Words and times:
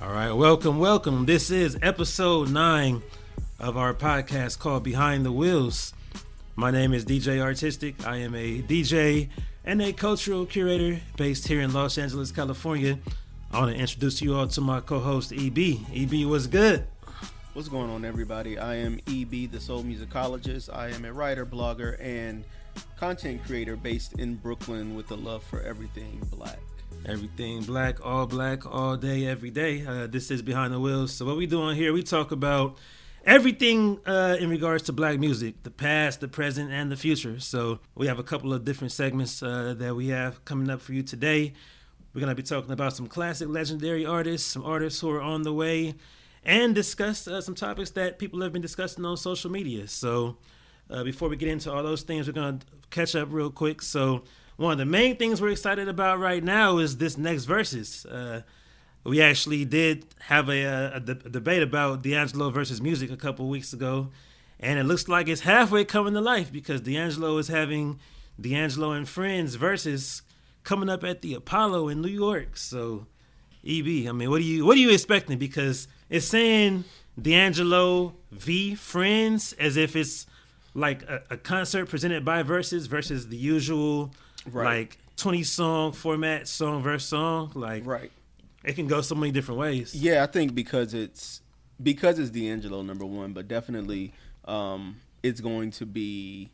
All 0.00 0.12
right, 0.12 0.30
welcome, 0.30 0.78
welcome. 0.78 1.26
This 1.26 1.50
is 1.50 1.76
episode 1.82 2.50
nine 2.50 3.02
of 3.58 3.76
our 3.76 3.92
podcast 3.92 4.60
called 4.60 4.84
Behind 4.84 5.26
the 5.26 5.32
Wheels. 5.32 5.92
My 6.54 6.70
name 6.70 6.94
is 6.94 7.04
DJ 7.04 7.40
Artistic. 7.40 8.06
I 8.06 8.18
am 8.18 8.32
a 8.36 8.62
DJ 8.62 9.28
and 9.64 9.82
a 9.82 9.92
cultural 9.92 10.46
curator 10.46 11.00
based 11.16 11.48
here 11.48 11.60
in 11.60 11.72
Los 11.72 11.98
Angeles, 11.98 12.30
California. 12.30 13.00
I 13.50 13.58
want 13.58 13.74
to 13.74 13.80
introduce 13.80 14.22
you 14.22 14.36
all 14.36 14.46
to 14.46 14.60
my 14.60 14.80
co-host 14.80 15.32
EB. 15.32 15.58
EB, 15.92 16.28
what's 16.28 16.46
good? 16.46 16.86
What's 17.54 17.68
going 17.68 17.90
on, 17.90 18.04
everybody? 18.04 18.56
I 18.56 18.76
am 18.76 19.00
EB, 19.08 19.50
the 19.50 19.58
soul 19.58 19.82
musicologist. 19.82 20.72
I 20.72 20.90
am 20.90 21.04
a 21.06 21.12
writer, 21.12 21.44
blogger, 21.44 22.00
and 22.00 22.44
content 22.96 23.44
creator 23.44 23.74
based 23.74 24.12
in 24.20 24.36
Brooklyn 24.36 24.94
with 24.94 25.10
a 25.10 25.16
love 25.16 25.42
for 25.42 25.60
everything 25.62 26.24
black. 26.30 26.60
Everything 27.06 27.62
black, 27.62 28.04
all 28.04 28.26
black, 28.26 28.66
all 28.66 28.96
day, 28.96 29.26
every 29.26 29.50
day. 29.50 29.86
Uh, 29.86 30.06
this 30.06 30.30
is 30.30 30.42
Behind 30.42 30.74
the 30.74 30.80
Wheels. 30.80 31.12
So, 31.12 31.24
what 31.24 31.36
we 31.36 31.46
doing 31.46 31.76
here, 31.76 31.92
we 31.92 32.02
talk 32.02 32.32
about 32.32 32.76
everything 33.24 34.00
uh, 34.04 34.36
in 34.38 34.50
regards 34.50 34.82
to 34.84 34.92
black 34.92 35.18
music 35.18 35.62
the 35.62 35.70
past, 35.70 36.20
the 36.20 36.28
present, 36.28 36.70
and 36.70 36.90
the 36.90 36.96
future. 36.96 37.40
So, 37.40 37.78
we 37.94 38.08
have 38.08 38.18
a 38.18 38.22
couple 38.22 38.52
of 38.52 38.64
different 38.64 38.92
segments 38.92 39.42
uh, 39.42 39.74
that 39.78 39.94
we 39.94 40.08
have 40.08 40.44
coming 40.44 40.68
up 40.68 40.80
for 40.80 40.92
you 40.92 41.02
today. 41.02 41.54
We're 42.12 42.20
going 42.20 42.30
to 42.30 42.34
be 42.34 42.42
talking 42.42 42.72
about 42.72 42.94
some 42.94 43.06
classic, 43.06 43.48
legendary 43.48 44.04
artists, 44.04 44.46
some 44.46 44.64
artists 44.64 45.00
who 45.00 45.10
are 45.10 45.22
on 45.22 45.42
the 45.42 45.52
way, 45.52 45.94
and 46.44 46.74
discuss 46.74 47.26
uh, 47.26 47.40
some 47.40 47.54
topics 47.54 47.90
that 47.92 48.18
people 48.18 48.42
have 48.42 48.52
been 48.52 48.62
discussing 48.62 49.04
on 49.04 49.16
social 49.16 49.50
media. 49.50 49.88
So, 49.88 50.36
uh, 50.90 51.04
before 51.04 51.28
we 51.28 51.36
get 51.36 51.48
into 51.48 51.72
all 51.72 51.82
those 51.82 52.02
things, 52.02 52.26
we're 52.26 52.32
going 52.32 52.58
to 52.58 52.66
catch 52.90 53.14
up 53.14 53.28
real 53.30 53.50
quick. 53.50 53.82
So, 53.82 54.24
one 54.58 54.72
of 54.72 54.78
the 54.78 54.84
main 54.84 55.16
things 55.16 55.40
we're 55.40 55.50
excited 55.50 55.88
about 55.88 56.18
right 56.18 56.42
now 56.42 56.78
is 56.78 56.96
this 56.96 57.16
next 57.16 57.46
Verzuz. 57.46 58.04
Uh, 58.10 58.42
we 59.04 59.22
actually 59.22 59.64
did 59.64 60.04
have 60.18 60.48
a, 60.48 60.64
a, 60.64 60.96
a, 60.96 61.00
debate 61.00 61.62
about 61.62 62.02
D'Angelo 62.02 62.50
versus 62.50 62.82
music 62.82 63.08
a 63.12 63.16
couple 63.16 63.48
weeks 63.48 63.72
ago, 63.72 64.08
and 64.58 64.80
it 64.80 64.82
looks 64.82 65.06
like 65.06 65.28
it's 65.28 65.42
halfway 65.42 65.84
coming 65.84 66.12
to 66.14 66.20
life 66.20 66.52
because 66.52 66.80
D'Angelo 66.80 67.38
is 67.38 67.46
having 67.46 68.00
D'Angelo 68.38 68.90
and 68.90 69.08
Friends 69.08 69.56
Verzuz 69.56 70.22
coming 70.64 70.88
up 70.88 71.04
at 71.04 71.22
the 71.22 71.34
Apollo 71.34 71.86
in 71.86 72.02
New 72.02 72.08
York. 72.08 72.56
So, 72.56 73.06
EB, 73.64 74.08
I 74.08 74.12
mean, 74.12 74.28
what 74.28 74.40
are 74.40 74.44
you 74.44 74.66
what 74.66 74.76
are 74.76 74.80
you 74.80 74.90
expecting? 74.90 75.38
Because 75.38 75.86
it's 76.10 76.26
saying 76.26 76.82
D'Angelo 77.20 78.16
v 78.32 78.74
Friends 78.74 79.52
as 79.52 79.76
if 79.76 79.94
it's 79.94 80.26
like 80.74 81.02
a, 81.04 81.22
a 81.30 81.36
concert 81.36 81.86
presented 81.86 82.24
by 82.24 82.42
Verzuz 82.42 82.88
versus 82.88 83.28
the 83.28 83.36
usual 83.36 84.12
right. 84.46 84.80
like 84.80 84.98
20 85.16 85.42
song 85.42 85.92
format, 85.92 86.48
song 86.48 86.82
verse 86.82 87.04
song. 87.04 87.52
Like, 87.54 87.86
right. 87.86 88.10
It 88.64 88.74
can 88.74 88.86
go 88.86 89.00
so 89.00 89.14
many 89.14 89.32
different 89.32 89.60
ways. 89.60 89.94
Yeah, 89.94 90.22
I 90.22 90.26
think 90.26 90.54
because 90.54 90.92
it's 90.92 91.40
because 91.82 92.18
it's 92.18 92.30
D'Angelo 92.30 92.82
number 92.82 93.06
one, 93.06 93.32
but 93.32 93.48
definitely 93.48 94.12
um, 94.46 94.96
it's 95.22 95.40
going 95.40 95.70
to 95.72 95.86
be 95.86 96.50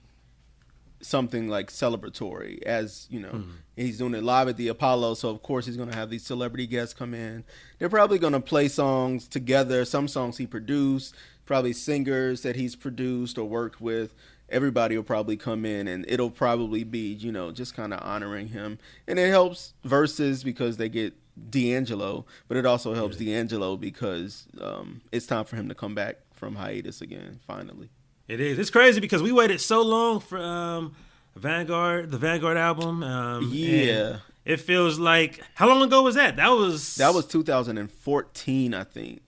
something 1.00 1.48
like 1.48 1.70
celebratory 1.70 2.62
as 2.62 3.06
you 3.10 3.20
know 3.20 3.28
mm-hmm. 3.28 3.50
he's 3.76 3.98
doing 3.98 4.14
it 4.14 4.22
live 4.22 4.48
at 4.48 4.56
the 4.56 4.69
apollo 4.69 5.12
so 5.12 5.28
of 5.28 5.42
course 5.42 5.66
he's 5.66 5.76
going 5.76 5.91
to 5.91 5.94
have 5.94 6.08
these 6.08 6.24
celebrity 6.24 6.66
guests 6.66 6.94
come 6.94 7.12
in 7.12 7.44
they're 7.78 7.91
probably 7.91 8.19
going 8.19 8.32
to 8.32 8.41
play 8.41 8.69
songs 8.69 9.28
together 9.28 9.84
some 9.84 10.08
songs 10.08 10.38
he 10.38 10.46
produced 10.46 11.14
probably 11.44 11.74
singers 11.74 12.41
that 12.41 12.56
he's 12.56 12.74
produced 12.74 13.36
or 13.36 13.46
worked 13.46 13.82
with 13.82 14.14
everybody 14.48 14.97
will 14.97 15.05
probably 15.05 15.37
come 15.37 15.64
in 15.64 15.89
and 15.89 16.05
it'll 16.09 16.31
probably 16.31 16.84
be, 16.84 17.12
you 17.12 17.33
know, 17.33 17.50
just 17.50 17.75
kind 17.75 17.92
of 17.92 18.00
honoring 18.03 18.48
him. 18.48 18.78
And 19.06 19.19
it 19.19 19.28
helps 19.28 19.75
Verzuz 19.84 20.45
because 20.45 20.77
they 20.77 20.89
get 20.89 21.14
D'Angelo, 21.50 22.25
but 22.48 22.56
it 22.56 22.67
also 22.67 22.95
helps 22.95 23.20
yeah. 23.20 23.37
D'Angelo 23.37 23.77
because 23.77 24.47
um, 24.61 25.00
it's 25.12 25.27
time 25.27 25.45
for 25.45 25.56
him 25.56 25.69
to 25.69 25.75
come 25.75 25.95
back 25.95 26.19
from 26.33 26.56
hiatus 26.56 27.00
again, 27.00 27.41
finally. 27.47 27.91
It 28.28 28.41
is. 28.41 28.59
It's 28.59 28.70
crazy 28.70 29.00
because 29.00 29.22
we 29.22 29.33
waited 29.33 29.60
so 29.60 29.83
long 29.83 30.21
for 30.21 30.38
um, 30.38 30.94
Vanguard, 31.37 32.10
the 32.10 32.19
Vanguard 32.19 32.56
album. 32.56 33.03
Um, 33.03 33.50
yeah. 33.53 34.19
It 34.44 34.60
feels 34.60 34.99
like 34.99 35.41
how 35.54 35.69
long 35.69 35.83
ago 35.83 36.03
was 36.03 36.16
that? 36.16 36.37
That 36.37 36.50
was 36.50 36.97
that 36.97 37.15
was 37.15 37.27
2014, 37.27 38.75
I 38.75 38.84
think. 38.84 39.22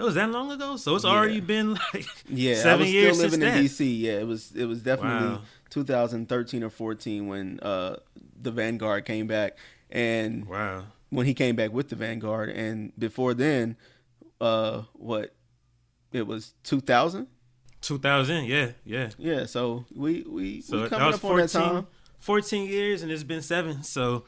It 0.00 0.04
was 0.04 0.14
that 0.14 0.30
long 0.30 0.50
ago, 0.50 0.76
so 0.76 0.96
it's 0.96 1.04
yeah. 1.04 1.10
already 1.10 1.40
been 1.40 1.74
like 1.94 2.06
yeah. 2.26 2.54
Seven 2.54 2.80
I 2.80 2.84
was 2.84 2.92
years 2.92 3.18
still 3.18 3.30
living 3.30 3.46
in 3.46 3.64
DC. 3.64 4.00
Yeah, 4.00 4.12
it 4.12 4.26
was 4.26 4.52
it 4.56 4.64
was 4.64 4.82
definitely 4.82 5.28
wow. 5.28 5.42
2013 5.68 6.62
or 6.64 6.70
14 6.70 7.26
when 7.26 7.60
uh, 7.60 7.96
the 8.40 8.50
Vanguard 8.50 9.04
came 9.04 9.26
back, 9.26 9.58
and 9.90 10.46
wow, 10.46 10.84
when 11.10 11.26
he 11.26 11.34
came 11.34 11.54
back 11.54 11.72
with 11.72 11.90
the 11.90 11.96
Vanguard, 11.96 12.48
and 12.48 12.92
before 12.98 13.34
then, 13.34 13.76
uh, 14.40 14.82
what 14.94 15.34
it 16.12 16.26
was 16.26 16.54
2000. 16.64 17.26
2000, 17.82 18.44
yeah, 18.44 18.70
yeah, 18.84 19.10
yeah. 19.18 19.44
So 19.44 19.84
we 19.94 20.22
we 20.22 20.62
so 20.62 20.82
we 20.82 20.88
coming 20.88 21.14
up 21.14 21.20
14, 21.20 21.30
on 21.30 21.38
that 21.38 21.50
time. 21.50 21.86
14 22.20 22.68
years, 22.68 23.02
and 23.02 23.12
it's 23.12 23.22
been 23.22 23.42
seven. 23.42 23.82
So 23.82 24.24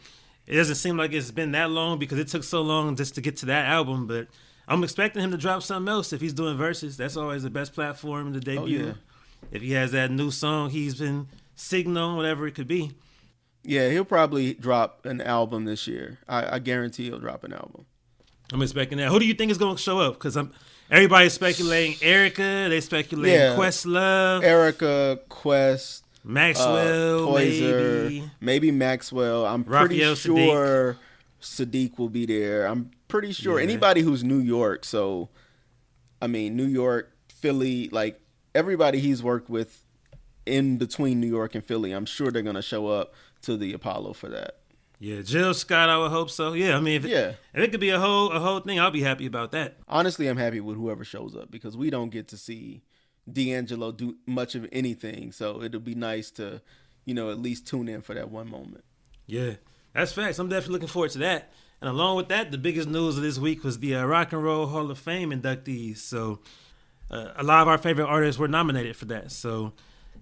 it 0.46 0.56
doesn't 0.56 0.76
seem 0.76 0.96
like 0.96 1.12
it's 1.12 1.30
been 1.30 1.52
that 1.52 1.70
long 1.70 1.98
because 1.98 2.18
it 2.18 2.28
took 2.28 2.44
so 2.44 2.62
long 2.62 2.96
just 2.96 3.14
to 3.14 3.20
get 3.20 3.38
to 3.38 3.46
that 3.46 3.66
album, 3.66 4.06
but 4.06 4.28
I'm 4.68 4.84
expecting 4.84 5.22
him 5.22 5.30
to 5.32 5.36
drop 5.36 5.62
something 5.62 5.90
else 5.90 6.12
if 6.12 6.20
he's 6.20 6.32
doing 6.32 6.56
Verzuz. 6.56 6.96
That's 6.96 7.16
always 7.16 7.42
the 7.42 7.50
best 7.50 7.74
platform 7.74 8.32
to 8.32 8.40
debut. 8.40 8.82
Oh, 8.82 8.86
yeah. 8.86 8.92
If 9.50 9.62
he 9.62 9.72
has 9.72 9.92
that 9.92 10.10
new 10.10 10.30
song 10.30 10.70
he's 10.70 10.94
been 10.94 11.26
signaling, 11.54 12.16
whatever 12.16 12.46
it 12.46 12.54
could 12.54 12.68
be. 12.68 12.92
Yeah, 13.64 13.90
he'll 13.90 14.04
probably 14.04 14.54
drop 14.54 15.06
an 15.06 15.20
album 15.20 15.64
this 15.64 15.86
year. 15.86 16.18
I, 16.28 16.56
I 16.56 16.58
guarantee 16.58 17.04
he'll 17.04 17.18
drop 17.18 17.44
an 17.44 17.52
album. 17.52 17.86
I'm 18.52 18.62
expecting 18.62 18.98
that. 18.98 19.08
Who 19.08 19.18
do 19.18 19.26
you 19.26 19.34
think 19.34 19.50
is 19.50 19.58
going 19.58 19.76
to 19.76 19.82
show 19.82 20.00
up? 20.00 20.14
Because 20.14 20.36
I'm 20.36 20.52
everybody's 20.90 21.32
speculating 21.32 21.94
Erykah. 21.94 22.68
They 22.68 22.80
speculate 22.80 23.32
yeah. 23.32 23.56
Questlove, 23.56 24.42
Erykah, 24.42 25.20
Quest, 25.28 26.04
Maxwell, 26.24 27.28
uh, 27.28 27.32
Poyser, 27.32 28.02
maybe. 28.02 28.30
maybe 28.40 28.70
Maxwell. 28.70 29.46
I'm 29.46 29.62
Raphael 29.62 29.86
pretty 29.86 30.14
sure 30.14 30.94
Saadiq. 30.94 30.98
Saadiq 31.42 31.98
will 31.98 32.08
be 32.08 32.26
there. 32.26 32.66
I'm 32.66 32.90
pretty 33.08 33.32
sure 33.32 33.58
yeah. 33.58 33.64
anybody 33.64 34.00
who's 34.00 34.24
New 34.24 34.38
York. 34.38 34.84
So, 34.84 35.28
I 36.20 36.26
mean, 36.26 36.56
New 36.56 36.66
York, 36.66 37.12
Philly, 37.28 37.88
like 37.90 38.20
everybody 38.54 39.00
he's 39.00 39.22
worked 39.22 39.50
with 39.50 39.84
in 40.46 40.78
between 40.78 41.20
New 41.20 41.28
York 41.28 41.54
and 41.54 41.64
Philly, 41.64 41.92
I'm 41.92 42.06
sure 42.06 42.30
they're 42.30 42.42
gonna 42.42 42.62
show 42.62 42.88
up 42.88 43.14
to 43.42 43.56
the 43.56 43.72
Apollo 43.72 44.14
for 44.14 44.28
that. 44.30 44.58
Yeah, 44.98 45.22
Jill 45.22 45.52
Scott, 45.52 45.88
I 45.88 45.98
would 45.98 46.12
hope 46.12 46.30
so. 46.30 46.52
Yeah, 46.52 46.76
I 46.76 46.80
mean, 46.80 46.94
if, 46.94 47.04
yeah, 47.04 47.32
if 47.52 47.60
it 47.60 47.72
could 47.72 47.80
be 47.80 47.90
a 47.90 47.98
whole 47.98 48.30
a 48.30 48.38
whole 48.38 48.60
thing, 48.60 48.78
I'll 48.78 48.92
be 48.92 49.02
happy 49.02 49.26
about 49.26 49.50
that. 49.50 49.78
Honestly, 49.88 50.28
I'm 50.28 50.36
happy 50.36 50.60
with 50.60 50.76
whoever 50.76 51.04
shows 51.04 51.34
up 51.34 51.50
because 51.50 51.76
we 51.76 51.90
don't 51.90 52.10
get 52.10 52.28
to 52.28 52.36
see 52.36 52.82
D'Angelo 53.30 53.90
do 53.90 54.16
much 54.26 54.54
of 54.54 54.68
anything, 54.70 55.32
so 55.32 55.60
it'll 55.60 55.80
be 55.80 55.96
nice 55.96 56.30
to, 56.32 56.62
you 57.04 57.14
know, 57.14 57.30
at 57.30 57.38
least 57.40 57.66
tune 57.66 57.88
in 57.88 58.00
for 58.00 58.14
that 58.14 58.30
one 58.30 58.48
moment. 58.48 58.84
Yeah, 59.26 59.54
that's 59.94 60.12
facts. 60.12 60.38
I'm 60.38 60.48
definitely 60.48 60.74
looking 60.74 60.88
forward 60.88 61.10
to 61.12 61.18
that. 61.18 61.52
And 61.80 61.90
along 61.90 62.16
with 62.16 62.28
that, 62.28 62.50
the 62.52 62.58
biggest 62.58 62.88
news 62.88 63.16
of 63.16 63.22
this 63.22 63.38
week 63.38 63.64
was 63.64 63.78
the 63.80 63.96
uh, 63.96 64.04
Rock 64.04 64.32
and 64.32 64.42
Roll 64.42 64.66
Hall 64.66 64.90
of 64.90 64.98
Fame 64.98 65.30
inductees. 65.30 65.98
So 65.98 66.38
uh, 67.10 67.32
a 67.36 67.42
lot 67.42 67.62
of 67.62 67.68
our 67.68 67.78
favorite 67.78 68.06
artists 68.06 68.38
were 68.38 68.48
nominated 68.48 68.96
for 68.96 69.06
that. 69.06 69.32
So 69.32 69.72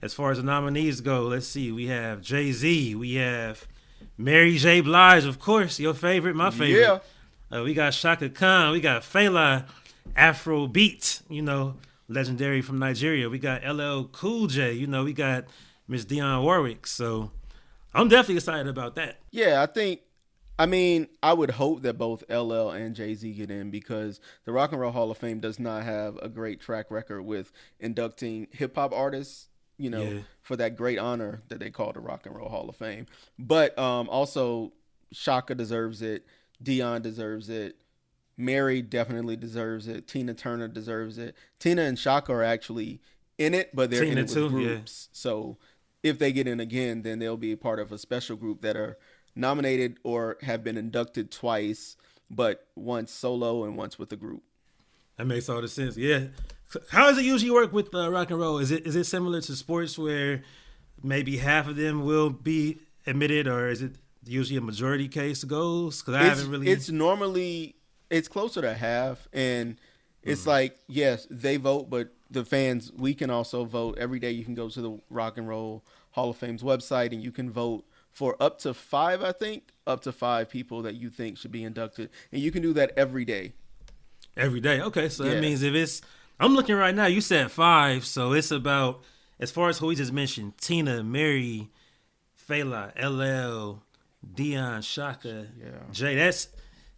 as 0.03 0.15
far 0.15 0.31
as 0.31 0.39
the 0.39 0.43
nominees 0.43 1.01
go, 1.03 1.25
let's 1.25 1.47
see. 1.47 1.71
We 1.71 1.89
have 1.89 2.23
Jay 2.23 2.53
Z. 2.53 2.95
We 2.95 3.15
have 3.17 3.67
Mary 4.17 4.57
J. 4.57 4.81
Blige, 4.81 5.27
of 5.27 5.39
course, 5.39 5.79
your 5.79 5.95
favorite, 5.95 6.35
my 6.35 6.51
favorite. 6.51 6.81
Yeah. 6.81 7.59
Uh, 7.59 7.63
we 7.63 7.75
got 7.75 7.93
Chaka 7.93 8.31
Khan. 8.31 8.73
We 8.73 8.81
got 8.81 9.03
Fela, 9.03 9.67
Afro 10.17 10.67
Beat, 10.67 11.21
you 11.29 11.43
know, 11.43 11.75
legendary 12.09 12.63
from 12.63 12.79
Nigeria. 12.79 13.29
We 13.29 13.39
got 13.39 13.65
LL 13.67 14.05
Cool 14.13 14.47
J. 14.47 14.73
You 14.73 14.87
know, 14.87 15.05
we 15.05 15.13
got 15.13 15.45
Miss 15.89 16.05
Dionne 16.05 16.43
Warwick. 16.43 16.87
So 16.87 17.33
I'm 17.95 18.09
definitely 18.09 18.37
excited 18.37 18.69
about 18.69 18.95
that. 18.97 19.21
Yeah, 19.31 19.63
I 19.63 19.67
think 19.67 20.01
I 20.61 20.67
mean, 20.67 21.09
I 21.23 21.33
would 21.33 21.53
hope 21.53 21.81
that 21.83 21.97
both 21.97 22.23
LL 22.29 22.69
and 22.69 22.95
Jay 22.95 23.15
Z 23.15 23.33
get 23.33 23.51
in 23.51 23.71
because 23.71 24.21
the 24.45 24.53
Rock 24.53 24.73
and 24.73 24.81
Roll 24.81 24.93
Hall 24.93 25.11
of 25.11 25.17
Fame 25.17 25.41
does 25.41 25.59
not 25.59 25.85
have 25.85 26.19
a 26.19 26.29
great 26.29 26.61
track 26.61 26.91
record 26.91 27.23
with 27.23 27.51
inducting 27.79 28.47
hip 28.51 28.75
hop 28.75 28.93
artists, 28.93 29.49
you 29.79 29.89
know, 29.89 30.03
yeah. 30.03 30.21
for 30.43 30.57
that 30.57 30.77
great 30.77 30.99
honor 30.99 31.41
that 31.49 31.61
they 31.61 31.71
call 31.71 31.95
the 31.95 32.01
Rock 32.01 32.27
and 32.27 32.37
Roll 32.37 32.51
Hall 32.51 32.69
of 32.69 32.77
Fame. 32.77 33.07
But 33.39 33.79
um, 33.79 34.11
also, 34.11 34.75
Chaka 35.15 35.55
deserves 35.55 36.03
it. 36.03 36.27
Dionne 36.63 37.01
deserves 37.01 37.49
it. 37.49 37.77
Mary 38.37 38.83
definitely 38.83 39.37
deserves 39.37 39.89
it. 39.89 40.07
Tina 40.07 40.35
Turner 40.35 40.69
deserves 40.69 41.17
it. 41.17 41.35
Tina 41.59 41.83
and 41.85 41.97
Chaka 41.97 42.35
are 42.35 42.43
actually 42.43 43.01
in 43.39 43.55
it, 43.55 43.75
but 43.75 43.91
they're 43.91 44.01
Tina 44.01 44.13
in 44.13 44.19
it 44.19 44.23
with 44.25 44.35
too, 44.35 44.51
groups. 44.51 45.09
Yeah. 45.11 45.17
So 45.19 45.57
if 46.03 46.19
they 46.19 46.33
get 46.33 46.47
in 46.47 46.61
again, 46.61 47.03
then 47.03 47.19
they'll 47.19 47.37
be 47.37 47.53
a 47.53 47.57
part 47.57 47.79
of 47.79 47.93
a 47.93 47.99
special 47.99 48.37
group 48.37 48.63
that 48.63 48.77
are 48.77 48.97
nominated 49.35 49.99
or 50.03 50.37
have 50.43 50.65
been 50.65 50.77
inducted 50.77 51.31
twice, 51.31 51.97
but 52.31 52.67
once 52.75 53.11
solo 53.13 53.65
and 53.65 53.77
once 53.77 53.99
with 53.99 54.13
a 54.13 54.17
group. 54.17 54.43
That 55.17 55.27
makes 55.27 55.49
all 55.49 55.61
the 55.61 55.69
sense. 55.69 55.97
Yeah. 55.97 56.29
How 56.91 57.07
does 57.09 57.19
it 57.19 57.25
usually 57.25 57.51
work 57.51 57.73
with 57.73 57.95
uh, 57.95 58.11
rock 58.11 58.31
and 58.31 58.39
roll? 58.41 58.59
Is 58.59 58.71
it 58.71 58.87
is 58.87 58.97
it 58.97 59.05
similar 59.05 59.41
to 59.41 59.57
sports 59.57 59.99
where 59.99 60.43
maybe 61.03 61.37
half 61.39 61.69
of 61.69 61.77
them 61.77 62.05
will 62.05 62.31
be 62.31 62.79
admitted, 63.07 63.47
or 63.49 63.69
is 63.69 63.83
it 63.83 63.97
usually 64.25 64.57
a 64.57 64.61
majority 64.61 65.09
case 65.09 65.43
goes? 65.45 66.01
Because 66.01 66.15
I 66.15 66.21
it's, 66.21 66.29
haven't 66.39 66.51
really. 66.53 66.69
It's 66.71 66.89
normally 66.89 67.75
it's 68.09 68.29
closer 68.29 68.61
to 68.63 68.73
half, 68.73 69.29
and 69.33 69.77
it's 70.23 70.45
Mm. 70.45 70.47
like 70.47 70.79
yes, 70.89 71.27
they 71.31 71.57
vote, 71.57 71.91
but 71.91 72.13
the 72.31 72.45
fans 72.45 72.93
we 72.97 73.15
can 73.15 73.31
also 73.31 73.65
vote 73.65 73.99
every 73.99 74.19
day. 74.21 74.31
You 74.31 74.45
can 74.45 74.55
go 74.55 74.69
to 74.69 74.81
the 74.81 74.99
Rock 75.11 75.37
and 75.39 75.49
Roll 75.49 75.85
Hall 76.13 76.31
of 76.31 76.37
Fame's 76.37 76.63
website, 76.63 77.13
and 77.13 77.23
you 77.23 77.33
can 77.33 77.51
vote 77.51 77.85
for 78.13 78.37
up 78.41 78.59
to 78.61 78.75
five, 78.75 79.23
I 79.23 79.33
think, 79.33 79.71
up 79.87 80.01
to 80.03 80.13
five 80.13 80.49
people 80.51 80.83
that 80.83 80.95
you 80.95 81.11
think 81.11 81.39
should 81.39 81.53
be 81.53 81.63
inducted, 81.65 82.11
and 82.33 82.41
you 82.41 82.51
can 82.51 82.63
do 82.63 82.73
that 82.75 82.93
every 82.97 83.25
day. 83.25 83.53
Every 84.37 84.61
day. 84.61 84.81
Okay, 84.81 85.09
so 85.09 85.25
Yeah. 85.25 85.35
that 85.35 85.41
means 85.41 85.63
if 85.63 85.75
it's 85.75 86.03
I'm 86.39 86.55
looking 86.55 86.75
right 86.77 86.95
now, 86.95 87.07
you 87.07 87.21
said 87.21 87.51
five, 87.51 88.07
so 88.07 88.33
it's 88.33 88.51
about 88.51 89.03
as 89.39 89.51
far 89.51 89.69
as 89.69 89.79
who 89.79 89.87
we 89.89 89.95
just 89.95 90.13
mentioned, 90.13 90.57
Tina, 90.59 91.03
Mary, 91.05 91.69
Fela, 92.49 92.93
LL, 92.97 93.83
Dionne, 94.35 94.83
Chaka, 94.83 95.49
Yeah. 95.59 95.67
Jay. 95.93 96.15
That's 96.15 96.49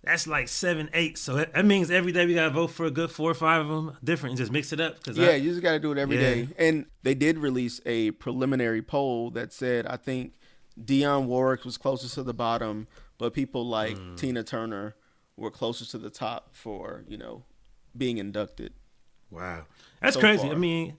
that's 0.05 0.27
like 0.27 0.49
seven, 0.49 0.91
eight. 0.95 1.17
So 1.19 1.35
that, 1.37 1.55
that 1.55 1.65
means 1.65 1.91
every 1.91 2.13
day 2.13 2.27
we 2.27 2.35
gotta 2.35 2.51
vote 2.51 2.69
for 2.69 2.87
a 2.87 2.91
good 2.91 3.11
four 3.11 3.31
or 3.31 3.35
five 3.35 3.63
of 3.63 3.69
them, 3.69 3.97
different, 4.03 4.33
and 4.33 4.39
just 4.39 4.53
mix 4.53 4.73
it 4.73 4.81
up. 4.81 5.03
Cause 5.03 5.17
Yeah, 5.17 5.29
I, 5.29 5.35
you 5.35 5.51
just 5.51 5.63
got 5.63 5.73
to 5.73 5.79
do 5.79 5.93
it 5.93 5.99
every 5.99 6.17
Yeah. 6.17 6.23
day. 6.23 6.49
And 6.59 6.87
they 7.03 7.15
did 7.15 7.39
release 7.39 7.81
a 7.87 8.11
preliminary 8.13 8.83
poll 8.83 9.31
that 9.33 9.53
said 9.53 9.87
I 9.87 9.97
think 9.97 10.33
Dionne 10.81 11.27
Warwick 11.27 11.65
was 11.65 11.77
closest 11.79 12.15
to 12.15 12.23
the 12.23 12.35
bottom, 12.35 12.87
but 13.19 13.33
people 13.35 13.67
like 13.67 13.97
Hmm. 13.99 14.15
Tina 14.17 14.43
Turner 14.43 14.95
were 15.37 15.51
closest 15.51 15.91
to 15.93 15.99
the 15.99 16.11
top 16.11 16.55
for 16.55 17.05
you 17.09 17.17
know 17.19 17.45
being 17.97 18.19
inducted. 18.19 18.73
Wow, 19.31 19.67
that's 20.01 20.15
So 20.15 20.21
crazy. 20.21 20.43
far. 20.43 20.53
I 20.53 20.59
mean, 20.59 20.95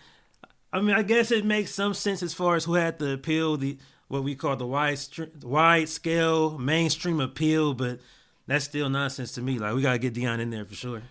I 0.71 0.81
mean, 0.81 0.95
I 0.95 1.03
guess 1.03 1.29
it 1.31 1.45
makes 1.45 1.71
some 1.73 1.93
sense 1.93 2.23
as 2.23 2.33
far 2.33 2.55
as 2.55 2.65
who 2.65 2.73
had 2.75 2.97
the 2.99 3.13
appeal, 3.13 3.57
the 3.57 3.77
what 4.07 4.23
we 4.23 4.35
call 4.35 4.55
the 4.55 4.65
wide 4.67 4.99
wide 5.43 5.89
scale 5.89 6.57
mainstream 6.57 7.19
appeal, 7.19 7.73
but 7.73 7.99
that's 8.47 8.65
still 8.65 8.89
nonsense 8.89 9.31
to 9.33 9.41
me. 9.41 9.59
Like 9.59 9.73
we 9.75 9.81
gotta 9.81 9.99
get 9.99 10.13
Dionne 10.13 10.39
in 10.39 10.49
there 10.49 10.65
for 10.65 10.75
sure. 10.75 11.01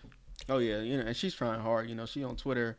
Oh 0.48 0.58
yeah, 0.58 0.80
you 0.80 0.96
know, 0.98 1.04
and 1.06 1.16
she's 1.16 1.34
trying 1.34 1.60
hard. 1.60 1.88
You 1.88 1.94
know, 1.94 2.06
she 2.06 2.24
on 2.24 2.36
Twitter. 2.36 2.76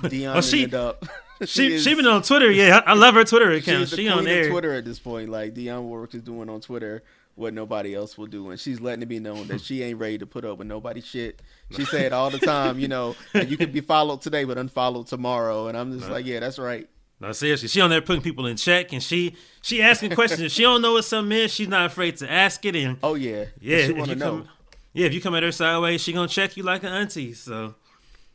Dionne 0.00 0.34
Oh, 0.36 0.40
she- 0.40 0.64
ended 0.64 0.74
up. 0.80 1.04
She 1.46 1.74
is- 1.74 1.84
she 1.84 1.94
been 1.94 2.06
on 2.06 2.22
Twitter. 2.22 2.50
Yeah, 2.50 2.80
I, 2.86 2.94
love 2.94 3.14
her 3.14 3.24
Twitter 3.24 3.50
account. 3.52 3.88
She's 3.88 3.98
She 3.98 4.08
on 4.08 4.24
there. 4.24 4.48
Twitter 4.50 4.72
at 4.74 4.84
this 4.84 4.98
point. 4.98 5.28
Like 5.28 5.54
Dionne 5.54 5.82
Warwick 5.82 6.14
is 6.14 6.22
doing 6.22 6.48
on 6.48 6.60
Twitter 6.60 7.02
what 7.36 7.52
nobody 7.52 7.94
else 7.96 8.16
will 8.16 8.26
do, 8.26 8.50
and 8.50 8.60
she's 8.60 8.80
letting 8.80 9.02
it 9.02 9.06
be 9.06 9.18
known 9.18 9.48
that 9.48 9.60
she 9.60 9.82
ain't 9.82 9.98
ready 9.98 10.16
to 10.18 10.24
put 10.26 10.44
up 10.44 10.58
with 10.58 10.68
nobody 10.68 11.00
shit. 11.00 11.42
She 11.76 11.84
said 11.84 12.12
all 12.12 12.30
the 12.30 12.38
time, 12.38 12.78
you 12.78 12.86
know, 12.86 13.16
you 13.34 13.56
can 13.56 13.72
be 13.72 13.80
followed 13.80 14.22
today 14.22 14.44
but 14.44 14.56
unfollowed 14.56 15.08
tomorrow, 15.08 15.66
and 15.66 15.76
I'm 15.76 15.98
just 15.98 16.08
like, 16.08 16.26
yeah, 16.26 16.38
that's 16.38 16.60
right. 16.60 16.88
No, 17.24 17.32
seriously, 17.32 17.68
she 17.68 17.80
on 17.80 17.88
there 17.88 18.02
putting 18.02 18.20
people 18.20 18.44
in 18.46 18.58
check, 18.58 18.92
and 18.92 19.02
she 19.02 19.34
she 19.62 19.80
asking 19.80 20.10
questions. 20.10 20.42
if 20.42 20.52
she 20.52 20.62
don't 20.62 20.82
know 20.82 20.92
what 20.92 21.06
something 21.06 21.34
is, 21.38 21.54
she's 21.54 21.68
not 21.68 21.86
afraid 21.86 22.18
to 22.18 22.30
ask 22.30 22.62
it. 22.66 22.76
And 22.76 22.98
Oh 23.02 23.14
yeah, 23.14 23.46
yeah, 23.58 23.86
she 23.86 23.94
if 23.94 24.06
you 24.08 24.14
know. 24.16 24.30
come, 24.30 24.48
yeah, 24.92 25.06
if 25.06 25.14
you 25.14 25.22
come 25.22 25.34
at 25.34 25.42
her 25.42 25.50
sideways, 25.50 26.02
she 26.02 26.12
gonna 26.12 26.28
check 26.28 26.54
you 26.58 26.62
like 26.64 26.82
an 26.82 26.92
auntie. 26.92 27.32
So 27.32 27.76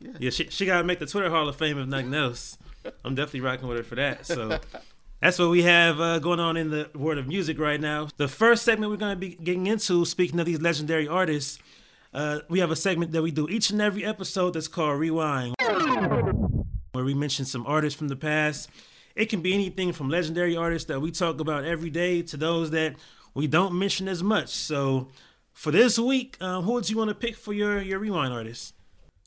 Yeah. 0.00 0.10
yeah, 0.18 0.30
she 0.30 0.48
she 0.50 0.66
gotta 0.66 0.82
make 0.82 0.98
the 0.98 1.06
Twitter 1.06 1.30
Hall 1.30 1.48
of 1.48 1.54
Fame 1.54 1.78
if 1.78 1.86
nothing 1.86 2.12
else. 2.12 2.58
I'm 3.04 3.14
definitely 3.14 3.42
rocking 3.42 3.68
with 3.68 3.76
her 3.78 3.84
for 3.84 3.94
that. 3.94 4.26
So. 4.26 4.58
That's 5.22 5.38
what 5.38 5.50
we 5.50 5.64
have 5.64 6.00
uh, 6.00 6.18
going 6.18 6.40
on 6.40 6.56
in 6.56 6.70
the 6.70 6.88
world 6.94 7.18
of 7.18 7.28
music 7.28 7.58
right 7.58 7.78
now. 7.78 8.08
The 8.16 8.26
first 8.26 8.62
segment 8.64 8.90
we're 8.90 8.96
going 8.96 9.12
to 9.12 9.20
be 9.20 9.34
getting 9.34 9.66
into, 9.66 10.06
speaking 10.06 10.40
of 10.40 10.46
these 10.46 10.62
legendary 10.62 11.06
artists, 11.06 11.58
uh, 12.14 12.38
we 12.48 12.60
have 12.60 12.70
a 12.70 12.76
segment 12.76 13.12
that 13.12 13.20
we 13.20 13.30
do 13.30 13.46
each 13.46 13.68
and 13.68 13.82
every 13.82 14.02
episode 14.02 14.54
that's 14.54 14.66
called 14.66 14.98
Rewind, 14.98 15.56
where 17.00 17.06
we 17.06 17.14
mention 17.14 17.46
some 17.46 17.66
artists 17.66 17.98
from 17.98 18.08
the 18.08 18.16
past. 18.16 18.68
It 19.16 19.30
can 19.30 19.40
be 19.40 19.54
anything 19.54 19.94
from 19.94 20.10
legendary 20.10 20.54
artists 20.54 20.86
that 20.88 21.00
we 21.00 21.10
talk 21.10 21.40
about 21.40 21.64
every 21.64 21.88
day 21.88 22.20
to 22.22 22.36
those 22.36 22.70
that 22.72 22.94
we 23.32 23.46
don't 23.46 23.78
mention 23.78 24.06
as 24.06 24.22
much. 24.22 24.50
So, 24.50 25.08
for 25.54 25.70
this 25.70 25.98
week, 25.98 26.36
um, 26.42 26.64
who 26.64 26.72
would 26.72 26.90
you 26.90 26.98
want 26.98 27.08
to 27.08 27.14
pick 27.14 27.36
for 27.36 27.54
your 27.54 27.80
your 27.80 27.98
Rewind 27.98 28.34
artist? 28.34 28.74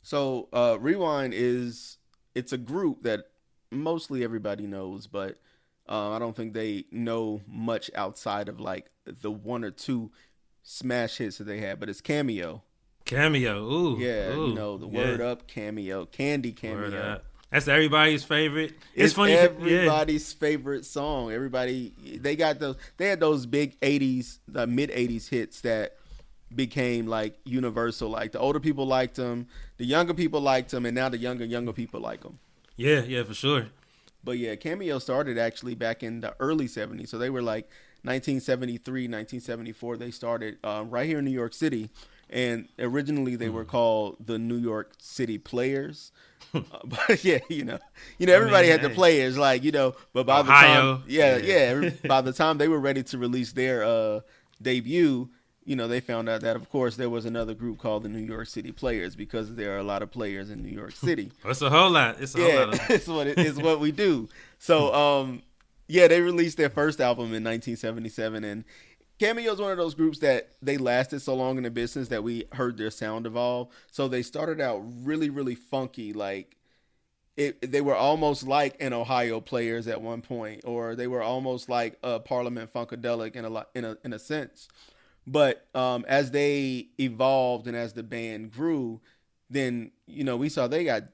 So 0.04 0.48
uh, 0.52 0.78
Rewind 0.80 1.34
is 1.34 1.98
it's 2.34 2.52
a 2.52 2.58
group 2.58 3.02
that 3.02 3.26
mostly 3.72 4.22
everybody 4.22 4.68
knows, 4.68 5.08
but 5.08 5.38
uh, 5.88 6.10
I 6.10 6.20
don't 6.20 6.36
think 6.36 6.54
they 6.54 6.84
know 6.92 7.40
much 7.48 7.90
outside 7.96 8.48
of 8.48 8.60
like 8.60 8.90
the 9.04 9.32
one 9.32 9.64
or 9.64 9.72
two 9.72 10.12
smash 10.62 11.18
hits 11.18 11.38
that 11.38 11.44
they 11.44 11.58
had. 11.58 11.80
But 11.80 11.88
it's 11.88 12.00
Cameo, 12.00 12.62
Cameo. 13.04 13.64
Ooh, 13.64 13.98
yeah, 13.98 14.32
ooh, 14.32 14.48
you 14.48 14.54
know 14.54 14.78
the 14.78 14.88
yeah. 14.88 14.98
Word 14.98 15.20
Up 15.20 15.48
Cameo, 15.48 16.06
Candy 16.06 16.52
Cameo. 16.52 17.20
That's 17.54 17.68
everybody's 17.68 18.24
favorite. 18.24 18.72
It's, 18.94 19.04
It's, 19.06 19.14
funny. 19.14 19.32
yeah. 19.34 19.38
everybody's 19.42 20.32
favorite 20.32 20.84
song. 20.84 21.30
Everybody 21.30 21.92
they 22.20 22.34
got 22.34 22.58
those 22.58 22.74
they 22.96 23.06
had 23.06 23.20
those 23.20 23.46
big 23.46 23.78
'80s, 23.80 24.38
the 24.48 24.66
mid 24.66 24.90
'80s 24.90 25.28
hits 25.28 25.60
that 25.60 25.96
became 26.52 27.06
like 27.06 27.38
universal. 27.44 28.08
Like 28.10 28.32
the 28.32 28.40
older 28.40 28.58
people 28.58 28.86
liked 28.86 29.14
them, 29.14 29.46
the 29.76 29.84
younger 29.86 30.14
people 30.14 30.40
liked 30.40 30.72
them, 30.72 30.84
and 30.84 30.96
now 30.96 31.08
the 31.08 31.16
younger 31.18 31.44
younger 31.44 31.72
people 31.72 32.00
like 32.00 32.22
them. 32.22 32.40
Yeah, 32.76 33.02
yeah, 33.04 33.22
for 33.22 33.34
sure. 33.34 33.66
But 34.24 34.38
yeah, 34.38 34.56
Cameo 34.56 34.98
started 34.98 35.38
actually 35.38 35.76
back 35.76 36.02
in 36.02 36.22
the 36.22 36.34
early 36.40 36.66
70s. 36.66 37.08
So 37.08 37.18
they 37.18 37.30
were 37.30 37.42
like 37.42 37.70
1973, 38.02 39.02
1974. 39.02 39.96
They 39.96 40.10
started 40.10 40.58
uh, 40.64 40.84
right 40.88 41.06
here 41.06 41.20
in 41.20 41.24
New 41.24 41.30
York 41.30 41.54
City. 41.54 41.90
And 42.30 42.68
originally 42.78 43.36
they 43.36 43.46
Hmm. 43.48 43.54
were 43.54 43.64
called 43.66 44.16
the 44.24 44.38
New 44.38 44.56
York 44.56 44.94
City 44.98 45.36
Players. 45.38 46.10
Uh, 46.54 46.60
but 46.84 47.24
yeah, 47.24 47.38
you 47.48 47.64
know, 47.64 47.78
you 48.18 48.26
know, 48.26 48.34
everybody 48.34 48.68
had 48.68 48.82
the 48.82 48.90
players, 48.90 49.36
like 49.36 49.64
you 49.64 49.72
know. 49.72 49.94
But 50.12 50.26
by 50.26 50.40
Ohio. 50.40 50.94
the 50.94 50.98
time, 50.98 51.04
yeah, 51.08 51.36
Yeah. 51.36 51.80
yeah, 51.80 51.90
by 52.06 52.20
the 52.20 52.32
time 52.32 52.58
they 52.58 52.68
were 52.68 52.80
ready 52.80 53.02
to 53.04 53.18
release 53.18 53.52
their 53.52 53.84
uh, 53.84 54.20
debut, 54.62 55.28
you 55.64 55.76
know, 55.76 55.88
they 55.88 56.00
found 56.00 56.28
out 56.28 56.42
that 56.42 56.56
of 56.56 56.68
course 56.70 56.96
there 56.96 57.10
was 57.10 57.24
another 57.24 57.54
group 57.54 57.78
called 57.78 58.02
the 58.02 58.08
New 58.08 58.18
York 58.18 58.46
City 58.46 58.72
Players 58.72 59.16
because 59.16 59.54
there 59.54 59.74
are 59.74 59.78
a 59.78 59.82
lot 59.84 60.02
of 60.02 60.10
players 60.10 60.50
in 60.50 60.62
New 60.62 60.70
York 60.74 60.92
City 60.94 61.32
It's 61.44 61.62
a 61.62 61.70
whole 61.70 61.90
lot. 61.90 62.16
It's 62.20 62.34
a 62.34 62.38
whole 62.38 62.48
yeah, 62.48 62.64
lot. 62.64 62.74
Of, 62.74 62.90
it's 62.90 63.06
what 63.08 63.26
it 63.26 63.38
is 63.38 63.56
what 63.56 63.80
we 63.80 63.90
do. 63.92 64.28
So 64.58 64.94
um 64.94 65.42
yeah, 65.86 66.08
they 66.08 66.20
released 66.22 66.56
their 66.56 66.70
first 66.70 67.00
album 67.00 67.26
in 67.34 67.44
1977 67.44 68.42
and 68.44 68.64
Cameo 69.18 69.52
is 69.52 69.60
one 69.60 69.70
of 69.70 69.78
those 69.78 69.94
groups 69.94 70.18
that 70.18 70.50
they 70.60 70.76
lasted 70.76 71.20
so 71.20 71.34
long 71.34 71.56
in 71.56 71.62
the 71.62 71.70
business 71.70 72.08
that 72.08 72.24
we 72.24 72.44
heard 72.52 72.76
their 72.76 72.90
sound 72.90 73.26
evolve. 73.26 73.68
So 73.90 74.08
they 74.08 74.22
started 74.22 74.60
out 74.60 74.82
really 75.02 75.30
really 75.30 75.54
funky 75.54 76.12
like 76.12 76.56
it, 77.36 77.72
they 77.72 77.80
were 77.80 77.96
almost 77.96 78.46
like 78.46 78.76
an 78.80 78.92
Ohio 78.92 79.40
players 79.40 79.88
at 79.88 80.00
one 80.00 80.22
point, 80.22 80.62
or 80.64 80.94
they 80.94 81.06
were 81.06 81.22
almost 81.22 81.68
like 81.68 81.98
a 82.02 82.20
Parliament 82.20 82.72
Funkadelic 82.72 83.34
in 83.34 83.44
a 83.44 83.48
lot, 83.48 83.70
in 83.74 83.84
a 83.84 83.96
in 84.04 84.12
a 84.12 84.18
sense. 84.18 84.68
But 85.26 85.66
um, 85.74 86.04
as 86.06 86.30
they 86.30 86.88
evolved 87.00 87.66
and 87.66 87.76
as 87.76 87.94
the 87.94 88.02
band 88.02 88.52
grew, 88.52 89.00
then 89.50 89.90
you 90.06 90.24
know 90.24 90.36
we 90.36 90.48
saw 90.48 90.66
they 90.68 90.84
got 90.84 91.04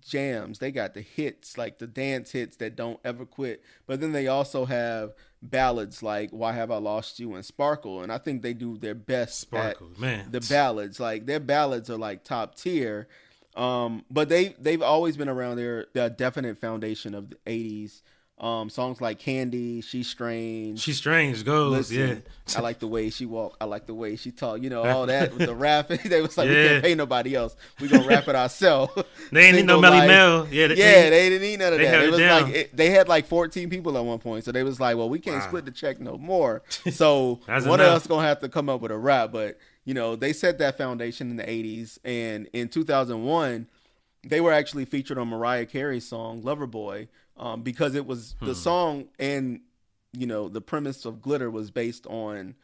jams, 0.00 0.58
they 0.58 0.72
got 0.72 0.94
the 0.94 1.00
hits 1.00 1.56
like 1.56 1.78
the 1.78 1.86
dance 1.86 2.32
hits 2.32 2.56
that 2.58 2.76
don't 2.76 3.00
ever 3.04 3.24
quit. 3.24 3.62
But 3.86 4.00
then 4.00 4.12
they 4.12 4.26
also 4.26 4.66
have 4.66 5.14
ballads 5.42 6.02
like 6.02 6.30
"Why 6.30 6.52
Have 6.52 6.70
I 6.70 6.76
Lost 6.78 7.18
You" 7.18 7.34
and 7.34 7.44
"Sparkle," 7.44 8.02
and 8.02 8.12
I 8.12 8.18
think 8.18 8.42
they 8.42 8.54
do 8.54 8.78
their 8.78 8.94
best 8.94 9.40
Sparkle, 9.40 9.90
at 9.94 10.00
man. 10.00 10.28
the 10.30 10.40
ballads. 10.40 11.00
Like 11.00 11.26
their 11.26 11.40
ballads 11.40 11.90
are 11.90 11.98
like 11.98 12.24
top 12.24 12.54
tier. 12.54 13.08
Um, 13.54 14.04
but 14.10 14.28
they 14.28 14.54
they've 14.58 14.80
always 14.82 15.16
been 15.16 15.28
around 15.28 15.56
their 15.56 15.86
the 15.92 16.08
definite 16.08 16.58
foundation 16.58 17.14
of 17.14 17.30
the 17.30 17.36
'80s. 17.46 18.02
Um, 18.38 18.70
songs 18.70 19.00
like 19.00 19.20
"Candy," 19.20 19.82
"She's 19.82 20.08
Strange." 20.08 20.80
She's 20.80 20.96
strange. 20.96 21.44
Goes. 21.44 21.90
Listen, 21.90 22.22
yeah. 22.48 22.58
I 22.58 22.60
like 22.60 22.80
the 22.80 22.88
way 22.88 23.08
she 23.08 23.24
walk. 23.24 23.56
I 23.60 23.66
like 23.66 23.86
the 23.86 23.94
way 23.94 24.16
she 24.16 24.32
talk. 24.32 24.60
You 24.62 24.68
know 24.68 24.82
all 24.84 25.06
that 25.06 25.32
with 25.32 25.46
the 25.46 25.54
rapping. 25.68 26.00
they 26.04 26.20
was 26.20 26.36
like, 26.36 26.48
we 26.48 26.54
can't 26.54 26.82
pay 26.82 26.94
nobody 26.96 27.36
else. 27.36 27.54
We 27.78 27.86
gonna 27.86 28.04
rap 28.08 28.26
it 28.26 28.34
ourselves. 28.34 28.92
They 29.30 29.44
ain't 29.46 29.56
need 29.58 29.66
no 29.66 29.80
Melle. 29.80 30.06
Mel. 30.08 30.48
Yeah. 30.50 30.66
They, 30.66 30.74
Yeah, 30.74 31.10
they 31.10 31.28
didn't 31.28 31.42
need 31.42 31.58
none 31.60 31.72
of 31.72 31.78
they 31.78 31.84
that. 31.84 32.02
It 32.02 32.10
was 32.10 32.18
down. 32.18 32.42
like 32.42 32.54
it, 32.54 32.76
they 32.76 32.90
had 32.90 33.08
like 33.08 33.26
14 33.26 33.70
people 33.70 33.96
at 33.96 34.04
one 34.04 34.18
point, 34.18 34.44
so 34.44 34.50
they 34.50 34.64
was 34.64 34.80
like, 34.80 34.96
"Well, 34.96 35.08
we 35.08 35.20
can't 35.20 35.36
Wow. 35.36 35.46
split 35.46 35.64
the 35.64 35.70
check 35.70 36.00
no 36.00 36.18
more." 36.18 36.62
So 36.90 37.38
one 37.46 37.80
of 37.80 37.86
us 37.86 38.08
gonna 38.08 38.26
have 38.26 38.40
to 38.40 38.48
come 38.48 38.68
up 38.68 38.80
with 38.80 38.90
a 38.90 38.98
rap. 38.98 39.30
But 39.30 39.56
you 39.84 39.94
know, 39.94 40.16
they 40.16 40.32
set 40.32 40.58
that 40.58 40.76
foundation 40.76 41.30
in 41.30 41.36
the 41.36 41.44
80s, 41.44 41.98
and 42.04 42.48
in 42.52 42.68
2001, 42.68 43.68
they 44.24 44.40
were 44.40 44.52
actually 44.52 44.84
featured 44.84 45.18
on 45.18 45.28
Mariah 45.28 45.66
Carey's 45.66 46.08
song 46.08 46.42
"Loverboy" 46.42 47.06
um, 47.36 47.62
because 47.62 47.94
it 47.94 48.06
was 48.06 48.34
Hmm. 48.40 48.46
the 48.46 48.54
song 48.54 49.08
and 49.18 49.60
you 50.12 50.26
know 50.26 50.48
the 50.48 50.60
premise 50.60 51.04
of 51.04 51.22
Glitter 51.22 51.50
was 51.50 51.70
based 51.70 52.06
on 52.06 52.54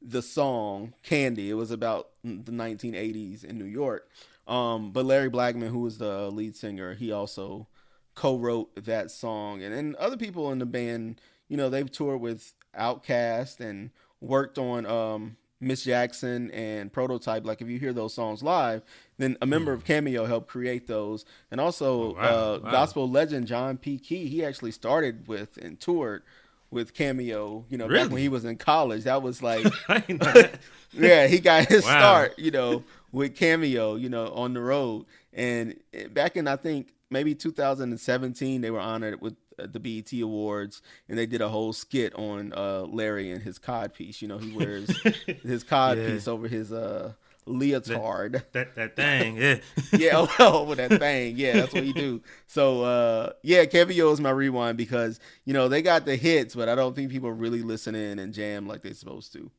the 0.00 0.22
song 0.22 0.94
Candy. 1.02 1.50
It 1.50 1.54
was 1.54 1.70
about 1.70 2.10
the 2.24 2.52
1980s 2.52 3.44
in 3.44 3.58
New 3.58 3.64
York. 3.64 4.08
Um, 4.48 4.90
but 4.92 5.04
Larry 5.04 5.30
Blackmon, 5.30 5.68
who 5.68 5.78
was 5.80 5.98
the 5.98 6.28
lead 6.30 6.56
singer, 6.56 6.94
he 6.94 7.12
also 7.12 7.68
co-wrote 8.14 8.74
that 8.84 9.10
song. 9.10 9.62
And 9.62 9.72
then 9.72 9.96
other 9.98 10.16
people 10.16 10.50
in 10.50 10.58
the 10.58 10.66
band, 10.66 11.20
you 11.48 11.56
know, 11.56 11.70
they've 11.70 11.90
toured 11.90 12.20
with 12.20 12.52
OutKast 12.76 13.60
and 13.60 13.90
worked 14.20 14.58
on 14.58 14.84
um, 14.86 15.36
Miss 15.62 15.84
Jackson 15.84 16.50
and 16.50 16.92
Prototype. 16.92 17.46
Like 17.46 17.62
if 17.62 17.68
you 17.68 17.78
hear 17.78 17.92
those 17.92 18.12
songs 18.14 18.42
live, 18.42 18.82
then 19.18 19.36
a 19.40 19.46
member 19.46 19.72
of 19.72 19.84
Cameo 19.84 20.26
helped 20.26 20.48
create 20.48 20.86
those. 20.86 21.24
And 21.50 21.60
also 21.60 22.14
Hmm. 22.14 22.18
Oh, 22.18 22.22
wow, 22.22 22.54
uh, 22.54 22.58
wow. 22.64 22.70
gospel 22.70 23.08
legend 23.08 23.46
John 23.46 23.76
P. 23.78 23.98
Kee, 23.98 24.26
he 24.28 24.44
actually 24.44 24.72
started 24.72 25.28
with 25.28 25.56
and 25.56 25.78
toured 25.80 26.22
with 26.70 26.94
Cameo, 26.94 27.64
you 27.68 27.76
know, 27.78 27.86
back 27.86 28.10
when 28.10 28.22
he 28.22 28.28
was 28.28 28.44
in 28.44 28.56
college. 28.56 29.04
That 29.04 29.22
was 29.22 29.42
like 29.42 29.66
I 29.88 29.98
didn't 29.98 30.22
know 30.22 30.32
that. 30.32 30.60
yeah, 30.92 31.26
he 31.26 31.38
got 31.38 31.66
his 31.66 31.84
Wow. 31.84 31.98
start, 31.98 32.38
you 32.38 32.50
know, 32.50 32.82
with 33.12 33.36
Cameo, 33.36 33.94
you 33.96 34.08
know, 34.08 34.28
on 34.32 34.54
the 34.54 34.60
road. 34.60 35.04
And 35.34 35.76
back 36.10 36.36
in 36.36 36.48
I 36.48 36.56
think 36.56 36.92
maybe 37.10 37.34
2017, 37.34 38.60
they 38.62 38.70
were 38.70 38.80
honored 38.80 39.20
with 39.20 39.36
the 39.66 39.80
BET 39.80 40.12
Awards, 40.20 40.82
and 41.08 41.18
they 41.18 41.26
did 41.26 41.40
a 41.40 41.48
whole 41.48 41.72
skit 41.72 42.14
on 42.14 42.52
uh, 42.54 42.82
Larry 42.82 43.30
and 43.30 43.42
his 43.42 43.58
cod 43.58 43.94
piece. 43.94 44.22
You 44.22 44.28
know, 44.28 44.38
he 44.38 44.52
wears 44.52 44.90
his 45.42 45.64
cod 45.64 45.98
yeah. 45.98 46.08
piece 46.08 46.28
over 46.28 46.48
his 46.48 46.72
uh, 46.72 47.12
leotard. 47.46 48.32
That, 48.32 48.52
that, 48.52 48.74
that 48.76 48.96
thing, 48.96 49.36
yeah. 49.36 49.58
yeah, 49.92 50.26
over 50.40 50.74
that 50.74 50.98
thing. 50.98 51.36
Yeah, 51.36 51.54
that's 51.54 51.74
what 51.74 51.84
he 51.84 51.92
do. 51.92 52.22
So 52.46 52.82
uh, 52.82 53.32
yeah, 53.42 53.64
Cameo 53.64 54.10
is 54.12 54.20
my 54.20 54.30
rewind 54.30 54.76
because 54.76 55.20
you 55.44 55.52
know 55.52 55.68
they 55.68 55.82
got 55.82 56.04
the 56.04 56.16
hits, 56.16 56.54
but 56.54 56.68
I 56.68 56.74
don't 56.74 56.94
think 56.94 57.10
people 57.10 57.32
really 57.32 57.62
listen 57.62 57.94
in 57.94 58.18
and 58.18 58.32
jam 58.32 58.66
like 58.66 58.82
they're 58.82 58.94
supposed 58.94 59.32
to. 59.34 59.50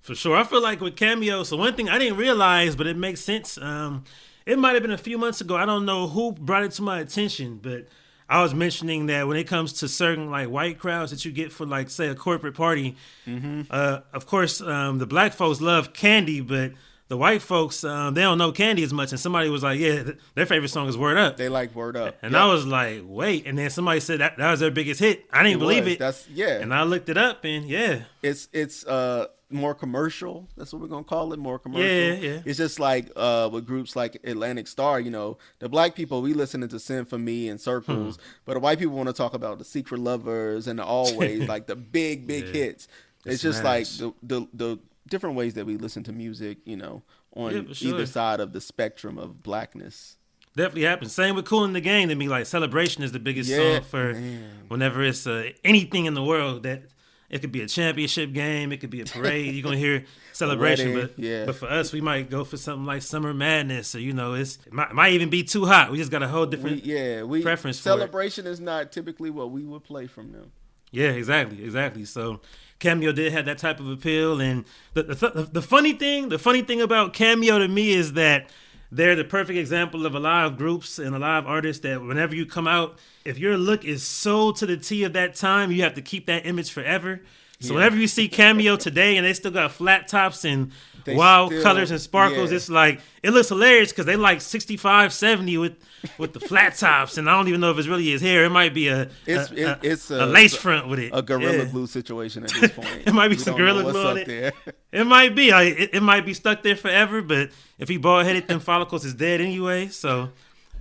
For 0.00 0.14
sure, 0.14 0.36
I 0.36 0.44
feel 0.44 0.62
like 0.62 0.80
with 0.80 0.96
Cameo. 0.96 1.42
So 1.42 1.56
one 1.56 1.74
thing 1.74 1.88
I 1.88 1.98
didn't 1.98 2.18
realize, 2.18 2.76
but 2.76 2.86
it 2.86 2.96
makes 2.96 3.20
sense. 3.20 3.58
Um, 3.58 4.04
it 4.46 4.58
might 4.58 4.72
have 4.72 4.82
been 4.82 4.92
a 4.92 4.98
few 4.98 5.18
months 5.18 5.40
ago. 5.40 5.56
I 5.56 5.66
don't 5.66 5.84
know 5.84 6.08
who 6.08 6.32
brought 6.32 6.62
it 6.62 6.72
to 6.72 6.82
my 6.82 7.00
attention, 7.00 7.60
but 7.62 7.88
I 8.28 8.42
was 8.42 8.54
mentioning 8.54 9.06
that 9.06 9.26
when 9.26 9.36
it 9.36 9.44
comes 9.44 9.74
to 9.74 9.88
certain 9.88 10.30
like 10.30 10.48
white 10.48 10.78
crowds 10.78 11.10
that 11.12 11.24
you 11.24 11.32
get 11.32 11.50
for 11.50 11.64
like 11.64 11.88
say 11.88 12.08
a 12.08 12.14
corporate 12.14 12.54
party, 12.54 12.96
mm-hmm. 13.26 13.62
uh, 13.70 14.00
of 14.12 14.26
course 14.26 14.60
um, 14.60 14.98
the 14.98 15.06
black 15.06 15.32
folks 15.32 15.60
love 15.60 15.94
candy, 15.94 16.40
but 16.40 16.72
the 17.08 17.16
white 17.16 17.40
folks 17.40 17.84
um, 17.84 18.12
they 18.12 18.20
don't 18.20 18.36
know 18.36 18.52
candy 18.52 18.82
as 18.82 18.92
much. 18.92 19.12
And 19.12 19.20
somebody 19.20 19.48
was 19.48 19.62
like, 19.62 19.80
yeah, 19.80 20.02
th- 20.02 20.18
their 20.34 20.44
favorite 20.44 20.68
song 20.68 20.88
is 20.88 20.98
Word 20.98 21.16
Up. 21.16 21.38
They 21.38 21.48
like 21.48 21.74
Word 21.74 21.96
Up, 21.96 22.16
and 22.20 22.32
yep. 22.32 22.40
I 22.42 22.46
was 22.46 22.66
like, 22.66 23.02
wait. 23.04 23.46
And 23.46 23.56
then 23.56 23.70
somebody 23.70 24.00
said 24.00 24.20
that 24.20 24.36
that 24.36 24.50
was 24.50 24.60
their 24.60 24.70
biggest 24.70 25.00
hit. 25.00 25.24
I 25.32 25.42
didn't 25.42 25.56
it 25.56 25.60
believe 25.60 25.84
was. 25.84 25.92
it. 25.94 25.98
That's 25.98 26.28
yeah. 26.28 26.58
And 26.58 26.74
I 26.74 26.82
looked 26.82 27.08
it 27.08 27.16
up, 27.16 27.44
and 27.44 27.64
yeah, 27.64 28.02
it's 28.22 28.48
it's 28.52 28.84
uh 28.86 29.28
more 29.50 29.74
commercial. 29.74 30.48
That's 30.56 30.72
what 30.72 30.82
we're 30.82 30.88
gonna 30.88 31.04
call 31.04 31.32
it, 31.32 31.38
more 31.38 31.58
commercial. 31.58 31.86
Yeah, 31.86 32.12
yeah. 32.14 32.40
It's 32.44 32.58
just 32.58 32.78
like 32.78 33.10
uh, 33.16 33.48
with 33.52 33.66
groups 33.66 33.96
like 33.96 34.16
Atlantic 34.24 34.68
Starr. 34.68 35.00
You 35.00 35.10
know, 35.10 35.38
the 35.58 35.68
black 35.68 35.94
people 35.94 36.22
we 36.22 36.34
listen 36.34 36.66
to 36.68 37.18
Me 37.18 37.48
and 37.48 37.60
Circles, 37.60 38.16
hmm. 38.16 38.22
but 38.44 38.54
the 38.54 38.60
white 38.60 38.78
people 38.78 38.94
want 38.94 39.08
to 39.08 39.12
talk 39.12 39.34
about 39.34 39.58
the 39.58 39.64
Secret 39.64 40.00
Lovers 40.00 40.66
and 40.66 40.78
the 40.78 40.84
Always, 40.84 41.48
like 41.48 41.66
the 41.66 41.76
big, 41.76 42.26
big 42.26 42.46
yeah. 42.46 42.52
hits. 42.52 42.88
It's, 43.24 43.42
just 43.42 43.64
like 43.64 43.86
the, 43.86 44.12
the 44.22 44.46
the 44.52 44.78
different 45.08 45.36
ways 45.36 45.54
that 45.54 45.66
we 45.66 45.76
listen 45.76 46.02
to 46.04 46.12
music. 46.12 46.58
You 46.64 46.76
know, 46.76 47.02
on 47.34 47.54
yeah, 47.68 47.72
sure. 47.72 47.94
either 47.94 48.06
side 48.06 48.40
of 48.40 48.52
the 48.52 48.60
spectrum 48.60 49.18
of 49.18 49.42
blackness. 49.42 50.16
Definitely 50.56 50.82
happens. 50.82 51.12
Same 51.12 51.36
with 51.36 51.44
"Kool 51.44 51.64
and 51.64 51.74
the 51.74 51.80
Gang" 51.80 52.08
To 52.08 52.14
me, 52.14 52.28
like 52.28 52.46
Celebration 52.46 53.02
is 53.02 53.12
the 53.12 53.18
biggest 53.18 53.48
yeah, 53.48 53.74
song 53.74 53.82
for 53.82 54.12
man. 54.14 54.50
whenever 54.68 55.02
it's 55.02 55.26
uh, 55.26 55.50
anything 55.64 56.06
in 56.06 56.14
the 56.14 56.24
world 56.24 56.64
that 56.64 56.82
it 57.30 57.40
could 57.40 57.52
be 57.52 57.60
a 57.60 57.68
championship 57.68 58.32
game. 58.32 58.72
It 58.72 58.80
could 58.80 58.90
be 58.90 59.02
a 59.02 59.04
parade. 59.04 59.54
You're 59.54 59.62
gonna 59.62 59.76
hear 59.76 60.04
celebration, 60.32 60.94
but 60.94 61.18
yeah. 61.18 61.44
but 61.44 61.56
for 61.56 61.68
us, 61.68 61.92
we 61.92 62.00
might 62.00 62.30
go 62.30 62.44
for 62.44 62.56
something 62.56 62.86
like 62.86 63.02
Summer 63.02 63.34
Madness, 63.34 63.94
or 63.94 64.00
you 64.00 64.12
know, 64.12 64.34
it's 64.34 64.58
it 64.66 64.72
might, 64.72 64.90
it 64.90 64.94
might 64.94 65.12
even 65.12 65.28
be 65.28 65.44
too 65.44 65.66
hot. 65.66 65.90
We 65.90 65.98
just 65.98 66.10
got 66.10 66.22
a 66.22 66.28
whole 66.28 66.46
different 66.46 66.84
we, 66.84 66.94
yeah 66.94 67.22
we 67.22 67.42
preference. 67.42 67.78
Celebration 67.78 68.46
is 68.46 68.60
not 68.60 68.92
typically 68.92 69.30
what 69.30 69.50
we 69.50 69.64
would 69.64 69.84
play 69.84 70.06
from 70.06 70.32
them. 70.32 70.52
Yeah, 70.90 71.10
exactly, 71.10 71.62
exactly. 71.62 72.06
So 72.06 72.40
Cameo 72.78 73.12
did 73.12 73.32
have 73.32 73.44
that 73.44 73.58
type 73.58 73.78
of 73.78 73.88
appeal, 73.88 74.40
and 74.40 74.64
the 74.94 75.02
the, 75.02 75.48
the 75.52 75.62
funny 75.62 75.92
thing, 75.92 76.30
the 76.30 76.38
funny 76.38 76.62
thing 76.62 76.80
about 76.80 77.12
Cameo 77.12 77.58
to 77.58 77.68
me 77.68 77.90
is 77.90 78.14
that 78.14 78.48
they're 78.90 79.16
the 79.16 79.24
perfect 79.24 79.58
example 79.58 80.06
of 80.06 80.14
a 80.14 80.20
lot 80.20 80.46
of 80.46 80.56
groups 80.56 80.98
and 80.98 81.14
a 81.14 81.18
lot 81.18 81.38
of 81.40 81.46
artists 81.46 81.82
that 81.82 82.02
whenever 82.02 82.34
you 82.34 82.46
come 82.46 82.66
out, 82.66 82.98
if 83.24 83.38
your 83.38 83.56
look 83.56 83.84
is 83.84 84.02
so 84.02 84.52
to 84.52 84.66
the 84.66 84.76
T 84.76 85.04
of 85.04 85.12
that 85.12 85.34
time, 85.34 85.70
you 85.70 85.82
have 85.82 85.94
to 85.94 86.02
keep 86.02 86.26
that 86.26 86.46
image 86.46 86.70
forever. 86.70 87.20
So 87.60 87.72
yeah. 87.72 87.74
whenever 87.74 87.96
you 87.96 88.06
see 88.06 88.28
Cameo 88.28 88.76
today 88.76 89.16
and 89.16 89.26
they 89.26 89.32
still 89.32 89.50
got 89.50 89.72
flat 89.72 90.06
tops 90.06 90.44
and 90.44 90.70
they 91.04 91.16
wild 91.16 91.50
still, 91.50 91.62
colors 91.62 91.90
and 91.90 92.00
sparkles, 92.00 92.50
yeah. 92.50 92.56
it's 92.56 92.68
like 92.68 93.00
it 93.20 93.30
looks 93.30 93.48
hilarious 93.48 93.90
because 93.90 94.06
they 94.06 94.14
like 94.14 94.40
65, 94.40 95.12
70 95.12 95.58
with 95.58 95.76
with 96.18 96.34
the 96.34 96.40
flat 96.40 96.76
tops, 96.78 97.18
and 97.18 97.28
I 97.28 97.36
don't 97.36 97.48
even 97.48 97.60
know 97.60 97.72
if 97.72 97.78
it's 97.78 97.88
really 97.88 98.08
his 98.08 98.22
hair. 98.22 98.44
It 98.44 98.50
might 98.50 98.74
be 98.74 98.86
a 98.86 99.10
it's 99.26 99.50
a, 99.50 99.72
a, 99.72 99.78
it's 99.82 100.10
a, 100.12 100.24
a, 100.24 100.26
lace 100.26 100.54
front 100.54 100.86
with 100.86 101.00
it, 101.00 101.10
a 101.12 101.20
gorilla 101.20 101.58
yeah. 101.58 101.64
glue 101.64 101.88
situation 101.88 102.44
at 102.44 102.50
this 102.60 102.70
point. 102.70 103.02
it 103.04 103.12
might 103.12 103.28
be 103.28 103.34
we 103.34 103.42
some 103.42 103.56
gorilla 103.56 103.82
glue 103.90 104.06
on 104.06 104.18
it. 104.18 104.26
There. 104.26 104.52
It 104.90 105.04
might 105.04 105.34
be. 105.34 105.50
Like, 105.50 105.78
it, 105.78 105.90
it 105.96 106.02
might 106.02 106.24
be 106.24 106.32
stuck 106.32 106.62
there 106.62 106.74
forever, 106.74 107.20
but 107.20 107.50
if 107.78 107.90
he 107.90 107.98
bald 107.98 108.24
headed, 108.24 108.48
then 108.48 108.58
follicles 108.58 109.04
is 109.04 109.12
dead 109.12 109.42
anyway. 109.42 109.88
So 109.88 110.30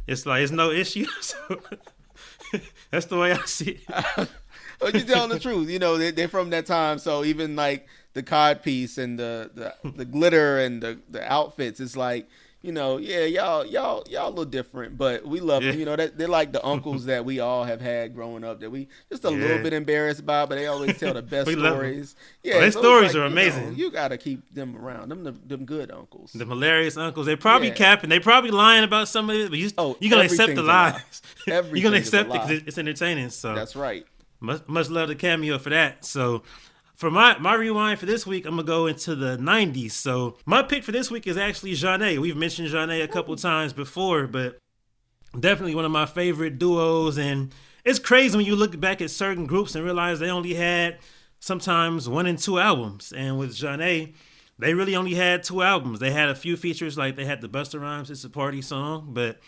it's 0.05 0.25
like 0.25 0.43
it's 0.43 0.51
no 0.51 0.71
issue. 0.71 1.05
So 1.19 1.59
that's 2.91 3.07
the 3.07 3.17
way 3.17 3.33
I 3.33 3.43
see 3.43 3.81
it 3.85 4.29
but 4.79 4.93
you're 4.93 5.03
telling 5.03 5.29
the 5.29 5.39
truth. 5.39 5.69
You 5.69 5.79
know, 5.79 5.97
they, 5.97 6.11
they're 6.11 6.27
from 6.27 6.49
that 6.51 6.65
time, 6.65 6.99
so 6.99 7.23
even 7.23 7.55
like 7.55 7.87
the 8.13 8.23
cod 8.23 8.63
piece 8.63 8.97
and 8.97 9.17
the 9.17 9.51
the, 9.53 9.91
the 9.91 10.05
glitter 10.05 10.59
and 10.59 10.81
the, 10.81 10.99
the 11.09 11.31
outfits, 11.31 11.79
it's 11.79 11.95
like 11.95 12.27
you 12.63 12.71
know, 12.71 12.97
yeah, 12.97 13.23
y'all, 13.23 13.65
y'all, 13.65 14.03
y'all 14.09 14.27
a 14.27 14.29
little 14.29 14.43
different, 14.43 14.97
but 14.97 15.25
we 15.25 15.39
love 15.39 15.63
yeah. 15.63 15.71
them. 15.71 15.79
You 15.79 15.85
know, 15.85 15.95
that 15.95 16.17
they're 16.17 16.27
like 16.27 16.51
the 16.51 16.65
uncles 16.65 17.05
that 17.05 17.23
we 17.23 17.39
all 17.39 17.63
have 17.63 17.79
had 17.79 18.15
growing 18.15 18.43
up 18.43 18.59
that 18.61 18.71
we 18.71 18.87
just 19.09 19.23
a 19.25 19.31
yeah. 19.31 19.37
little 19.37 19.63
bit 19.63 19.73
embarrassed 19.73 20.19
about, 20.19 20.49
but 20.49 20.55
they 20.55 20.65
always 20.65 20.97
tell 20.97 21.13
the 21.13 21.21
best 21.21 21.49
stories. 21.49 22.15
Oh, 22.17 22.21
yeah, 22.43 22.55
oh, 22.55 22.59
their 22.59 22.71
so 22.71 22.79
stories 22.81 23.13
like, 23.13 23.23
are 23.23 23.25
amazing. 23.25 23.63
You, 23.63 23.69
know, 23.69 23.77
you 23.77 23.91
got 23.91 24.07
to 24.09 24.17
keep 24.17 24.53
them 24.53 24.75
around. 24.75 25.09
Them, 25.09 25.23
them, 25.23 25.39
them 25.45 25.65
good 25.65 25.91
uncles. 25.91 26.33
The 26.33 26.45
hilarious 26.45 26.97
uncles. 26.97 27.27
They 27.27 27.35
probably 27.35 27.69
yeah. 27.69 27.75
capping. 27.75 28.09
They 28.09 28.19
probably 28.19 28.51
lying 28.51 28.83
about 28.83 29.07
some 29.07 29.29
of 29.29 29.35
it, 29.35 29.49
but 29.49 29.59
you, 29.59 29.69
oh, 29.77 29.95
you're 29.99 30.11
gonna 30.11 30.23
accept 30.23 30.55
the 30.55 30.63
lies. 30.63 31.21
you're 31.47 31.61
gonna 31.61 31.97
accept 31.97 32.29
it 32.29 32.33
because 32.33 32.49
it's 32.49 32.77
entertaining. 32.77 33.29
So 33.29 33.53
that's 33.53 33.75
right. 33.75 34.05
Much, 34.39 34.61
much 34.67 34.89
love 34.89 35.09
to 35.09 35.15
cameo 35.15 35.57
for 35.57 35.69
that. 35.69 36.05
So 36.05 36.43
for 36.95 37.11
my 37.11 37.37
my 37.37 37.53
rewind 37.55 37.99
for 37.99 38.05
this 38.05 38.25
week, 38.25 38.45
I'm 38.45 38.55
gonna 38.55 38.63
go 38.63 38.87
into 38.87 39.15
the 39.15 39.37
'90s. 39.37 39.91
So 39.91 40.37
my 40.45 40.63
pick 40.63 40.83
for 40.83 40.91
this 40.91 41.11
week 41.11 41.27
is 41.27 41.37
actually 41.37 41.73
Zhané. 41.73 42.19
We've 42.19 42.35
mentioned 42.35 42.69
Zhané 42.69 43.03
a 43.03 43.07
couple 43.07 43.35
times 43.35 43.73
before, 43.73 44.27
but 44.27 44.57
definitely 45.39 45.75
one 45.75 45.85
of 45.85 45.91
my 45.91 46.05
favorite 46.05 46.57
duos. 46.59 47.17
And 47.17 47.53
it's 47.85 47.99
crazy 47.99 48.35
when 48.35 48.45
you 48.45 48.55
look 48.55 48.79
back 48.79 49.01
at 49.01 49.11
certain 49.11 49.45
groups 49.45 49.75
and 49.75 49.85
realize 49.85 50.19
they 50.19 50.29
only 50.29 50.55
had 50.55 50.97
sometimes 51.39 52.09
one 52.09 52.25
and 52.25 52.39
two 52.39 52.59
albums. 52.59 53.13
And 53.15 53.37
with 53.37 53.51
Zhané, 53.51 54.13
they 54.59 54.73
really 54.73 54.95
only 54.95 55.13
had 55.13 55.43
two 55.43 55.61
albums. 55.61 55.99
They 55.99 56.11
had 56.11 56.29
a 56.29 56.35
few 56.35 56.57
features, 56.57 56.97
like 56.97 57.15
they 57.15 57.25
had 57.25 57.41
the 57.41 57.49
Busta 57.49 57.79
Rhymes 57.79 58.09
"It's 58.09 58.23
a 58.23 58.29
Party" 58.29 58.61
song, 58.61 59.09
but 59.13 59.39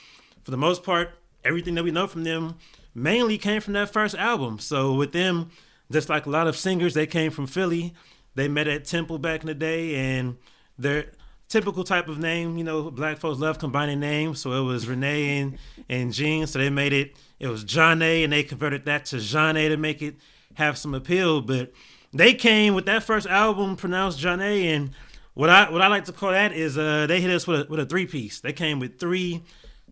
for 0.44 0.52
the 0.52 0.58
most 0.58 0.84
part, 0.84 1.12
everything 1.44 1.76
that 1.76 1.84
we 1.84 1.92
know 1.92 2.08
from 2.08 2.24
them 2.24 2.58
mainly 2.94 3.38
came 3.38 3.62
from 3.62 3.74
that 3.74 3.92
first 3.92 4.16
album. 4.16 4.60
So 4.60 4.94
with 4.94 5.12
them, 5.12 5.52
just 5.92 6.10
like 6.10 6.26
a 6.26 6.30
lot 6.30 6.48
of 6.48 6.56
singers, 6.56 6.94
they 6.94 7.08
came 7.08 7.32
from 7.32 7.48
Philly. 7.48 7.94
They 8.36 8.48
met 8.48 8.68
at 8.68 8.86
Temple 8.86 9.18
back 9.18 9.42
in 9.42 9.48
the 9.48 9.56
day, 9.56 9.96
and 9.96 10.38
their 10.78 11.12
typical 11.48 11.84
type 11.84 12.08
of 12.08 12.20
name, 12.20 12.58
you 12.58 12.64
know, 12.64 12.92
black 12.92 13.18
folks 13.18 13.40
love 13.40 13.58
combining 13.60 14.00
names. 14.00 14.40
So 14.40 14.52
it 14.54 14.66
was 14.66 14.88
Renee 14.88 15.40
and, 15.40 15.58
and 15.90 16.14
Jean. 16.14 16.46
So 16.48 16.60
they 16.60 16.70
made 16.70 16.94
it, 16.94 17.16
it 17.40 17.48
was 17.48 17.64
John 17.64 18.02
A, 18.02 18.24
and 18.24 18.32
they 18.32 18.44
converted 18.44 18.86
that 18.86 19.06
to 19.06 19.20
Jean 19.20 19.58
A 19.58 19.70
to 19.70 19.78
make 19.78 20.02
it 20.02 20.16
have 20.54 20.78
some 20.78 20.94
appeal. 20.94 21.42
But 21.42 21.74
they 22.14 22.34
came 22.34 22.76
with 22.76 22.86
that 22.86 23.04
first 23.04 23.28
album 23.28 23.76
pronounced 23.76 24.20
John 24.20 24.42
A, 24.42 24.68
and 24.70 24.92
what 25.34 25.50
I 25.50 25.70
what 25.72 25.82
I 25.82 25.88
like 25.88 26.06
to 26.06 26.12
call 26.12 26.32
that 26.32 26.54
is 26.54 26.78
uh, 26.78 27.08
they 27.08 27.22
hit 27.22 27.32
us 27.32 27.48
with 27.48 27.62
a, 27.62 27.70
with 27.70 27.80
a 27.80 27.86
three 27.86 28.06
piece. 28.06 28.40
They 28.42 28.54
came 28.54 28.80
with 28.80 29.00
three 29.00 29.44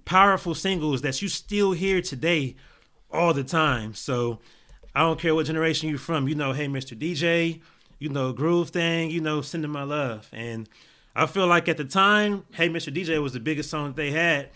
powerful 0.06 0.56
singles 0.56 1.02
that 1.02 1.22
you 1.22 1.28
still 1.28 1.74
hear 1.74 2.02
today 2.02 2.56
all 3.12 3.34
the 3.34 3.44
time. 3.44 3.94
So 3.94 4.40
I 4.96 5.02
don't 5.02 5.20
care 5.20 5.36
what 5.36 5.46
generation 5.46 5.90
you're 5.90 5.98
from. 5.98 6.28
You 6.28 6.36
know, 6.36 6.54
hey, 6.54 6.68
Mr. 6.68 6.98
DJ, 6.98 7.62
you 8.00 8.10
know, 8.10 8.34
Groove 8.34 8.70
Thing, 8.70 9.10
you 9.12 9.22
know, 9.22 9.42
Sending 9.42 9.72
My 9.72 9.84
Love. 9.84 10.30
And 10.34 10.68
I 11.16 11.26
feel 11.26 11.48
like 11.48 11.68
at 11.68 11.78
the 11.78 11.86
time, 11.86 12.46
Hey, 12.54 12.70
Mr. 12.70 12.94
DJ 12.94 13.22
was 13.22 13.34
the 13.34 13.40
biggest 13.40 13.70
song 13.70 13.88
that 13.88 13.96
they 13.96 14.12
had. 14.12 14.50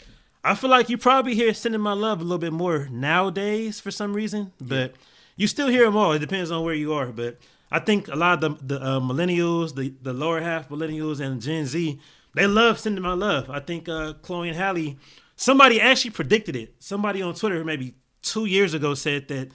I 0.43 0.55
feel 0.55 0.71
like 0.71 0.89
you 0.89 0.97
probably 0.97 1.35
hear 1.35 1.53
Sending 1.53 1.81
My 1.81 1.93
Love 1.93 2.19
a 2.19 2.23
little 2.23 2.39
bit 2.39 2.53
more 2.53 2.87
nowadays 2.91 3.79
for 3.79 3.91
some 3.91 4.13
reason, 4.13 4.51
but 4.59 4.95
you 5.35 5.45
still 5.45 5.67
hear 5.67 5.85
them 5.85 5.95
all. 5.95 6.13
It 6.13 6.19
depends 6.19 6.49
on 6.49 6.63
where 6.63 6.73
you 6.73 6.93
are. 6.93 7.07
But 7.07 7.37
I 7.71 7.79
think 7.79 8.07
a 8.07 8.15
lot 8.15 8.43
of 8.43 8.67
the, 8.67 8.77
the 8.77 8.83
uh, 8.83 8.99
millennials, 8.99 9.75
the, 9.75 9.93
the 10.01 10.13
lower 10.13 10.41
half 10.41 10.69
millennials 10.69 11.19
and 11.19 11.41
Gen 11.41 11.67
Z, 11.67 11.99
they 12.33 12.47
love 12.47 12.79
Sending 12.79 13.03
My 13.03 13.13
Love. 13.13 13.49
I 13.49 13.59
think 13.59 13.87
uh, 13.87 14.13
Chloe 14.21 14.49
and 14.49 14.57
Halle, 14.57 14.97
somebody 15.35 15.79
actually 15.79 16.11
predicted 16.11 16.55
it. 16.55 16.73
Somebody 16.79 17.21
on 17.21 17.35
Twitter 17.35 17.63
maybe 17.63 17.95
two 18.21 18.45
years 18.45 18.73
ago 18.73 18.93
said 18.93 19.27
that 19.29 19.49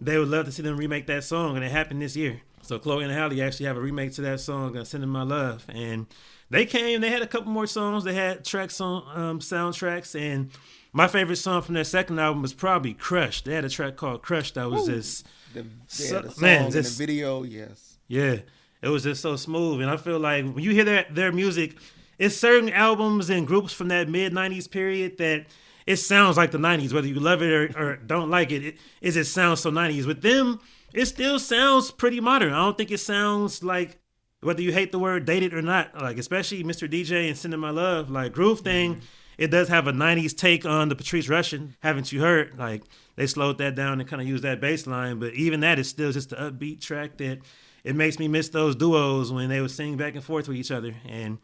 they 0.00 0.18
would 0.18 0.28
love 0.28 0.46
to 0.46 0.52
see 0.52 0.62
them 0.62 0.76
remake 0.76 1.06
that 1.06 1.24
song, 1.24 1.56
and 1.56 1.64
it 1.64 1.70
happened 1.70 2.02
this 2.02 2.16
year. 2.16 2.40
So 2.62 2.78
Chloe 2.78 3.04
and 3.04 3.12
Halle 3.12 3.40
actually 3.42 3.66
have 3.66 3.76
a 3.76 3.80
remake 3.80 4.12
to 4.14 4.22
that 4.22 4.40
song, 4.40 4.76
uh, 4.76 4.84
"Sending 4.84 5.10
My 5.10 5.22
Love," 5.22 5.64
and 5.68 6.06
they 6.50 6.64
came. 6.64 7.00
They 7.00 7.10
had 7.10 7.22
a 7.22 7.26
couple 7.26 7.50
more 7.50 7.66
songs. 7.66 8.04
They 8.04 8.14
had 8.14 8.44
tracks 8.44 8.80
on 8.80 9.04
um, 9.18 9.38
soundtracks, 9.40 10.18
and 10.18 10.50
my 10.92 11.08
favorite 11.08 11.36
song 11.36 11.62
from 11.62 11.74
their 11.74 11.84
second 11.84 12.18
album 12.18 12.42
was 12.42 12.54
probably 12.54 12.94
"Crush." 12.94 13.42
They 13.42 13.54
had 13.54 13.64
a 13.64 13.68
track 13.68 13.96
called 13.96 14.22
"Crush" 14.22 14.52
that 14.52 14.70
was 14.70 14.88
Ooh. 14.88 14.94
just 14.94 15.26
the, 15.54 15.66
so, 15.88 16.30
man, 16.40 16.70
just, 16.70 16.98
the 16.98 17.06
video, 17.06 17.42
yes, 17.42 17.98
yeah, 18.06 18.36
it 18.80 18.88
was 18.88 19.02
just 19.02 19.22
so 19.22 19.36
smooth. 19.36 19.80
And 19.80 19.90
I 19.90 19.96
feel 19.96 20.20
like 20.20 20.44
when 20.44 20.62
you 20.62 20.70
hear 20.70 20.84
their 20.84 21.06
their 21.10 21.32
music, 21.32 21.76
it's 22.18 22.36
certain 22.36 22.70
albums 22.70 23.28
and 23.28 23.46
groups 23.46 23.72
from 23.72 23.88
that 23.88 24.08
mid 24.08 24.32
'90s 24.32 24.70
period 24.70 25.18
that 25.18 25.46
it 25.86 25.96
sounds 25.96 26.36
like 26.36 26.50
the 26.50 26.58
90s 26.58 26.92
whether 26.92 27.06
you 27.06 27.14
love 27.14 27.42
it 27.42 27.52
or, 27.52 27.78
or 27.78 27.96
don't 27.96 28.30
like 28.30 28.50
it, 28.50 28.64
it 28.64 28.78
is 29.00 29.16
it 29.16 29.24
sounds 29.24 29.60
so 29.60 29.70
90s 29.70 30.06
with 30.06 30.22
them 30.22 30.60
it 30.92 31.06
still 31.06 31.38
sounds 31.38 31.90
pretty 31.90 32.20
modern 32.20 32.52
i 32.52 32.58
don't 32.64 32.76
think 32.76 32.90
it 32.90 32.98
sounds 32.98 33.62
like 33.62 33.98
whether 34.42 34.60
you 34.60 34.72
hate 34.72 34.92
the 34.92 34.98
word 34.98 35.24
dated 35.24 35.54
or 35.54 35.62
not, 35.62 35.96
like 36.00 36.18
especially 36.18 36.62
Mr. 36.64 36.90
DJ 36.90 37.28
and 37.28 37.38
Sending 37.38 37.60
My 37.60 37.70
Love, 37.70 38.10
like 38.10 38.32
Groove 38.32 38.60
Thing, 38.60 38.96
mm-hmm. 38.96 39.04
it 39.38 39.50
does 39.50 39.68
have 39.68 39.86
a 39.86 39.92
90s 39.92 40.36
take 40.36 40.66
on 40.66 40.88
the 40.88 40.96
Patrice 40.96 41.28
Rushen, 41.28 41.74
Haven't 41.80 42.12
you 42.12 42.20
heard? 42.20 42.58
Like 42.58 42.82
they 43.14 43.26
slowed 43.26 43.58
that 43.58 43.76
down 43.76 44.00
and 44.00 44.08
kind 44.08 44.20
of 44.20 44.28
used 44.28 44.42
that 44.42 44.60
bass 44.60 44.86
line, 44.86 45.20
but 45.20 45.32
even 45.34 45.60
that 45.60 45.78
is 45.78 45.88
still 45.88 46.12
just 46.12 46.32
an 46.32 46.52
upbeat 46.52 46.80
track 46.80 47.18
that 47.18 47.40
it 47.84 47.94
makes 47.94 48.18
me 48.18 48.28
miss 48.28 48.48
those 48.48 48.74
duos 48.74 49.32
when 49.32 49.48
they 49.48 49.60
would 49.60 49.70
sing 49.70 49.96
back 49.96 50.14
and 50.14 50.24
forth 50.24 50.48
with 50.48 50.56
each 50.56 50.70
other. 50.70 50.94
And 51.08 51.38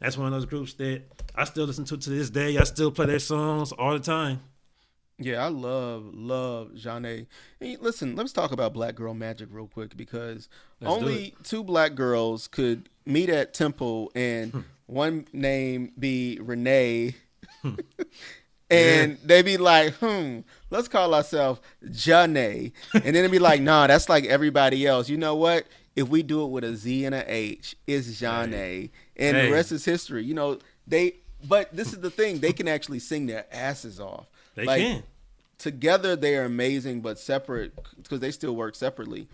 that's 0.00 0.16
one 0.16 0.26
of 0.28 0.32
those 0.32 0.46
groups 0.46 0.74
that 0.74 1.17
I 1.38 1.44
still 1.44 1.66
listen 1.66 1.84
to 1.84 1.96
to 1.96 2.10
this 2.10 2.30
day. 2.30 2.58
I 2.58 2.64
still 2.64 2.90
play 2.90 3.06
their 3.06 3.20
songs 3.20 3.70
all 3.70 3.92
the 3.92 4.00
time. 4.00 4.40
Yeah, 5.20 5.44
I 5.44 5.48
love 5.48 6.12
love 6.12 6.72
Zhané. 6.74 7.26
Hey, 7.60 7.76
listen, 7.80 8.16
let's 8.16 8.32
talk 8.32 8.50
about 8.50 8.72
Black 8.72 8.96
Girl 8.96 9.14
Magic 9.14 9.48
real 9.52 9.68
quick 9.68 9.96
because 9.96 10.48
let's 10.80 10.92
only 10.92 11.36
two 11.44 11.62
black 11.62 11.94
girls 11.94 12.48
could 12.48 12.88
meet 13.06 13.28
at 13.28 13.54
Temple 13.54 14.10
and 14.16 14.50
hmm. 14.50 14.60
one 14.86 15.28
name 15.32 15.92
be 15.96 16.40
Renee. 16.42 17.14
Hmm. 17.62 17.74
and 18.70 19.12
yeah. 19.12 19.16
they 19.24 19.42
be 19.42 19.58
like, 19.58 19.94
hmm, 19.94 20.40
let's 20.70 20.88
call 20.88 21.14
ourselves 21.14 21.60
Janae. 21.84 22.72
And 22.94 23.14
then 23.14 23.14
they 23.14 23.28
be 23.28 23.38
like, 23.38 23.60
nah, 23.60 23.86
that's 23.86 24.08
like 24.08 24.24
everybody 24.24 24.88
else. 24.88 25.08
You 25.08 25.18
know 25.18 25.36
what? 25.36 25.66
If 25.94 26.08
we 26.08 26.24
do 26.24 26.42
it 26.44 26.48
with 26.48 26.64
a 26.64 26.74
Z 26.74 27.04
and 27.04 27.14
a 27.14 27.32
H, 27.32 27.76
it's 27.86 28.08
Janae. 28.20 28.50
Hey. 28.50 28.90
And 29.16 29.36
hey. 29.36 29.46
the 29.46 29.52
rest 29.52 29.70
is 29.70 29.84
history. 29.84 30.24
You 30.24 30.34
know, 30.34 30.58
they 30.86 31.14
but 31.46 31.74
this 31.74 31.92
is 31.92 32.00
the 32.00 32.10
thing, 32.10 32.38
they 32.40 32.52
can 32.52 32.68
actually 32.68 32.98
sing 32.98 33.26
their 33.26 33.46
asses 33.52 34.00
off. 34.00 34.26
They 34.54 34.64
like, 34.64 34.82
can. 34.82 35.02
Together 35.58 36.14
they 36.16 36.36
are 36.36 36.44
amazing, 36.44 37.00
but 37.00 37.18
separate 37.18 37.72
because 38.00 38.20
they 38.20 38.30
still 38.30 38.54
work 38.54 38.74
separately. 38.74 39.28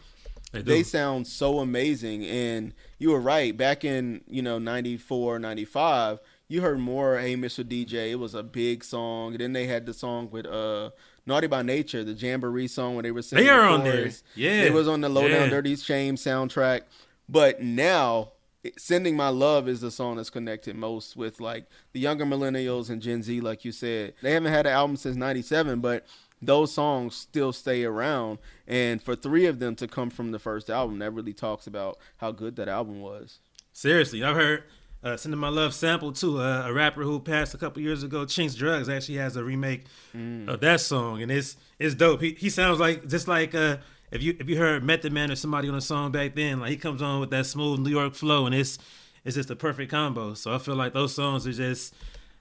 They, 0.53 0.63
they, 0.63 0.83
sound 0.85 1.27
so 1.27 1.59
amazing. 1.59 2.25
And 2.25 2.75
you 2.99 3.11
were 3.11 3.21
right. 3.21 3.57
Back 3.57 3.85
in, 3.85 4.21
you 4.29 4.41
know, 4.41 4.59
94, 4.59 5.41
95, 5.41 6.21
you 6.49 6.61
heard 6.61 6.79
more 6.79 7.19
Hey 7.19 7.37
Mr. 7.37 7.65
DJ. 7.65 8.13
It 8.13 8.17
was 8.17 8.35
a 8.35 8.43
big 8.43 8.85
song. 8.85 9.33
And 9.33 9.41
then 9.41 9.53
they 9.53 9.67
had 9.67 9.85
the 9.85 9.93
song 9.93 10.31
with 10.31 10.47
uh 10.47 10.91
Naughty 11.27 11.47
by 11.47 11.63
Nature, 11.63 12.05
the 12.05 12.13
Jamboree 12.13 12.69
song 12.69 12.95
where 12.95 13.03
they 13.03 13.11
were 13.11 13.23
singing. 13.23 13.47
They 13.47 13.51
are 13.51 13.63
on 13.63 13.83
there. 13.83 14.11
Yeah. 14.37 14.63
It 14.63 14.73
was 14.73 14.87
on 14.87 15.01
the 15.01 15.09
Low 15.09 15.27
yeah. 15.27 15.41
Down 15.41 15.51
Dirty 15.51 15.75
Shame 15.77 16.17
soundtrack. 16.17 16.83
But 17.29 17.63
now 17.63 18.33
sending 18.77 19.17
my 19.17 19.29
love 19.29 19.69
is 19.69 19.81
the 19.81 19.91
song 19.91 20.17
that's 20.17 20.31
connected 20.31 20.77
most 20.77 21.17
with 21.17 21.41
like 21.41 21.67
the 21.93 22.01
younger 22.01 22.25
millennials 22.25 22.91
and 22.91 23.03
gen 23.03 23.23
z 23.23 23.41
like 23.41 23.65
you 23.65 23.73
said. 23.73 24.15
They 24.23 24.33
haven't 24.33 24.53
had 24.53 24.67
an 24.67 24.73
album 24.73 24.97
since 24.97 25.17
97 25.17 25.81
but 25.81 26.07
those 26.43 26.73
songs 26.73 27.15
still 27.15 27.53
stay 27.53 27.85
around. 27.85 28.39
And 28.67 29.03
for 29.03 29.17
three 29.17 29.47
of 29.47 29.59
them 29.59 29.77
to 29.77 29.89
come 29.89 30.11
from 30.11 30.33
the 30.33 30.39
first 30.39 30.69
album 30.69 30.99
that 30.99 31.13
really 31.13 31.33
talks 31.33 31.67
about 31.67 31.99
how 32.19 32.33
good 32.33 32.57
that 32.57 32.69
album 32.69 33.01
was. 33.01 33.39
Seriously 33.73 34.23
i've 34.23 34.37
heard 34.37 34.65
uh, 35.03 35.19
sending 35.19 35.39
my 35.39 35.51
love 35.51 35.75
sample 35.75 36.13
too 36.13 36.41
uh, 36.41 36.65
a 36.67 36.73
rapper 36.73 37.03
who 37.03 37.21
passed 37.21 37.53
a 37.53 37.59
couple 37.59 37.83
years 37.83 38.03
ago 38.03 38.25
Chinx 38.25 38.57
Drugz 38.57 38.89
actually 38.89 39.19
has 39.19 39.37
a 39.37 39.45
remake 39.45 39.85
mm. 40.17 40.49
of 40.49 40.61
that 40.61 40.81
song 40.81 41.21
and 41.21 41.31
it's 41.31 41.57
it's 41.79 41.95
dope. 41.95 42.23
He, 42.23 42.33
he 42.33 42.49
sounds 42.49 42.81
like 42.81 43.07
just 43.07 43.29
like 43.29 43.55
uh 43.55 43.77
if 44.15 44.23
you 44.23 44.37
if 44.39 44.49
you 44.49 44.57
heard 44.57 44.83
Method 44.83 45.13
Man 45.13 45.31
or 45.31 45.37
somebody 45.37 45.69
on 45.69 45.75
a 45.75 45.81
song 45.81 46.13
back 46.13 46.35
then, 46.35 46.61
like 46.61 46.71
he 46.71 46.77
comes 46.77 47.03
on 47.03 47.21
with 47.21 47.31
that 47.31 47.47
smooth 47.47 47.81
New 47.81 47.91
York 47.91 48.15
flow, 48.15 48.47
and 48.47 48.55
it's 48.55 48.79
it's 49.25 49.37
just 49.37 49.51
a 49.51 49.57
perfect 49.57 49.91
combo. 49.91 50.35
So 50.35 50.55
I 50.55 50.59
feel 50.59 50.77
like 50.77 50.95
those 50.95 51.15
songs 51.15 51.47
are 51.47 51.53
just 51.53 51.95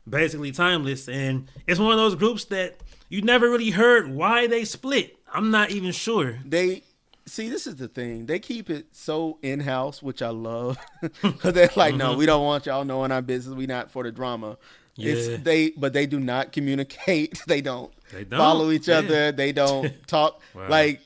basically 0.07 0.51
timeless, 0.51 1.09
and 1.09 1.49
it's 1.67 1.79
one 1.79 1.91
of 1.91 1.97
those 1.97 2.15
groups 2.15 2.45
that 2.45 2.77
you 3.09 3.23
never 3.23 3.49
really 3.49 3.71
heard 3.71 4.13
why 4.13 4.47
they 4.47 4.63
split. 4.63 5.17
I'm 5.33 5.49
not 5.49 5.71
even 5.71 5.91
sure. 5.91 6.39
They 6.45 6.83
see 7.25 7.49
this 7.49 7.65
is 7.65 7.77
the 7.77 7.87
thing 7.87 8.25
they 8.25 8.37
keep 8.37 8.69
it 8.69 8.85
so 8.91 9.39
in-house 9.41 10.03
which 10.03 10.21
i 10.21 10.27
love 10.27 10.77
because 11.21 11.53
they're 11.53 11.69
like 11.77 11.95
no 11.95 12.09
mm-hmm. 12.09 12.19
we 12.19 12.25
don't 12.25 12.43
want 12.43 12.65
y'all 12.65 12.83
knowing 12.83 13.13
our 13.13 13.21
business 13.21 13.55
we 13.55 13.65
not 13.65 13.89
for 13.89 14.03
the 14.03 14.11
drama 14.11 14.57
yeah. 14.95 15.13
It's 15.13 15.43
they 15.43 15.71
but 15.71 15.93
they 15.93 16.05
do 16.05 16.19
not 16.19 16.51
communicate 16.51 17.41
they 17.47 17.61
don't, 17.61 17.91
they 18.11 18.23
don't. 18.23 18.39
follow 18.39 18.71
each 18.71 18.87
yeah. 18.87 18.97
other 18.97 19.31
they 19.31 19.51
don't 19.51 19.91
talk 20.07 20.41
wow. 20.53 20.69
like 20.69 21.01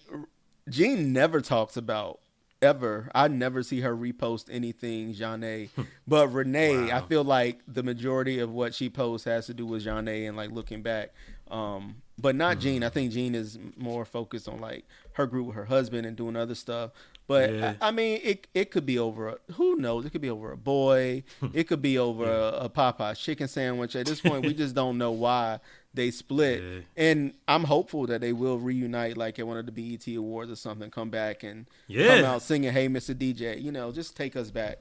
Jean 0.69 1.13
never 1.13 1.41
talks 1.41 1.77
about 1.77 2.19
ever. 2.61 3.09
I 3.13 3.27
never 3.27 3.63
see 3.63 3.81
her 3.81 3.95
repost 3.95 4.45
anything 4.51 5.13
Zhané. 5.13 5.69
but 6.07 6.29
Renee, 6.29 6.87
wow. 6.87 6.97
I 6.97 7.01
feel 7.01 7.23
like 7.23 7.59
the 7.67 7.83
majority 7.83 8.39
of 8.39 8.51
what 8.51 8.73
she 8.73 8.89
posts 8.89 9.25
has 9.25 9.45
to 9.47 9.53
do 9.53 9.65
with 9.65 9.85
Zhané 9.85 10.27
and 10.27 10.35
like 10.37 10.51
looking 10.51 10.81
back. 10.81 11.13
Um, 11.49 12.01
but 12.19 12.35
not 12.35 12.53
mm-hmm. 12.53 12.61
Jean. 12.61 12.83
I 12.83 12.89
think 12.89 13.11
Jean 13.11 13.35
is 13.35 13.57
more 13.77 14.05
focused 14.05 14.49
on 14.49 14.59
like 14.59 14.85
her 15.13 15.27
group 15.27 15.47
with 15.47 15.55
her 15.55 15.65
husband 15.65 16.05
and 16.05 16.17
doing 16.17 16.35
other 16.35 16.55
stuff. 16.55 16.91
But 17.27 17.53
yeah. 17.53 17.73
I, 17.81 17.89
I, 17.89 17.91
mean, 17.91 18.19
it 18.23 18.47
it 18.53 18.71
could 18.71 18.85
be 18.85 18.97
over. 18.97 19.29
A, 19.29 19.53
who 19.53 19.75
knows? 19.75 20.05
It 20.05 20.11
could 20.11 20.21
be 20.21 20.29
over 20.29 20.51
a 20.51 20.57
boy. 20.57 21.23
it 21.53 21.65
could 21.65 21.81
be 21.81 21.97
over 21.97 22.25
yeah. 22.25 22.31
a, 22.31 22.65
a 22.65 22.69
Popeye 22.69 23.17
chicken 23.17 23.47
sandwich. 23.47 23.95
At 23.95 24.05
this 24.05 24.21
point, 24.21 24.45
we 24.45 24.53
just 24.55 24.75
don't 24.75 24.97
know 24.97 25.11
why 25.11 25.59
they 25.97 26.11
split. 26.11 26.63
Yeah. 26.63 26.79
And 26.95 27.33
I'm 27.47 27.65
hopeful 27.65 28.07
that 28.07 28.21
they 28.21 28.31
will 28.31 28.57
reunite, 28.57 29.17
like 29.17 29.37
at 29.39 29.45
one 29.45 29.57
of 29.57 29.65
the 29.65 29.71
BET 29.71 30.07
Awards 30.15 30.49
or 30.49 30.55
something. 30.55 30.89
Come 30.89 31.09
back 31.09 31.43
and 31.43 31.65
yeah. 31.87 32.15
come 32.15 32.25
out 32.25 32.41
singing 32.41 32.71
"Hey, 32.71 32.87
Mr. 32.87 33.13
DJ." 33.13 33.61
You 33.61 33.73
know, 33.73 33.91
just 33.91 34.15
take 34.15 34.35
us 34.35 34.49
back. 34.49 34.79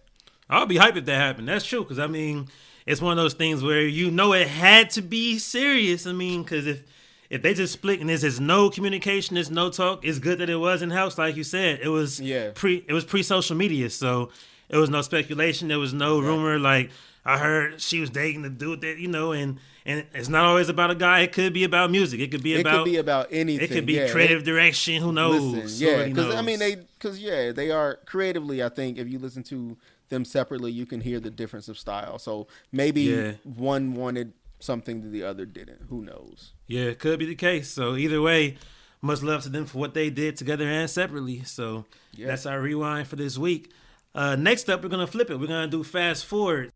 I'll 0.48 0.66
be 0.66 0.76
hyped 0.76 0.96
if 0.96 1.04
that 1.06 1.16
happened. 1.16 1.48
That's 1.48 1.66
true. 1.66 1.82
Because 1.82 1.98
I 1.98 2.06
mean, 2.06 2.46
it's 2.86 3.00
one 3.00 3.18
of 3.18 3.22
those 3.22 3.34
things 3.34 3.62
where 3.62 3.82
you 3.82 4.12
know 4.12 4.32
it 4.32 4.46
had 4.46 4.90
to 4.90 5.02
be 5.02 5.38
serious. 5.38 6.06
I 6.06 6.12
mean, 6.12 6.42
because 6.42 6.66
if 6.66 6.84
if 7.28 7.42
they 7.42 7.54
just 7.54 7.72
split 7.72 8.00
and 8.00 8.08
there's 8.08 8.40
no 8.40 8.70
communication, 8.70 9.34
there's 9.34 9.50
no 9.50 9.70
talk, 9.70 10.04
it's 10.04 10.18
good 10.18 10.38
that 10.38 10.48
it 10.48 10.56
was 10.56 10.82
in 10.82 10.90
house, 10.90 11.18
like 11.18 11.36
you 11.36 11.44
said. 11.44 11.80
It 11.82 11.88
was 11.88 12.20
yeah. 12.20 12.50
pre 12.54 12.84
it 12.86 12.92
was 12.92 13.04
pre 13.04 13.22
social 13.22 13.56
media, 13.56 13.90
so 13.90 14.30
it 14.68 14.76
was 14.76 14.90
no 14.90 15.02
speculation, 15.02 15.68
there 15.68 15.78
was 15.78 15.92
no 15.92 16.20
rumor 16.20 16.58
like 16.58 16.90
I 17.26 17.38
heard 17.38 17.80
she 17.80 18.00
was 18.00 18.08
dating 18.08 18.42
the 18.42 18.50
dude 18.50 18.82
that 18.82 18.98
you 18.98 19.08
know, 19.08 19.32
and 19.32 19.58
and 19.84 20.06
it's 20.14 20.28
not 20.28 20.44
always 20.44 20.68
about 20.68 20.92
a 20.92 20.94
guy. 20.94 21.20
It 21.20 21.32
could 21.32 21.52
be 21.52 21.64
about 21.64 21.90
music. 21.90 22.20
It 22.20 22.30
could 22.30 22.42
be 22.42 22.60
about 22.60 22.74
it 22.74 22.76
could 22.78 22.84
be 22.84 22.96
about 22.98 23.28
anything. 23.32 23.64
It 23.64 23.72
could 23.72 23.86
be 23.86 23.94
yeah. 23.94 24.10
creative 24.10 24.44
direction. 24.44 25.02
Who 25.02 25.12
knows? 25.12 25.42
Listen, 25.42 25.88
yeah, 25.88 26.04
because 26.06 26.34
I 26.34 26.42
mean 26.42 26.60
they 26.60 26.76
because 26.76 27.18
yeah 27.18 27.50
they 27.50 27.72
are 27.72 27.96
creatively. 28.06 28.62
I 28.62 28.68
think 28.68 28.96
if 28.96 29.08
you 29.08 29.18
listen 29.18 29.42
to 29.44 29.76
them 30.08 30.24
separately, 30.24 30.70
you 30.70 30.86
can 30.86 31.00
hear 31.00 31.18
the 31.18 31.30
difference 31.30 31.68
of 31.68 31.78
style. 31.78 32.20
So 32.20 32.46
maybe 32.70 33.02
yeah. 33.02 33.32
one 33.42 33.94
wanted 33.94 34.32
something 34.60 35.02
that 35.02 35.08
the 35.08 35.24
other 35.24 35.44
didn't. 35.44 35.86
Who 35.88 36.02
knows? 36.02 36.52
Yeah, 36.68 36.84
it 36.84 37.00
could 37.00 37.18
be 37.18 37.26
the 37.26 37.34
case. 37.34 37.68
So 37.68 37.96
either 37.96 38.22
way, 38.22 38.56
much 39.02 39.22
love 39.22 39.42
to 39.42 39.48
them 39.48 39.66
for 39.66 39.78
what 39.78 39.94
they 39.94 40.10
did 40.10 40.36
together 40.36 40.68
and 40.68 40.88
separately. 40.88 41.42
So 41.42 41.86
yeah. 42.12 42.28
that's 42.28 42.46
our 42.46 42.60
rewind 42.60 43.08
for 43.08 43.16
this 43.16 43.36
week. 43.36 43.72
Uh, 44.14 44.36
next 44.36 44.70
up, 44.70 44.82
we're 44.82 44.88
gonna 44.88 45.06
flip 45.06 45.28
it. 45.28 45.40
We're 45.40 45.48
gonna 45.48 45.66
do 45.66 45.82
fast 45.82 46.24
forward. 46.24 46.72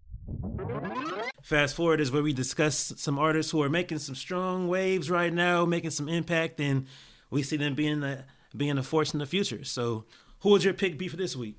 Fast 1.43 1.75
forward 1.75 2.01
is 2.01 2.13
where 2.13 2.23
we 2.23 2.33
discuss 2.33 2.93
some 2.97 3.19
artists 3.19 3.51
who 3.51 3.63
are 3.63 3.69
making 3.69 3.99
some 3.99 4.15
strong 4.15 4.69
waves 4.69 5.11
right 5.11 5.33
now, 5.33 5.65
making 5.65 5.91
some 5.91 6.09
impact, 6.09 6.61
and 6.61 6.87
we 7.31 7.43
see 7.43 7.57
them 7.57 7.75
being 7.75 8.03
a 8.03 8.25
being 8.57 8.79
a 8.79 8.83
force 8.83 9.13
in 9.13 9.21
the 9.21 9.27
future. 9.27 9.65
So, 9.65 10.05
who 10.41 10.51
would 10.51 10.65
your 10.65 10.75
pick 10.75 10.99
be 10.99 11.09
for 11.09 11.17
this 11.17 11.37
week? 11.37 11.57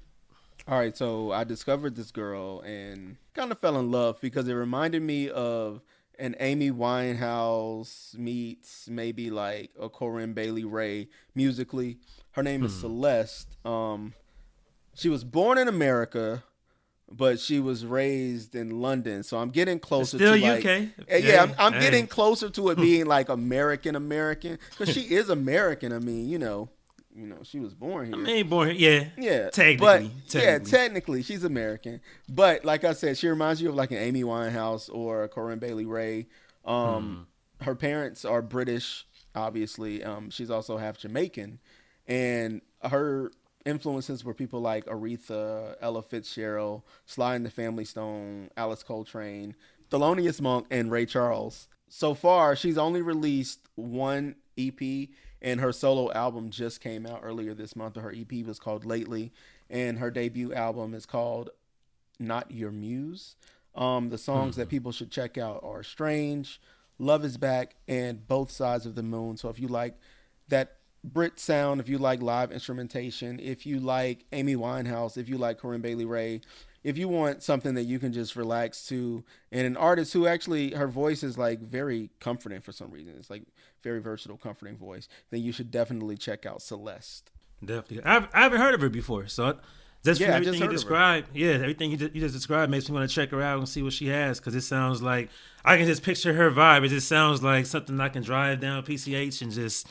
All 0.67 0.77
right, 0.77 0.95
so 0.95 1.31
I 1.31 1.43
discovered 1.43 1.95
this 1.95 2.11
girl 2.11 2.61
and 2.61 3.17
kind 3.33 3.51
of 3.51 3.59
fell 3.59 3.79
in 3.79 3.89
love 3.89 4.21
because 4.21 4.47
it 4.47 4.53
reminded 4.53 5.01
me 5.01 5.29
of 5.29 5.81
an 6.19 6.35
Amy 6.39 6.69
Winehouse 6.69 8.15
meets 8.15 8.87
maybe 8.87 9.31
like 9.31 9.71
a 9.79 9.89
Corinne 9.89 10.33
Bailey 10.33 10.63
Rae 10.63 11.07
musically. 11.33 11.97
Her 12.33 12.43
name 12.43 12.63
is 12.63 12.73
hmm. 12.75 12.81
Celeste. 12.81 13.57
Um, 13.65 14.13
she 14.93 15.09
was 15.09 15.23
born 15.23 15.57
in 15.57 15.67
America, 15.67 16.43
but 17.11 17.39
she 17.39 17.59
was 17.59 17.85
raised 17.85 18.55
in 18.55 18.81
London. 18.81 19.23
So 19.23 19.37
I'm 19.37 19.49
getting 19.49 19.79
closer 19.79 20.17
Still 20.17 20.35
to 20.35 20.41
like, 20.41 20.59
UK. 20.59 20.87
Yeah, 21.09 21.17
yeah 21.17 21.43
I'm, 21.43 21.73
I'm 21.73 21.79
getting 21.81 22.07
closer 22.07 22.49
to 22.49 22.69
it 22.69 22.77
being 22.77 23.05
like 23.07 23.29
American 23.29 23.95
American 23.95 24.57
because 24.71 24.93
she 24.93 25.01
is 25.01 25.29
American. 25.29 25.91
I 25.93 25.99
mean, 25.99 26.29
you 26.29 26.39
know 26.39 26.69
you 27.15 27.27
know, 27.27 27.37
she 27.43 27.59
was 27.59 27.73
born 27.73 28.07
here. 28.07 28.15
I 28.15 28.17
mean, 28.17 28.47
born 28.47 28.75
here. 28.75 29.11
Yeah. 29.17 29.23
Yeah. 29.23 29.49
Technically. 29.49 29.77
But, 29.77 30.29
technically. 30.29 30.41
Yeah, 30.41 30.57
technically, 30.59 31.23
she's 31.23 31.43
American. 31.43 32.01
But 32.29 32.65
like 32.65 32.83
I 32.83 32.93
said, 32.93 33.17
she 33.17 33.27
reminds 33.27 33.61
you 33.61 33.69
of 33.69 33.75
like 33.75 33.91
an 33.91 33.97
Amy 33.97 34.23
Winehouse 34.23 34.89
or 34.91 35.23
a 35.23 35.29
Corinne 35.29 35.59
Bailey 35.59 35.85
Rae. 35.85 36.27
Um, 36.65 37.27
hmm. 37.59 37.65
Her 37.65 37.75
parents 37.75 38.25
are 38.25 38.41
British, 38.41 39.05
obviously. 39.35 40.03
Um, 40.03 40.29
she's 40.29 40.49
also 40.49 40.77
half 40.77 40.97
Jamaican. 40.97 41.59
And 42.07 42.61
her 42.83 43.31
influences 43.65 44.23
were 44.23 44.33
people 44.33 44.61
like 44.61 44.85
Aretha, 44.85 45.75
Ella 45.81 46.01
Fitzgerald, 46.01 46.83
Sly 47.05 47.35
and 47.35 47.45
the 47.45 47.51
Family 47.51 47.85
Stone, 47.85 48.49
Alice 48.57 48.83
Coltrane, 48.83 49.55
Thelonious 49.89 50.41
Monk, 50.41 50.67
and 50.71 50.91
Ray 50.91 51.05
Charles. 51.05 51.67
So 51.89 52.13
far, 52.13 52.55
she's 52.55 52.77
only 52.77 53.01
released 53.01 53.59
one 53.75 54.35
EP 54.57 55.09
and 55.41 55.59
her 55.59 55.71
solo 55.71 56.11
album 56.13 56.51
just 56.51 56.81
came 56.81 57.05
out 57.05 57.21
earlier 57.23 57.53
this 57.53 57.75
month. 57.75 57.95
Her 57.95 58.13
EP 58.15 58.45
was 58.45 58.59
called 58.59 58.85
Lately, 58.85 59.31
and 59.69 59.97
her 59.97 60.11
debut 60.11 60.53
album 60.53 60.93
is 60.93 61.05
called 61.05 61.49
Not 62.19 62.51
Your 62.51 62.71
Muse. 62.71 63.35
Um, 63.73 64.09
the 64.09 64.17
songs 64.17 64.53
mm-hmm. 64.53 64.61
that 64.61 64.69
people 64.69 64.91
should 64.91 65.11
check 65.11 65.37
out 65.37 65.61
are 65.63 65.81
Strange, 65.81 66.61
Love 66.99 67.25
is 67.25 67.37
Back, 67.37 67.75
and 67.87 68.27
Both 68.27 68.51
Sides 68.51 68.85
of 68.85 68.95
the 68.95 69.03
Moon. 69.03 69.37
So 69.37 69.49
if 69.49 69.59
you 69.59 69.67
like 69.67 69.97
that 70.49 70.77
Brit 71.03 71.39
sound, 71.39 71.81
if 71.81 71.89
you 71.89 71.97
like 71.97 72.21
live 72.21 72.51
instrumentation, 72.51 73.39
if 73.39 73.65
you 73.65 73.79
like 73.79 74.25
Amy 74.31 74.55
Winehouse, 74.55 75.17
if 75.17 75.27
you 75.27 75.37
like 75.37 75.57
Corinne 75.57 75.81
Bailey 75.81 76.05
Rae, 76.05 76.41
if 76.83 76.97
you 76.97 77.07
want 77.07 77.41
something 77.43 77.73
that 77.75 77.83
you 77.83 77.99
can 77.99 78.13
just 78.13 78.35
relax 78.35 78.85
to, 78.87 79.23
and 79.51 79.65
an 79.65 79.77
artist 79.77 80.13
who 80.13 80.27
actually 80.27 80.71
her 80.71 80.87
voice 80.87 81.23
is 81.23 81.37
like 81.37 81.59
very 81.59 82.09
comforting 82.19 82.61
for 82.61 82.71
some 82.71 82.91
reason, 82.91 83.13
it's 83.17 83.29
like 83.29 83.43
very 83.83 83.99
versatile, 83.99 84.37
comforting 84.37 84.77
voice, 84.77 85.07
then 85.31 85.41
you 85.41 85.51
should 85.51 85.71
definitely 85.71 86.17
check 86.17 86.45
out 86.45 86.61
Celeste. 86.61 87.31
Definitely, 87.63 88.03
I've, 88.03 88.27
I 88.33 88.41
haven't 88.41 88.61
heard 88.61 88.73
of 88.73 88.81
her 88.81 88.89
before, 88.89 89.27
so 89.27 89.57
just 90.03 90.19
yeah, 90.19 90.27
from 90.27 90.35
everything 90.35 90.53
just 90.53 90.63
you 90.63 90.69
described, 90.69 91.29
yeah, 91.35 91.51
everything 91.51 91.91
you 91.91 91.97
just, 91.97 92.15
you 92.15 92.21
just 92.21 92.33
described 92.33 92.71
makes 92.71 92.89
me 92.89 92.95
want 92.95 93.07
to 93.07 93.15
check 93.15 93.29
her 93.29 93.41
out 93.41 93.59
and 93.59 93.69
see 93.69 93.83
what 93.83 93.93
she 93.93 94.07
has 94.07 94.39
because 94.39 94.55
it 94.55 94.61
sounds 94.61 95.01
like 95.01 95.29
I 95.63 95.77
can 95.77 95.85
just 95.85 96.01
picture 96.01 96.33
her 96.33 96.49
vibe. 96.49 96.83
It 96.83 96.89
just 96.89 97.07
sounds 97.07 97.43
like 97.43 97.67
something 97.67 97.99
I 97.99 98.09
can 98.09 98.23
drive 98.23 98.59
down 98.59 98.83
PCH 98.83 99.43
and 99.43 99.51
just 99.51 99.87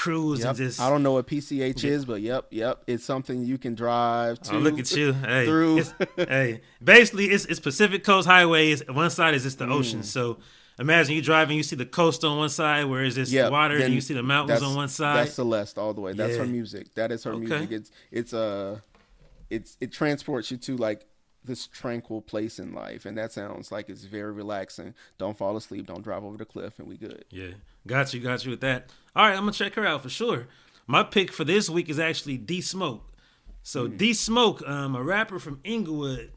cruise 0.00 0.40
yep. 0.40 0.48
and 0.48 0.56
just. 0.56 0.80
I 0.80 0.88
don't 0.88 1.02
know 1.02 1.12
what 1.12 1.26
PCH 1.26 1.84
is, 1.84 2.04
but 2.04 2.22
yep, 2.22 2.46
yep, 2.50 2.82
it's 2.86 3.04
something 3.04 3.44
you 3.44 3.58
can 3.58 3.74
drive 3.74 4.40
to. 4.42 4.56
Oh, 4.56 4.58
look 4.58 4.78
at 4.78 4.90
you! 4.92 5.12
Hey, 5.12 5.44
through. 5.44 5.84
hey, 6.16 6.62
basically, 6.82 7.26
it's 7.26 7.44
it's 7.44 7.60
Pacific 7.60 8.02
Coast 8.02 8.26
Highway. 8.26 8.70
Highways. 8.70 8.88
One 8.88 9.10
side 9.10 9.34
is 9.34 9.42
just 9.42 9.58
the 9.58 9.66
mm. 9.66 9.72
ocean, 9.72 10.02
so. 10.02 10.38
Imagine 10.78 11.14
you 11.14 11.20
driving, 11.20 11.58
you 11.58 11.62
see 11.62 11.76
the 11.76 11.84
coast 11.84 12.24
on 12.24 12.38
one 12.38 12.48
side, 12.48 12.86
where 12.86 13.04
is 13.04 13.14
this 13.14 13.30
yep, 13.30 13.52
water, 13.52 13.76
and 13.76 13.92
you 13.92 14.00
see 14.00 14.14
the 14.14 14.22
mountains 14.22 14.62
on 14.62 14.74
one 14.74 14.88
side. 14.88 15.26
That's 15.26 15.34
Celeste 15.34 15.76
all 15.76 15.92
the 15.92 16.00
way. 16.00 16.14
That's 16.14 16.32
yeah. 16.32 16.38
her 16.38 16.46
music. 16.46 16.94
That 16.94 17.12
is 17.12 17.22
her 17.24 17.32
okay. 17.32 17.44
music. 17.44 17.70
It's 17.70 17.90
it's 18.10 18.32
a 18.32 18.38
uh, 18.38 18.78
it's 19.50 19.76
it 19.82 19.92
transports 19.92 20.50
you 20.50 20.56
to 20.56 20.78
like 20.78 21.04
this 21.44 21.66
tranquil 21.66 22.22
place 22.22 22.58
in 22.58 22.72
life, 22.72 23.04
and 23.04 23.18
that 23.18 23.30
sounds 23.30 23.70
like 23.70 23.90
it's 23.90 24.04
very 24.04 24.32
relaxing. 24.32 24.94
Don't 25.18 25.36
fall 25.36 25.54
asleep. 25.54 25.86
Don't 25.86 26.02
drive 26.02 26.24
over 26.24 26.38
the 26.38 26.46
cliff, 26.46 26.78
and 26.78 26.88
we 26.88 26.96
good. 26.96 27.26
Yeah, 27.28 27.50
got 27.86 28.14
you, 28.14 28.20
got 28.20 28.42
you 28.46 28.50
with 28.50 28.62
that. 28.62 28.90
All 29.14 29.26
right, 29.26 29.34
I'm 29.34 29.40
gonna 29.40 29.52
check 29.52 29.74
her 29.74 29.86
out 29.86 30.02
for 30.02 30.08
sure. 30.08 30.48
My 30.86 31.02
pick 31.02 31.32
for 31.32 31.44
this 31.44 31.68
week 31.70 31.88
is 31.88 31.98
actually 31.98 32.36
D 32.36 32.60
Smoke. 32.60 33.04
So 33.62 33.88
mm. 33.88 33.96
D 33.96 34.14
Smoke, 34.14 34.62
um, 34.66 34.94
a 34.94 35.02
rapper 35.02 35.38
from 35.38 35.60
Inglewood. 35.64 36.32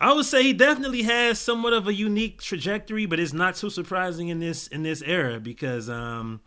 I 0.00 0.12
would 0.12 0.26
say 0.26 0.42
he 0.42 0.52
definitely 0.52 1.02
has 1.02 1.40
somewhat 1.40 1.72
of 1.72 1.88
a 1.88 1.94
unique 1.94 2.40
trajectory, 2.40 3.06
but 3.06 3.18
it's 3.18 3.32
not 3.32 3.56
too 3.56 3.70
surprising 3.70 4.28
in 4.28 4.38
this 4.38 4.68
in 4.68 4.82
this 4.82 5.02
era 5.02 5.40
because 5.40 5.90
um, 5.90 6.40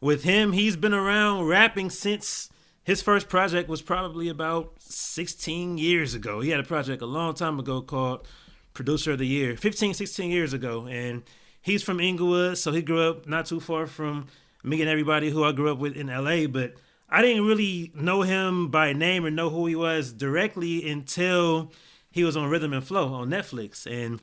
with 0.00 0.24
him, 0.24 0.52
he's 0.52 0.76
been 0.76 0.94
around 0.94 1.46
rapping 1.46 1.90
since 1.90 2.50
his 2.84 3.02
first 3.02 3.28
project 3.28 3.68
was 3.68 3.82
probably 3.82 4.28
about 4.28 4.72
16 4.78 5.76
years 5.76 6.14
ago. 6.14 6.40
He 6.40 6.50
had 6.50 6.60
a 6.60 6.64
project 6.64 7.02
a 7.02 7.06
long 7.06 7.34
time 7.34 7.58
ago 7.58 7.82
called 7.82 8.26
Producer 8.72 9.12
of 9.12 9.18
the 9.18 9.26
Year, 9.26 9.56
15, 9.56 9.92
16 9.92 10.30
years 10.30 10.52
ago. 10.54 10.86
And 10.86 11.22
he's 11.60 11.82
from 11.82 12.00
Inglewood, 12.00 12.56
so 12.56 12.72
he 12.72 12.80
grew 12.80 13.02
up 13.02 13.26
not 13.26 13.44
too 13.44 13.60
far 13.60 13.86
from 13.86 14.28
me 14.62 14.80
and 14.80 14.90
everybody 14.90 15.30
who 15.30 15.44
I 15.44 15.52
grew 15.52 15.70
up 15.70 15.78
with 15.78 15.96
in 15.96 16.08
LA. 16.08 16.46
But 16.46 16.74
I 17.08 17.22
didn't 17.22 17.46
really 17.46 17.92
know 17.94 18.22
him 18.22 18.68
by 18.68 18.92
name 18.92 19.24
or 19.24 19.30
know 19.30 19.50
who 19.50 19.66
he 19.66 19.74
was 19.74 20.12
directly 20.12 20.88
until 20.88 21.72
he 22.10 22.24
was 22.24 22.36
on 22.36 22.50
Rhythm 22.50 22.72
and 22.72 22.84
Flow 22.84 23.12
on 23.14 23.30
Netflix. 23.30 23.86
And 23.86 24.20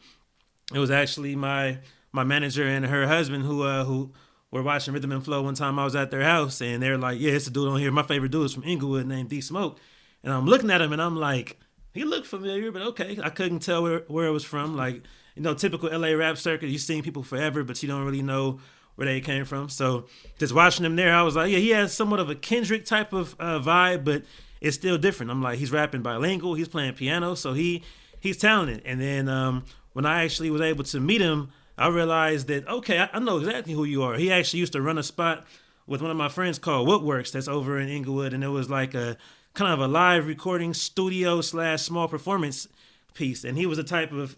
it 0.73 0.79
was 0.79 0.91
actually 0.91 1.35
my 1.35 1.79
my 2.11 2.23
manager 2.23 2.65
and 2.65 2.85
her 2.85 3.07
husband 3.07 3.43
who 3.43 3.63
uh, 3.63 3.83
who 3.85 4.13
were 4.51 4.63
watching 4.63 4.93
Rhythm 4.93 5.11
and 5.11 5.23
Flow 5.23 5.41
one 5.41 5.55
time. 5.55 5.77
I 5.77 5.83
was 5.83 5.95
at 5.95 6.11
their 6.11 6.23
house 6.23 6.61
and 6.61 6.81
they're 6.81 6.97
like, 6.97 7.19
"Yeah, 7.19 7.31
it's 7.33 7.47
a 7.47 7.51
dude 7.51 7.67
on 7.67 7.79
here. 7.79 7.91
My 7.91 8.03
favorite 8.03 8.31
dude 8.31 8.45
is 8.45 8.53
from 8.53 8.63
Inglewood 8.63 9.05
named 9.05 9.29
D 9.29 9.41
Smoke." 9.41 9.79
And 10.23 10.33
I'm 10.33 10.45
looking 10.45 10.71
at 10.71 10.81
him 10.81 10.93
and 10.93 11.01
I'm 11.01 11.15
like, 11.15 11.59
"He 11.93 12.03
looked 12.03 12.27
familiar, 12.27 12.71
but 12.71 12.81
okay." 12.81 13.19
I 13.21 13.29
couldn't 13.29 13.59
tell 13.59 13.83
where 13.83 13.99
where 14.07 14.27
it 14.27 14.31
was 14.31 14.45
from. 14.45 14.75
Like, 14.75 15.03
you 15.35 15.41
know, 15.41 15.53
typical 15.53 15.89
LA 15.89 16.09
rap 16.09 16.37
circuit. 16.37 16.69
You've 16.69 16.81
seen 16.81 17.03
people 17.03 17.23
forever, 17.23 17.63
but 17.63 17.81
you 17.83 17.89
don't 17.89 18.05
really 18.05 18.21
know 18.21 18.59
where 18.95 19.05
they 19.05 19.21
came 19.21 19.45
from. 19.45 19.69
So 19.69 20.05
just 20.37 20.53
watching 20.53 20.85
him 20.85 20.95
there, 20.95 21.13
I 21.13 21.21
was 21.21 21.35
like, 21.35 21.51
"Yeah, 21.51 21.59
he 21.59 21.69
has 21.69 21.93
somewhat 21.93 22.19
of 22.19 22.29
a 22.29 22.35
Kendrick 22.35 22.85
type 22.85 23.13
of 23.13 23.35
uh, 23.39 23.59
vibe, 23.59 24.03
but 24.03 24.23
it's 24.61 24.75
still 24.75 24.97
different." 24.97 25.31
I'm 25.31 25.41
like, 25.41 25.59
he's 25.59 25.71
rapping 25.71 26.01
bilingual. 26.01 26.53
He's 26.53 26.67
playing 26.67 26.93
piano, 26.93 27.35
so 27.35 27.53
he 27.53 27.83
he's 28.19 28.37
talented. 28.37 28.81
And 28.85 28.99
then 28.99 29.29
um, 29.29 29.65
when 29.93 30.05
I 30.05 30.23
actually 30.23 30.49
was 30.49 30.61
able 30.61 30.83
to 30.85 30.99
meet 30.99 31.21
him. 31.21 31.51
I 31.77 31.89
realized 31.89 32.47
that 32.47 32.65
okay, 32.69 32.99
I, 32.99 33.09
I 33.11 33.19
know 33.19 33.37
exactly 33.37 33.73
who 33.73 33.83
you 33.83 34.03
are. 34.03 34.15
He 34.15 34.31
actually 34.31 34.61
used 34.61 34.71
to 34.73 34.81
run 34.81 34.97
a 34.97 35.03
spot 35.03 35.45
with 35.87 36.01
one 36.01 36.09
of 36.09 36.17
my 36.17 36.29
friends 36.29 36.57
called 36.57 36.87
Woodworks 36.87 37.31
that's 37.31 37.47
over 37.47 37.79
in 37.79 37.89
Inglewood, 37.89 38.33
and 38.33 38.43
it 38.43 38.47
was 38.47 38.69
like 38.69 38.93
a 38.93 39.17
kind 39.53 39.73
of 39.73 39.79
a 39.79 39.87
live 39.87 40.27
recording 40.27 40.73
studio 40.73 41.41
slash 41.41 41.81
small 41.81 42.07
performance 42.07 42.67
piece. 43.13 43.43
And 43.43 43.57
he 43.57 43.65
was 43.65 43.77
the 43.77 43.83
type 43.83 44.11
of 44.11 44.35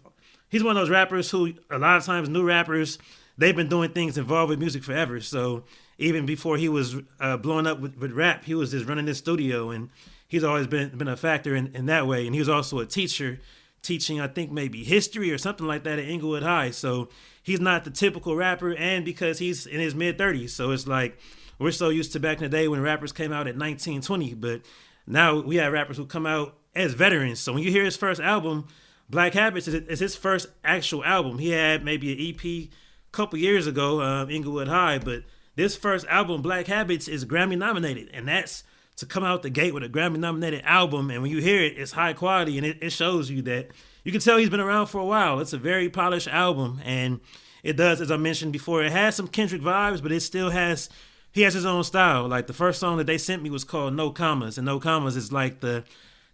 he's 0.48 0.62
one 0.62 0.76
of 0.76 0.80
those 0.80 0.90
rappers 0.90 1.30
who 1.30 1.54
a 1.70 1.78
lot 1.78 1.96
of 1.96 2.04
times 2.04 2.28
new 2.28 2.44
rappers 2.44 2.98
they've 3.38 3.56
been 3.56 3.68
doing 3.68 3.90
things 3.90 4.18
involved 4.18 4.50
with 4.50 4.58
music 4.58 4.82
forever. 4.82 5.20
So 5.20 5.64
even 5.96 6.26
before 6.26 6.56
he 6.56 6.68
was 6.68 6.96
uh, 7.20 7.36
blowing 7.38 7.66
up 7.66 7.80
with, 7.80 7.96
with 7.96 8.12
rap, 8.12 8.44
he 8.44 8.54
was 8.54 8.72
just 8.72 8.86
running 8.86 9.06
this 9.06 9.18
studio, 9.18 9.70
and 9.70 9.90
he's 10.26 10.44
always 10.44 10.66
been 10.66 10.90
been 10.98 11.08
a 11.08 11.16
factor 11.16 11.56
in, 11.56 11.74
in 11.74 11.86
that 11.86 12.06
way. 12.06 12.26
And 12.26 12.34
he 12.34 12.40
was 12.40 12.48
also 12.48 12.80
a 12.80 12.86
teacher 12.86 13.40
teaching, 13.80 14.20
I 14.20 14.26
think 14.26 14.50
maybe 14.50 14.82
history 14.84 15.32
or 15.32 15.38
something 15.38 15.66
like 15.66 15.84
that 15.84 15.98
at 15.98 16.04
Inglewood 16.04 16.42
High. 16.42 16.72
So 16.72 17.08
he's 17.42 17.60
not 17.60 17.84
the 17.84 17.90
typical 17.90 18.36
rapper, 18.36 18.74
and 18.74 19.04
because 19.04 19.38
he's 19.38 19.66
in 19.66 19.80
his 19.80 19.94
mid 19.94 20.18
30s. 20.18 20.50
So 20.50 20.72
it's 20.72 20.86
like 20.86 21.18
we're 21.58 21.70
so 21.70 21.88
used 21.88 22.12
to 22.12 22.20
back 22.20 22.38
in 22.38 22.44
the 22.44 22.48
day 22.48 22.68
when 22.68 22.80
rappers 22.80 23.12
came 23.12 23.32
out 23.32 23.46
at 23.48 23.56
19, 23.56 24.02
20, 24.02 24.34
but 24.34 24.62
now 25.06 25.40
we 25.40 25.56
have 25.56 25.72
rappers 25.72 25.96
who 25.96 26.06
come 26.06 26.26
out 26.26 26.56
as 26.74 26.94
veterans. 26.94 27.40
So 27.40 27.52
when 27.52 27.62
you 27.62 27.70
hear 27.70 27.84
his 27.84 27.96
first 27.96 28.20
album, 28.20 28.68
Black 29.10 29.32
Habits 29.32 29.66
is, 29.66 30.00
his 30.00 30.14
first 30.14 30.48
actual 30.62 31.04
album. 31.04 31.38
He 31.38 31.50
had 31.50 31.84
maybe 31.84 32.12
an 32.12 32.34
EP 32.34 32.68
couple 33.12 33.38
years 33.38 33.66
ago, 33.66 34.00
um, 34.02 34.30
Inglewood 34.30 34.68
High, 34.68 34.98
but 34.98 35.22
this 35.56 35.76
first 35.76 36.06
album, 36.06 36.42
Black 36.42 36.66
Habits, 36.66 37.08
is 37.08 37.24
Grammy 37.24 37.58
nominated, 37.58 38.10
and 38.12 38.28
that's 38.28 38.64
to 38.98 39.06
come 39.06 39.22
out 39.22 39.42
the 39.42 39.50
gate 39.50 39.72
with 39.72 39.84
a 39.84 39.88
Grammy 39.88 40.18
nominated 40.18 40.62
album. 40.64 41.10
And 41.10 41.22
when 41.22 41.30
you 41.30 41.38
hear 41.38 41.62
it, 41.62 41.78
it's 41.78 41.92
high 41.92 42.12
quality 42.12 42.58
and 42.58 42.66
it, 42.66 42.78
it 42.82 42.90
shows 42.90 43.30
you 43.30 43.42
that 43.42 43.68
you 44.02 44.10
can 44.10 44.20
tell 44.20 44.38
he's 44.38 44.50
been 44.50 44.58
around 44.58 44.86
for 44.86 45.00
a 45.00 45.04
while. 45.04 45.38
It's 45.38 45.52
a 45.52 45.58
very 45.58 45.88
polished 45.88 46.26
album. 46.26 46.80
And 46.84 47.20
it 47.62 47.76
does, 47.76 48.00
as 48.00 48.10
I 48.10 48.16
mentioned 48.16 48.52
before, 48.52 48.82
it 48.82 48.90
has 48.90 49.14
some 49.14 49.28
Kendrick 49.28 49.62
vibes, 49.62 50.02
but 50.02 50.10
it 50.10 50.20
still 50.20 50.50
has, 50.50 50.88
he 51.30 51.42
has 51.42 51.54
his 51.54 51.64
own 51.64 51.84
style. 51.84 52.26
Like 52.26 52.48
the 52.48 52.52
first 52.52 52.80
song 52.80 52.96
that 52.98 53.06
they 53.06 53.18
sent 53.18 53.40
me 53.40 53.50
was 53.50 53.62
called 53.62 53.94
No 53.94 54.10
Commas. 54.10 54.58
And 54.58 54.66
No 54.66 54.80
Commas 54.80 55.16
is 55.16 55.32
like 55.32 55.60
the, 55.60 55.84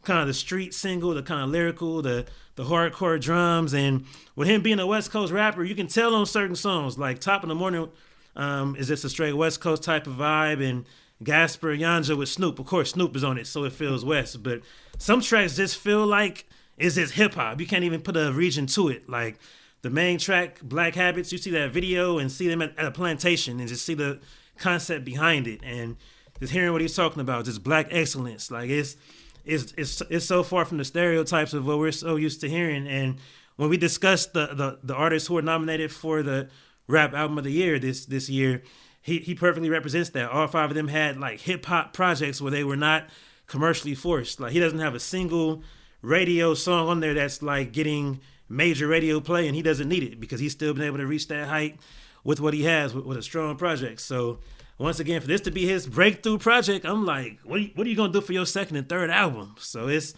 kind 0.04 0.20
of 0.20 0.26
the 0.26 0.34
street 0.34 0.74
single, 0.74 1.14
the 1.14 1.22
kind 1.22 1.42
of 1.42 1.50
lyrical, 1.50 2.02
the 2.02 2.26
the 2.56 2.64
hardcore 2.64 3.20
drums, 3.20 3.74
and 3.74 4.04
with 4.36 4.48
him 4.48 4.62
being 4.62 4.78
a 4.78 4.86
West 4.86 5.10
Coast 5.10 5.32
rapper, 5.32 5.64
you 5.64 5.74
can 5.74 5.88
tell 5.88 6.14
on 6.14 6.24
certain 6.26 6.54
songs 6.54 6.98
like 6.98 7.18
Top 7.18 7.42
of 7.42 7.48
the 7.48 7.54
Morning 7.54 7.88
um, 8.36 8.76
is 8.76 8.88
just 8.88 9.04
a 9.04 9.08
straight 9.08 9.32
West 9.32 9.60
Coast 9.60 9.82
type 9.82 10.06
of 10.06 10.14
vibe, 10.14 10.62
and 10.62 10.84
Gaspar 11.22 11.76
Yanga 11.76 12.16
with 12.16 12.28
Snoop. 12.28 12.58
Of 12.58 12.66
course, 12.66 12.90
Snoop 12.90 13.16
is 13.16 13.24
on 13.24 13.38
it, 13.38 13.46
so 13.46 13.64
it 13.64 13.72
feels 13.72 14.04
West. 14.04 14.42
But 14.42 14.60
some 14.98 15.20
tracks 15.20 15.56
just 15.56 15.78
feel 15.78 16.06
like 16.06 16.46
it's 16.76 16.96
just 16.96 17.14
hip 17.14 17.34
hop. 17.34 17.60
You 17.60 17.66
can't 17.66 17.84
even 17.84 18.00
put 18.00 18.16
a 18.16 18.32
region 18.32 18.66
to 18.66 18.88
it. 18.88 19.08
Like 19.08 19.38
the 19.82 19.90
main 19.90 20.18
track, 20.18 20.60
Black 20.62 20.94
Habits, 20.94 21.32
you 21.32 21.38
see 21.38 21.50
that 21.50 21.70
video 21.70 22.18
and 22.18 22.30
see 22.30 22.48
them 22.48 22.62
at, 22.62 22.76
at 22.78 22.86
a 22.86 22.90
plantation 22.90 23.60
and 23.60 23.68
just 23.68 23.84
see 23.84 23.94
the 23.94 24.20
concept 24.58 25.04
behind 25.04 25.46
it 25.46 25.60
and 25.62 25.96
just 26.40 26.52
hearing 26.52 26.72
what 26.72 26.80
he's 26.80 26.94
talking 26.96 27.20
about, 27.20 27.44
just 27.44 27.62
black 27.62 27.88
excellence. 27.90 28.50
Like 28.50 28.70
it's 28.70 28.96
it's 29.44 29.74
it's 29.76 30.00
it's 30.10 30.26
so 30.26 30.42
far 30.42 30.64
from 30.64 30.78
the 30.78 30.84
stereotypes 30.84 31.52
of 31.54 31.66
what 31.66 31.78
we're 31.78 31.92
so 31.92 32.16
used 32.16 32.40
to 32.42 32.48
hearing. 32.48 32.86
And 32.86 33.16
when 33.56 33.68
we 33.68 33.76
discussed 33.76 34.32
the 34.32 34.46
the, 34.46 34.78
the 34.82 34.94
artists 34.94 35.28
who 35.28 35.34
were 35.34 35.42
nominated 35.42 35.92
for 35.92 36.22
the 36.22 36.48
rap 36.86 37.14
album 37.14 37.38
of 37.38 37.44
the 37.44 37.52
year 37.52 37.78
this 37.78 38.06
this 38.06 38.28
year, 38.28 38.62
he 39.00 39.18
he 39.18 39.34
perfectly 39.34 39.70
represents 39.70 40.10
that. 40.10 40.30
All 40.30 40.46
five 40.46 40.70
of 40.70 40.74
them 40.74 40.88
had 40.88 41.18
like 41.18 41.40
hip 41.40 41.66
hop 41.66 41.92
projects 41.92 42.40
where 42.40 42.50
they 42.50 42.64
were 42.64 42.76
not 42.76 43.08
commercially 43.46 43.94
forced. 43.94 44.40
Like 44.40 44.52
he 44.52 44.60
doesn't 44.60 44.78
have 44.78 44.94
a 44.94 45.00
single 45.00 45.62
radio 46.02 46.54
song 46.54 46.88
on 46.88 47.00
there 47.00 47.14
that's 47.14 47.42
like 47.42 47.72
getting 47.72 48.20
major 48.48 48.86
radio 48.86 49.20
play, 49.20 49.46
and 49.46 49.56
he 49.56 49.62
doesn't 49.62 49.88
need 49.88 50.02
it 50.02 50.20
because 50.20 50.40
he's 50.40 50.52
still 50.52 50.74
been 50.74 50.84
able 50.84 50.98
to 50.98 51.06
reach 51.06 51.28
that 51.28 51.48
height 51.48 51.78
with 52.24 52.40
what 52.40 52.54
he 52.54 52.64
has 52.64 52.94
with, 52.94 53.04
with 53.04 53.18
a 53.18 53.22
strong 53.22 53.56
project. 53.56 54.00
So 54.00 54.38
once 54.78 55.00
again, 55.00 55.20
for 55.20 55.26
this 55.26 55.40
to 55.42 55.50
be 55.50 55.66
his 55.66 55.86
breakthrough 55.86 56.38
project, 56.38 56.84
I'm 56.84 57.04
like, 57.04 57.38
what 57.44 57.56
are 57.56 57.62
you, 57.62 57.70
what 57.74 57.86
are 57.86 57.90
you 57.90 57.96
gonna 57.96 58.12
do 58.12 58.20
for 58.20 58.32
your 58.32 58.46
second 58.46 58.76
and 58.76 58.88
third 58.88 59.10
album? 59.10 59.54
So 59.58 59.88
it's 59.88 60.14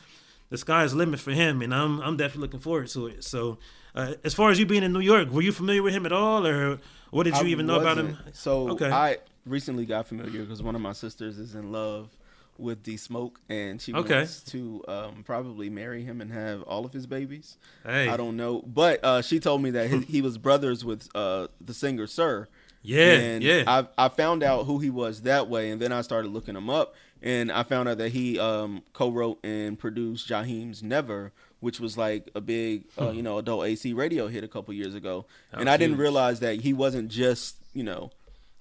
the 0.48 0.56
sky's 0.56 0.92
the 0.92 0.98
limit 0.98 1.20
for 1.20 1.32
him, 1.32 1.62
and 1.62 1.74
I'm 1.74 2.00
I'm 2.00 2.16
definitely 2.16 2.42
looking 2.42 2.60
forward 2.60 2.88
to 2.88 3.06
it. 3.08 3.24
So 3.24 3.58
uh, 3.94 4.14
as 4.24 4.34
far 4.34 4.50
as 4.50 4.58
you 4.58 4.66
being 4.66 4.82
in 4.82 4.92
New 4.92 5.00
York, 5.00 5.30
were 5.30 5.42
you 5.42 5.52
familiar 5.52 5.82
with 5.82 5.94
him 5.94 6.06
at 6.06 6.12
all, 6.12 6.46
or 6.46 6.78
what 7.10 7.24
did 7.24 7.34
you 7.36 7.46
I 7.46 7.50
even 7.50 7.66
know 7.66 7.80
about 7.80 7.98
him? 7.98 8.16
So 8.32 8.70
okay. 8.70 8.90
I 8.90 9.18
recently 9.44 9.86
got 9.86 10.06
familiar 10.06 10.42
because 10.42 10.62
one 10.62 10.74
of 10.74 10.80
my 10.80 10.92
sisters 10.92 11.38
is 11.38 11.54
in 11.54 11.72
love 11.72 12.08
with 12.58 12.82
D 12.82 12.96
Smoke, 12.96 13.40
and 13.48 13.80
she 13.80 13.92
okay. 13.92 14.18
wants 14.18 14.40
to 14.44 14.82
um, 14.88 15.22
probably 15.24 15.68
marry 15.68 16.02
him 16.02 16.20
and 16.20 16.32
have 16.32 16.62
all 16.62 16.84
of 16.84 16.92
his 16.92 17.06
babies. 17.06 17.58
Hey. 17.84 18.08
I 18.08 18.16
don't 18.16 18.36
know, 18.36 18.62
but 18.62 19.04
uh, 19.04 19.22
she 19.22 19.40
told 19.40 19.62
me 19.62 19.70
that 19.72 19.90
he, 19.90 20.00
he 20.00 20.22
was 20.22 20.38
brothers 20.38 20.84
with 20.84 21.08
uh, 21.14 21.48
the 21.60 21.74
singer 21.74 22.06
Sir. 22.06 22.48
Yeah, 22.82 23.12
and 23.12 23.42
yeah. 23.42 23.64
I 23.66 23.86
I 24.06 24.08
found 24.08 24.42
out 24.42 24.66
who 24.66 24.78
he 24.78 24.90
was 24.90 25.22
that 25.22 25.48
way, 25.48 25.70
and 25.70 25.80
then 25.80 25.92
I 25.92 26.02
started 26.02 26.30
looking 26.32 26.54
him 26.56 26.70
up, 26.70 26.94
and 27.22 27.50
I 27.50 27.62
found 27.62 27.88
out 27.88 27.98
that 27.98 28.10
he 28.12 28.38
um, 28.38 28.82
co-wrote 28.92 29.38
and 29.44 29.78
produced 29.78 30.28
Jaheim's 30.28 30.82
Never, 30.82 31.32
which 31.60 31.80
was 31.80 31.98
like 31.98 32.30
a 32.34 32.40
big, 32.40 32.84
uh, 32.96 33.10
hmm. 33.10 33.16
you 33.16 33.22
know, 33.22 33.38
adult 33.38 33.66
AC 33.66 33.92
radio 33.92 34.28
hit 34.28 34.44
a 34.44 34.48
couple 34.48 34.72
years 34.74 34.94
ago. 34.94 35.26
and 35.52 35.68
I 35.68 35.76
didn't 35.76 35.96
realize 35.96 36.40
that 36.40 36.60
he 36.60 36.72
wasn't 36.72 37.08
just, 37.10 37.56
you 37.72 37.82
know, 37.82 38.10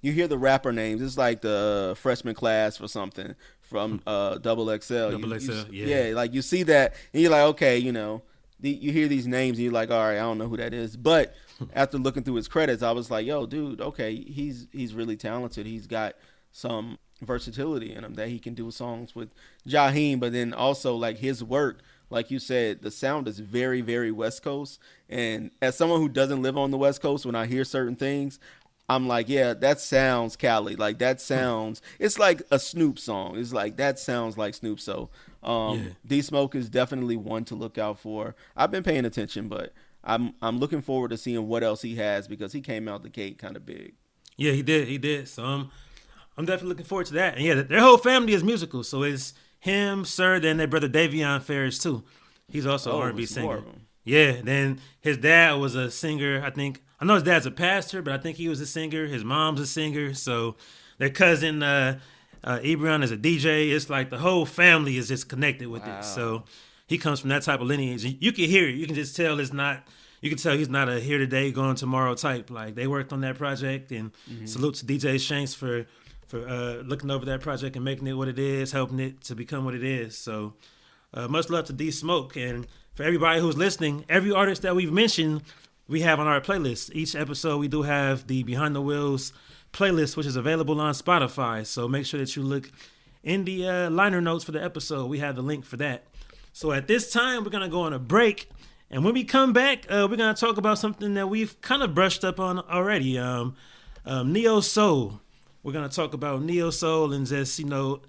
you 0.00 0.12
hear 0.12 0.26
the 0.28 0.38
rapper 0.38 0.72
names. 0.72 1.02
It's 1.02 1.18
like 1.18 1.40
the 1.40 1.94
freshman 2.00 2.34
class 2.34 2.80
or 2.80 2.88
something 2.88 3.34
from 3.62 4.00
uh 4.06 4.38
Double 4.38 4.66
XL. 4.66 5.10
Double 5.10 5.32
You- 5.32 5.40
XL, 5.40 5.52
you- 5.52 5.86
yeah. 5.86 6.08
yeah. 6.08 6.14
Like 6.14 6.32
you 6.34 6.42
see 6.42 6.62
that, 6.64 6.94
and 7.12 7.22
you're 7.22 7.30
like, 7.30 7.42
okay, 7.42 7.78
you 7.78 7.92
know, 7.92 8.22
the, 8.60 8.70
you 8.70 8.90
hear 8.92 9.08
these 9.08 9.26
names, 9.26 9.58
and 9.58 9.64
you're 9.64 9.72
like, 9.72 9.90
all 9.90 9.98
right, 9.98 10.16
I 10.16 10.20
don't 10.20 10.38
know 10.38 10.48
who 10.48 10.56
that 10.56 10.72
is. 10.72 10.96
But 10.96 11.34
after 11.74 11.98
looking 11.98 12.22
through 12.22 12.34
his 12.34 12.48
credits, 12.48 12.82
I 12.82 12.92
was 12.92 13.10
like, 13.10 13.26
yo, 13.26 13.46
dude, 13.46 13.80
okay, 13.80 14.14
he's 14.14 14.66
he's 14.72 14.94
really 14.94 15.16
talented. 15.16 15.66
He's 15.66 15.86
got 15.86 16.14
some 16.52 16.98
versatility 17.22 17.94
in 17.94 18.04
him 18.04 18.14
that 18.14 18.28
he 18.28 18.38
can 18.38 18.54
do 18.54 18.70
songs 18.70 19.14
with 19.14 19.30
Jaheim, 19.66 20.20
but 20.20 20.32
then 20.32 20.52
also 20.52 20.94
like 20.94 21.18
his 21.18 21.42
work. 21.42 21.80
Like 22.08 22.30
you 22.30 22.38
said, 22.38 22.82
the 22.82 22.90
sound 22.90 23.26
is 23.26 23.40
very, 23.40 23.80
very 23.80 24.12
West 24.12 24.42
Coast. 24.42 24.78
And 25.08 25.50
as 25.60 25.76
someone 25.76 26.00
who 26.00 26.08
doesn't 26.08 26.40
live 26.42 26.56
on 26.56 26.70
the 26.70 26.78
West 26.78 27.02
Coast, 27.02 27.26
when 27.26 27.34
I 27.34 27.46
hear 27.46 27.64
certain 27.64 27.96
things, 27.96 28.38
I'm 28.88 29.08
like, 29.08 29.28
yeah, 29.28 29.54
that 29.54 29.80
sounds 29.80 30.36
Cali. 30.36 30.76
Like 30.76 30.98
that 30.98 31.20
sounds. 31.20 31.82
It's 31.98 32.18
like 32.18 32.42
a 32.52 32.58
Snoop 32.60 32.98
song. 33.00 33.36
It's 33.36 33.52
like 33.52 33.76
that 33.78 33.98
sounds 33.98 34.38
like 34.38 34.54
Snoop. 34.54 34.78
So, 34.78 35.10
um, 35.42 35.78
Yeah. 35.78 35.84
D 36.06 36.22
Smoke 36.22 36.54
is 36.54 36.68
definitely 36.68 37.16
one 37.16 37.44
to 37.46 37.56
look 37.56 37.76
out 37.78 37.98
for. 37.98 38.36
I've 38.56 38.70
been 38.70 38.84
paying 38.84 39.04
attention, 39.04 39.48
but 39.48 39.72
I'm 40.06 40.34
I'm 40.40 40.58
looking 40.58 40.80
forward 40.82 41.10
to 41.10 41.16
seeing 41.16 41.46
what 41.48 41.62
else 41.64 41.82
he 41.82 41.96
has 41.96 42.28
because 42.28 42.52
he 42.52 42.60
came 42.60 42.86
out 42.88 43.02
the 43.02 43.08
gate 43.08 43.38
kind 43.38 43.56
of 43.56 43.66
big. 43.66 43.94
Yeah, 44.36 44.52
he 44.52 44.62
did. 44.62 44.86
He 44.88 44.98
did. 44.98 45.28
So 45.28 45.44
I'm, 45.44 45.70
I'm 46.36 46.44
definitely 46.44 46.68
looking 46.70 46.84
forward 46.84 47.06
to 47.08 47.14
that. 47.14 47.36
And 47.36 47.44
yeah, 47.44 47.54
their 47.62 47.80
whole 47.80 47.96
family 47.98 48.34
is 48.34 48.44
musical. 48.44 48.84
So 48.84 49.02
it's 49.02 49.34
him, 49.58 50.04
Sir, 50.04 50.38
then 50.38 50.58
their 50.58 50.66
brother 50.66 50.88
Davion 50.88 51.40
Farris 51.42 51.78
too. 51.78 52.04
He's 52.48 52.66
also 52.66 52.92
Oh, 52.92 52.98
R&B 53.00 53.26
singer. 53.26 53.62
Yeah. 54.04 54.40
Then 54.42 54.78
his 55.00 55.16
dad 55.16 55.54
was 55.54 55.74
a 55.74 55.90
singer. 55.90 56.42
I 56.44 56.50
think 56.50 56.82
I 57.00 57.04
know 57.04 57.14
his 57.14 57.22
dad's 57.24 57.46
a 57.46 57.50
pastor, 57.50 58.02
but 58.02 58.12
I 58.12 58.18
think 58.18 58.36
he 58.36 58.48
was 58.48 58.60
a 58.60 58.66
singer. 58.66 59.06
His 59.06 59.24
mom's 59.24 59.60
a 59.60 59.66
singer. 59.66 60.14
So 60.14 60.56
their 60.98 61.10
cousin 61.10 61.62
uh, 61.62 61.98
uh, 62.44 62.58
Ebron 62.60 63.02
is 63.02 63.10
a 63.10 63.16
DJ. 63.16 63.70
It's 63.74 63.90
like 63.90 64.10
the 64.10 64.18
whole 64.18 64.46
family 64.46 64.96
is 64.98 65.08
just 65.08 65.28
connected 65.28 65.66
with 65.68 65.82
Wow. 65.86 65.98
it. 65.98 66.04
So 66.04 66.44
he 66.86 66.98
comes 66.98 67.18
from 67.20 67.30
that 67.30 67.42
type 67.42 67.60
of 67.60 67.66
lineage. 67.66 68.04
You 68.04 68.30
can 68.32 68.44
hear 68.44 68.68
it. 68.68 68.76
You 68.76 68.86
can 68.86 68.94
just 68.94 69.16
tell 69.16 69.40
it's 69.40 69.52
not. 69.52 69.82
You 70.20 70.30
can 70.30 70.38
tell 70.38 70.56
he's 70.56 70.68
not 70.68 70.88
a 70.88 70.98
here 71.00 71.18
today, 71.18 71.52
gone 71.52 71.74
tomorrow 71.76 72.14
type. 72.14 72.50
Like 72.50 72.74
they 72.74 72.86
worked 72.86 73.12
on 73.12 73.20
that 73.20 73.36
project, 73.36 73.92
and 73.92 74.12
salute 74.44 74.76
to 74.76 74.86
DJ 74.86 75.20
Shanks 75.20 75.54
for 75.54 75.86
for 76.26 76.46
uh, 76.48 76.82
looking 76.82 77.10
over 77.10 77.24
that 77.26 77.40
project 77.40 77.76
and 77.76 77.84
making 77.84 78.06
it 78.06 78.14
what 78.14 78.28
it 78.28 78.38
is, 78.38 78.72
helping 78.72 78.98
it 78.98 79.22
to 79.22 79.34
become 79.34 79.64
what 79.64 79.74
it 79.74 79.84
is. 79.84 80.18
So 80.18 80.54
uh, 81.14 81.28
much 81.28 81.48
love 81.50 81.66
to 81.66 81.72
D 81.72 81.90
Smoke 81.90 82.36
and 82.36 82.66
for 82.94 83.02
everybody 83.02 83.40
who's 83.40 83.56
listening. 83.56 84.04
Every 84.08 84.32
artist 84.32 84.62
that 84.62 84.74
we've 84.74 84.92
mentioned, 84.92 85.42
we 85.86 86.00
have 86.00 86.18
on 86.18 86.26
our 86.26 86.40
playlist. 86.40 86.90
Each 86.94 87.14
episode, 87.14 87.58
we 87.58 87.68
do 87.68 87.82
have 87.82 88.26
the 88.26 88.42
Behind 88.42 88.74
the 88.74 88.80
Wheels 88.80 89.32
playlist, 89.72 90.16
which 90.16 90.26
is 90.26 90.36
available 90.36 90.80
on 90.80 90.94
Spotify. 90.94 91.64
So 91.64 91.86
make 91.86 92.06
sure 92.06 92.18
that 92.18 92.34
you 92.34 92.42
look 92.42 92.70
in 93.22 93.44
the 93.44 93.68
uh, 93.68 93.90
liner 93.90 94.20
notes 94.20 94.44
for 94.44 94.52
the 94.52 94.62
episode. 94.62 95.06
We 95.06 95.18
have 95.18 95.36
the 95.36 95.42
link 95.42 95.64
for 95.64 95.76
that. 95.76 96.04
So 96.52 96.72
at 96.72 96.88
this 96.88 97.12
time, 97.12 97.44
we're 97.44 97.50
gonna 97.50 97.68
go 97.68 97.82
on 97.82 97.92
a 97.92 97.98
break, 97.98 98.48
and 98.90 99.04
when 99.04 99.14
we 99.14 99.24
come 99.24 99.52
back, 99.52 99.84
uh, 99.88 100.06
we're 100.08 100.16
gonna 100.16 100.34
talk 100.34 100.56
about 100.56 100.78
something 100.78 101.14
that 101.14 101.28
we've 101.28 101.60
kind 101.60 101.82
of 101.82 101.94
brushed 101.94 102.24
up 102.24 102.38
on 102.38 102.60
already. 102.60 103.18
Um, 103.18 103.56
um, 104.04 104.32
neo 104.32 104.60
soul. 104.60 105.20
We're 105.62 105.72
gonna 105.72 105.88
talk 105.88 106.14
about 106.14 106.42
neo 106.42 106.70
soul 106.70 107.12
and 107.12 107.26
just 107.26 107.58
you 107.58 107.64
know 107.64 108.00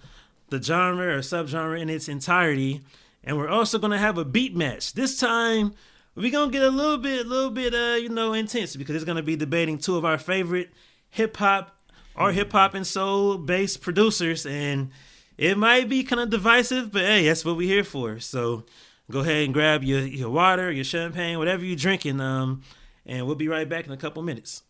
the 0.50 0.62
genre 0.62 1.16
or 1.16 1.20
subgenre 1.20 1.80
in 1.80 1.90
its 1.90 2.08
entirety, 2.08 2.82
and 3.24 3.38
we're 3.38 3.50
also 3.50 3.80
gonna 3.80 3.98
have 3.98 4.18
a 4.18 4.26
beat 4.26 4.56
match. 4.56 4.94
This 4.94 5.20
time, 5.20 5.74
we're 6.14 6.32
gonna 6.32 6.52
get 6.52 6.62
a 6.62 6.70
little 6.70 7.00
bit, 7.00 7.26
a 7.26 7.30
little 7.30 7.50
bit, 7.50 7.74
uh, 7.74 7.96
you 7.96 8.10
know, 8.10 8.34
intense 8.34 8.76
because 8.76 8.96
it's 8.96 9.06
gonna 9.06 9.24
be 9.24 9.36
debating 9.36 9.80
two 9.80 9.98
of 9.98 10.06
our 10.06 10.20
favorite 10.20 10.70
hip 11.10 11.38
hop 11.38 11.76
or 12.16 12.32
hip 12.32 12.52
hop 12.52 12.76
and 12.76 12.86
soul 12.86 13.38
based 13.40 13.82
producers, 13.82 14.46
and 14.46 14.92
it 15.38 15.58
might 15.58 15.90
be 15.90 16.04
kind 16.04 16.22
of 16.22 16.30
divisive, 16.30 16.92
but 16.92 17.02
hey, 17.02 17.26
that's 17.26 17.44
what 17.44 17.58
we're 17.58 17.68
here 17.68 17.84
for. 17.84 18.20
So 18.20 18.66
go 19.10 19.20
ahead 19.20 19.46
and 19.46 19.54
grab 19.54 19.84
your 19.84 20.02
your 20.02 20.30
water, 20.30 20.72
your 20.72 20.84
champagne, 20.84 21.38
whatever 21.38 21.64
you're 21.64 21.76
drinking, 21.76 22.20
um, 22.20 22.62
and 23.06 23.26
we'll 23.26 23.36
be 23.36 23.48
right 23.48 23.68
back 23.68 23.86
in 23.86 23.92
a 23.92 23.98
couple 23.98 24.22
minutes. 24.22 24.64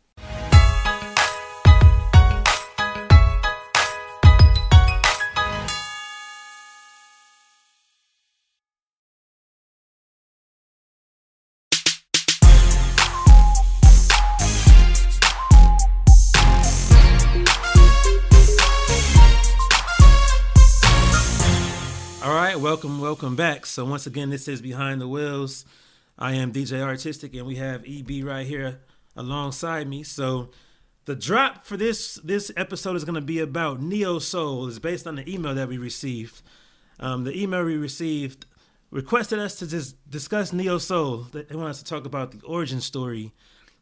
Welcome, 23.08 23.38
back. 23.38 23.66
So 23.66 23.86
once 23.86 24.06
again, 24.06 24.32
this 24.32 24.50
is 24.50 24.62
Behind 24.62 25.00
the 25.00 25.08
Wheels. 25.08 25.64
I 26.20 26.34
am 26.34 26.52
DJ 26.52 26.82
Artistic, 26.82 27.34
and 27.36 27.48
we 27.48 27.56
have 27.56 27.86
EB 27.88 28.22
right 28.22 28.46
here 28.46 28.82
alongside 29.16 29.88
me. 29.88 30.04
So 30.04 30.50
the 31.06 31.16
drop 31.16 31.64
for 31.64 31.78
this 31.78 32.16
this 32.16 32.52
episode 32.58 32.98
is 32.98 33.06
going 33.06 33.16
to 33.16 33.22
be 33.22 33.40
about 33.40 33.82
neo 33.82 34.20
soul. 34.20 34.68
It's 34.68 34.78
based 34.78 35.08
on 35.08 35.16
the 35.16 35.34
email 35.34 35.56
that 35.56 35.70
we 35.70 35.78
received. 35.78 36.42
Um, 37.00 37.24
the 37.24 37.42
email 37.42 37.64
we 37.64 37.78
received 37.78 38.46
requested 38.92 39.40
us 39.40 39.56
to 39.60 39.68
just 39.68 39.96
discuss 40.12 40.52
neo 40.52 40.78
soul. 40.78 41.28
They 41.32 41.56
want 41.56 41.70
us 41.70 41.82
to 41.82 41.86
talk 41.86 42.06
about 42.06 42.32
the 42.32 42.46
origin 42.46 42.82
story, 42.82 43.32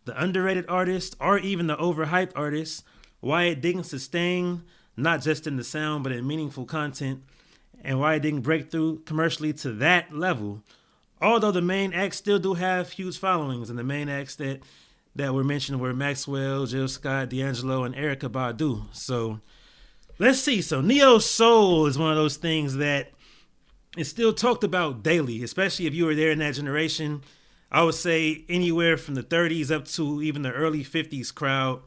the 0.06 0.22
underrated 0.24 0.66
artist, 0.70 1.16
or 1.20 1.40
even 1.40 1.66
the 1.66 1.78
overhyped 1.78 2.34
artist, 2.36 2.84
why 3.22 3.46
it 3.46 3.60
didn't 3.60 3.86
sustain, 3.86 4.62
not 4.96 5.24
just 5.24 5.48
in 5.48 5.56
the 5.56 5.64
sound 5.64 6.04
but 6.04 6.14
in 6.14 6.28
meaningful 6.28 6.66
content, 6.66 7.24
and 7.86 8.00
why 8.00 8.15
it 8.15 8.21
didn't 8.21 8.41
break 8.41 8.71
through 8.71 9.00
commercially 9.06 9.54
to 9.54 9.71
that 9.74 10.13
level. 10.13 10.63
Although 11.21 11.52
the 11.52 11.62
main 11.62 11.93
acts 11.93 12.17
still 12.17 12.39
do 12.39 12.56
have 12.56 12.91
huge 12.91 13.17
followings, 13.17 13.69
and 13.69 13.80
the 13.80 13.84
main 13.84 14.10
acts 14.10 14.36
that 14.38 14.62
that 15.15 15.34
were 15.34 15.45
mentioned 15.45 15.80
were 15.80 15.93
Maxwell, 15.93 16.65
Jill 16.65 16.89
Scott, 16.89 17.30
D'Angelo, 17.30 17.86
and 17.86 17.95
Erykah 17.95 18.30
Badu. 18.30 18.84
So 18.91 19.39
let's 20.19 20.39
see. 20.39 20.62
So 20.62 20.82
neo 20.82 21.19
soul 21.19 21.86
is 21.86 21.98
one 21.98 22.12
of 22.12 22.17
those 22.17 22.36
things 22.36 22.76
that 22.76 23.12
is 23.95 24.10
still 24.10 24.34
talked 24.34 24.65
about 24.65 25.04
daily, 25.04 25.41
especially 25.41 25.86
if 25.88 25.93
you 25.93 26.06
were 26.06 26.15
there 26.15 26.32
in 26.32 26.39
that 26.39 26.56
generation. 26.56 27.21
I 27.71 27.84
would 27.84 27.95
say 27.95 28.43
anywhere 28.50 28.98
from 28.98 29.15
the 29.15 29.24
30s 29.24 29.71
up 29.71 29.86
to 29.89 30.21
even 30.21 30.41
the 30.41 30.52
early 30.52 30.84
50s 30.84 31.34
crowd 31.34 31.82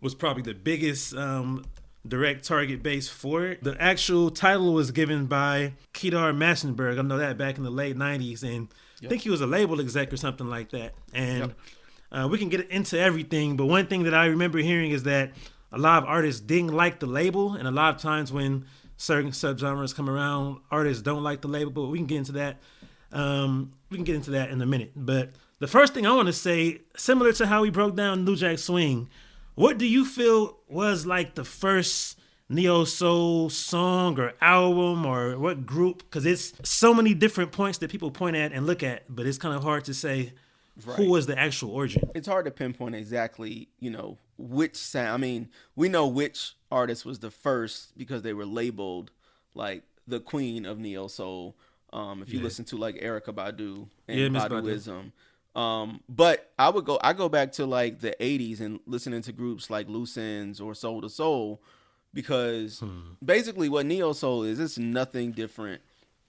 was 0.00 0.14
probably 0.14 0.42
the 0.42 0.54
biggest 0.54 1.14
um, 1.14 1.64
direct 2.08 2.44
target 2.44 2.82
base 2.82 3.08
for 3.08 3.44
it. 3.46 3.62
The 3.62 3.76
actual 3.80 4.30
title 4.30 4.72
was 4.72 4.90
given 4.90 5.26
by 5.26 5.74
Kedar 5.92 6.32
Massenberg. 6.32 6.98
I 6.98 7.02
know 7.02 7.18
that 7.18 7.38
back 7.38 7.58
in 7.58 7.64
the 7.64 7.70
late 7.70 7.96
90s, 7.96 8.42
and 8.42 8.68
I 9.02 9.08
think 9.08 9.22
he 9.22 9.30
was 9.30 9.40
a 9.40 9.46
label 9.46 9.80
exec 9.80 10.12
or 10.12 10.16
something 10.16 10.48
like 10.48 10.70
that. 10.70 10.94
And 11.12 11.54
uh, 12.10 12.28
we 12.30 12.38
can 12.38 12.48
get 12.48 12.68
into 12.70 12.98
everything, 12.98 13.56
but 13.56 13.66
one 13.66 13.86
thing 13.86 14.04
that 14.04 14.14
I 14.14 14.26
remember 14.26 14.58
hearing 14.58 14.90
is 14.90 15.04
that 15.04 15.32
a 15.70 15.78
lot 15.78 16.02
of 16.02 16.08
artists 16.08 16.40
didn't 16.40 16.72
like 16.74 17.00
the 17.00 17.06
label, 17.06 17.54
and 17.54 17.68
a 17.68 17.70
lot 17.70 17.94
of 17.94 18.00
times 18.00 18.32
when 18.32 18.64
certain 18.96 19.30
subgenres 19.30 19.94
come 19.94 20.08
around, 20.08 20.60
artists 20.70 21.02
don't 21.02 21.22
like 21.22 21.42
the 21.42 21.48
label. 21.48 21.70
But 21.70 21.86
we 21.86 21.98
can 21.98 22.06
get 22.06 22.18
into 22.18 22.32
that. 22.32 22.56
Um, 23.12 23.72
we 23.90 23.96
can 23.96 24.04
get 24.04 24.16
into 24.16 24.30
that 24.32 24.50
in 24.50 24.60
a 24.60 24.66
minute. 24.66 24.92
But 24.96 25.30
the 25.58 25.66
first 25.66 25.94
thing 25.94 26.06
I 26.06 26.14
want 26.14 26.26
to 26.26 26.32
say, 26.32 26.80
similar 26.96 27.32
to 27.34 27.46
how 27.46 27.62
we 27.62 27.70
broke 27.70 27.96
down 27.96 28.24
New 28.24 28.36
Jack 28.36 28.58
Swing, 28.58 29.08
what 29.58 29.78
do 29.78 29.86
you 29.86 30.04
feel 30.04 30.56
was 30.68 31.06
like 31.06 31.34
the 31.34 31.44
first 31.44 32.18
neo 32.48 32.84
soul 32.84 33.50
song 33.50 34.18
or 34.18 34.32
album 34.40 35.04
or 35.04 35.38
what 35.38 35.66
group? 35.66 35.98
Because 35.98 36.24
it's 36.26 36.52
so 36.62 36.94
many 36.94 37.14
different 37.14 37.52
points 37.52 37.78
that 37.78 37.90
people 37.90 38.10
point 38.10 38.36
at 38.36 38.52
and 38.52 38.66
look 38.66 38.82
at, 38.82 39.04
but 39.14 39.26
it's 39.26 39.38
kind 39.38 39.54
of 39.54 39.62
hard 39.62 39.84
to 39.86 39.94
say 39.94 40.32
Right. 40.86 40.96
who 40.96 41.10
was 41.10 41.26
the 41.26 41.36
actual 41.36 41.72
origin. 41.72 42.08
it's 42.14 42.28
hard 42.28 42.44
to 42.44 42.52
pinpoint 42.52 42.94
exactly, 42.94 43.68
you 43.80 43.90
know, 43.90 44.16
which 44.38 44.76
sound. 44.76 45.08
I 45.08 45.16
mean, 45.16 45.48
we 45.74 45.88
know 45.88 46.06
which 46.06 46.54
artist 46.70 47.04
was 47.04 47.18
the 47.18 47.32
first 47.32 47.98
because 47.98 48.22
they 48.22 48.32
were 48.32 48.46
labeled 48.46 49.10
like 49.54 49.82
the 50.06 50.20
queen 50.20 50.64
of 50.64 50.78
neo 50.78 51.08
soul. 51.08 51.56
Um, 51.92 52.22
if 52.22 52.32
you 52.32 52.38
Yeah. 52.38 52.44
listen 52.44 52.64
to 52.66 52.76
like 52.76 52.94
Erykah 52.96 53.34
Badu 53.34 53.88
and 54.06 54.18
Yeah, 54.20 54.28
Miss 54.28 54.44
Badu. 54.44 54.62
Um, 55.58 56.00
but 56.08 56.52
I 56.58 56.68
would 56.68 56.84
go 56.84 56.98
I 57.02 57.12
go 57.14 57.28
back 57.28 57.52
to 57.52 57.66
like 57.66 58.00
the 58.00 58.14
80s 58.20 58.60
and 58.60 58.80
listening 58.86 59.22
to 59.22 59.32
groups 59.32 59.70
like 59.70 59.88
Loose 59.88 60.16
Ends 60.16 60.60
or 60.60 60.74
Soul 60.74 61.02
II 61.02 61.08
Soul 61.08 61.62
because 62.14 62.80
Hmm. 62.80 63.00
basically 63.24 63.68
what 63.68 63.84
neo 63.86 64.12
soul 64.12 64.42
is 64.44 64.60
it's 64.60 64.78
nothing 64.78 65.32
different 65.32 65.82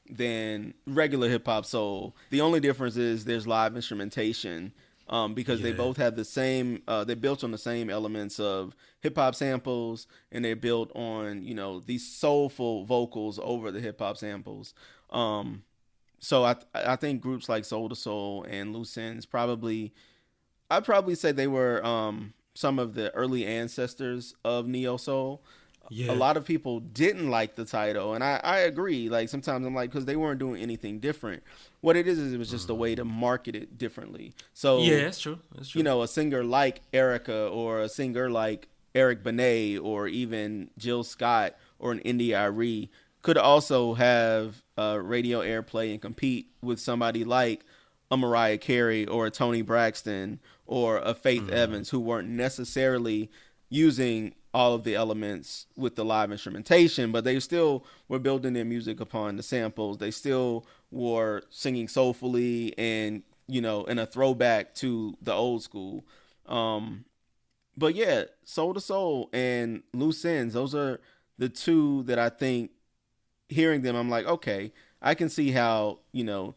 than 0.10 0.74
regular 0.88 1.30
hip 1.30 1.46
hop 1.46 1.66
soul. 1.66 2.16
The 2.32 2.42
only 2.42 2.60
difference 2.60 2.98
is 2.98 3.26
there's 3.26 3.46
live 3.46 3.76
instrumentation 3.76 4.74
um, 5.08 5.34
because 5.34 5.62
they 5.62 5.72
both 5.72 5.98
have 5.98 6.16
the 6.16 6.26
same. 6.26 6.82
Uh, 6.88 7.04
they're 7.04 7.16
built 7.16 7.44
on 7.44 7.52
the 7.52 7.58
same 7.58 7.90
elements 7.90 8.40
of 8.40 8.76
hip 9.02 9.16
hop 9.16 9.36
samples, 9.36 10.08
and 10.32 10.44
they're 10.46 10.56
built 10.56 10.92
on 10.96 11.44
you 11.44 11.54
know 11.56 11.80
these 11.80 12.08
soulful 12.08 12.86
vocals 12.86 13.40
over 13.42 13.72
the 13.72 13.80
hip 13.80 14.00
hop 14.00 14.18
samples. 14.18 14.74
Um, 15.12 15.64
so 16.20 16.44
I 16.44 16.56
I 16.74 16.96
think 16.96 17.22
groups 17.22 17.50
like 17.50 17.66
Soul 17.66 17.88
II 17.90 17.96
Soul 17.96 18.46
and 18.50 18.74
Loose 18.74 18.98
Ends 18.98 19.26
probably 19.26 19.94
I'd 20.72 20.86
probably 20.86 21.16
say 21.16 21.32
they 21.32 21.48
were 21.48 21.84
um, 21.86 22.34
some 22.54 22.80
of 22.80 22.94
the 22.94 23.14
early 23.16 23.46
ancestors 23.46 24.36
of 24.44 24.68
neo 24.68 24.98
soul. 24.98 25.42
Yeah. 25.92 26.12
A 26.12 26.14
lot 26.14 26.38
of 26.38 26.46
people 26.46 26.82
didn't 26.82 27.32
like 27.32 27.56
the 27.56 27.66
title, 27.66 28.14
and 28.14 28.24
I, 28.24 28.40
I 28.44 28.60
agree. 28.60 29.10
Like 29.10 29.28
sometimes 29.28 29.66
I'm 29.66 29.74
like 29.74 29.90
because 29.90 30.06
they 30.06 30.16
weren't 30.16 30.40
doing 30.40 30.62
anything 30.62 31.00
different. 31.00 31.42
What 31.82 31.96
it 31.96 32.08
is 32.08 32.20
is 32.20 32.32
it 32.32 32.38
was 32.38 32.52
just 32.52 32.70
a 32.70 32.76
way 32.76 32.94
to 32.94 33.04
market 33.04 33.56
it 33.56 33.78
differently. 33.80 34.36
So 34.54 34.82
yeah, 34.82 35.02
that's 35.02 35.20
true. 35.20 35.40
That's 35.56 35.70
true. 35.70 35.80
you 35.80 35.84
know, 35.84 36.04
a 36.04 36.08
singer 36.08 36.44
like 36.44 36.82
Erykah 36.94 37.52
or 37.52 37.82
a 37.82 37.90
singer 37.90 38.30
like 38.30 38.68
Eric 38.94 39.24
Benet 39.24 39.78
or 39.80 40.08
even 40.08 40.70
Jill 40.78 41.04
Scott 41.04 41.56
or 41.80 41.92
an 41.92 42.00
India.Arie 42.00 42.92
could 43.22 43.38
also 43.38 43.94
have 43.96 44.64
uh, 44.78 45.00
radio 45.02 45.42
airplay 45.42 45.92
and 45.92 46.02
compete 46.02 46.48
with 46.62 46.80
somebody 46.80 47.24
like 47.24 47.66
a 48.12 48.18
Mariah 48.18 48.58
Carey 48.58 49.06
or 49.06 49.28
a 49.28 49.32
Toni 49.32 49.62
Braxton 49.62 50.40
or 50.66 50.98
a 50.98 51.14
Faith 51.14 51.44
Mm-hmm. 51.44 51.54
Evans 51.54 51.90
who 51.90 52.00
weren't 52.00 52.30
necessarily 52.30 53.30
using 53.70 54.34
all 54.54 54.74
of 54.74 54.84
the 54.84 54.96
elements 54.96 55.68
with 55.76 55.96
the 55.96 56.04
live 56.04 56.32
instrumentation, 56.32 57.12
but 57.12 57.24
they 57.24 57.40
still 57.40 57.86
were 58.08 58.20
building 58.20 58.54
their 58.54 58.66
music 58.66 59.00
upon 59.00 59.36
the 59.36 59.44
samples. 59.44 59.98
They 59.98 60.12
still 60.12 60.66
were 60.92 61.44
singing 61.50 61.88
soulfully 61.88 62.74
and 62.78 63.22
you 63.48 63.62
know 63.62 63.84
in 63.86 64.00
a 64.00 64.06
throwback 64.06 64.74
to 64.76 65.16
the 65.22 65.34
old 65.34 65.62
school. 65.62 66.06
Um, 66.48 67.06
but 67.78 67.96
yeah, 67.96 68.24
Soul 68.44 68.74
II 68.76 68.82
Soul 68.82 69.30
and 69.34 69.84
Loose 69.94 70.26
Ends, 70.26 70.54
those 70.54 70.74
are 70.74 71.00
the 71.38 71.50
two 71.50 72.04
that 72.04 72.18
I 72.18 72.30
think 72.30 72.72
hearing 73.50 73.82
them, 73.82 73.96
I'm 73.96 74.10
like, 74.10 74.26
okay, 74.26 74.72
I 75.02 75.16
can 75.16 75.30
see 75.30 75.52
how, 75.52 76.00
you 76.12 76.24
know, 76.24 76.56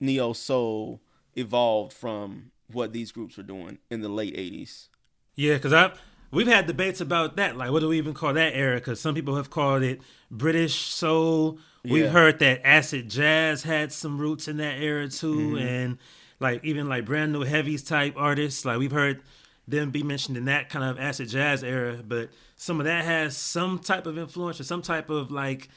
Neo 0.00 0.32
Soul 0.32 1.00
evolved 1.36 1.92
from 1.92 2.50
what 2.72 2.92
these 2.92 3.12
groups 3.12 3.36
were 3.36 3.42
doing 3.42 3.78
in 3.90 4.00
the 4.00 4.08
late 4.08 4.36
80s. 4.36 4.88
Yeah, 5.34 5.54
because 5.54 5.72
I 5.72 5.92
we've 6.30 6.46
had 6.46 6.66
debates 6.66 7.00
about 7.00 7.36
that. 7.36 7.56
Like, 7.56 7.70
what 7.70 7.80
do 7.80 7.88
we 7.88 7.98
even 7.98 8.14
call 8.14 8.34
that 8.34 8.54
era? 8.54 8.76
Because 8.76 9.00
some 9.00 9.14
people 9.14 9.36
have 9.36 9.50
called 9.50 9.82
it 9.82 10.00
British 10.30 10.74
soul. 10.74 11.58
We've 11.84 12.04
Yeah. 12.04 12.10
heard 12.10 12.38
that 12.40 12.60
acid 12.66 13.08
jazz 13.08 13.62
had 13.62 13.92
some 13.92 14.18
roots 14.18 14.46
in 14.48 14.58
that 14.58 14.78
era 14.80 15.08
too, 15.08 15.34
Mm-hmm. 15.52 15.58
and 15.58 15.98
like 16.40 16.64
even 16.64 16.88
like 16.88 17.04
brand 17.06 17.32
new 17.32 17.42
heavies 17.42 17.82
type 17.82 18.14
artists. 18.16 18.64
Like 18.64 18.78
we've 18.78 18.92
heard 18.92 19.22
them 19.66 19.90
be 19.90 20.02
mentioned 20.02 20.36
in 20.36 20.44
that 20.46 20.68
kind 20.70 20.84
of 20.84 20.98
acid 20.98 21.28
jazz 21.28 21.62
era. 21.64 21.98
But 22.06 22.30
some 22.56 22.78
of 22.80 22.84
that 22.86 23.04
has 23.04 23.36
some 23.36 23.78
type 23.78 24.06
of 24.06 24.18
influence 24.18 24.60
or 24.60 24.64
some 24.64 24.82
type 24.82 25.08
of 25.10 25.30
like 25.30 25.68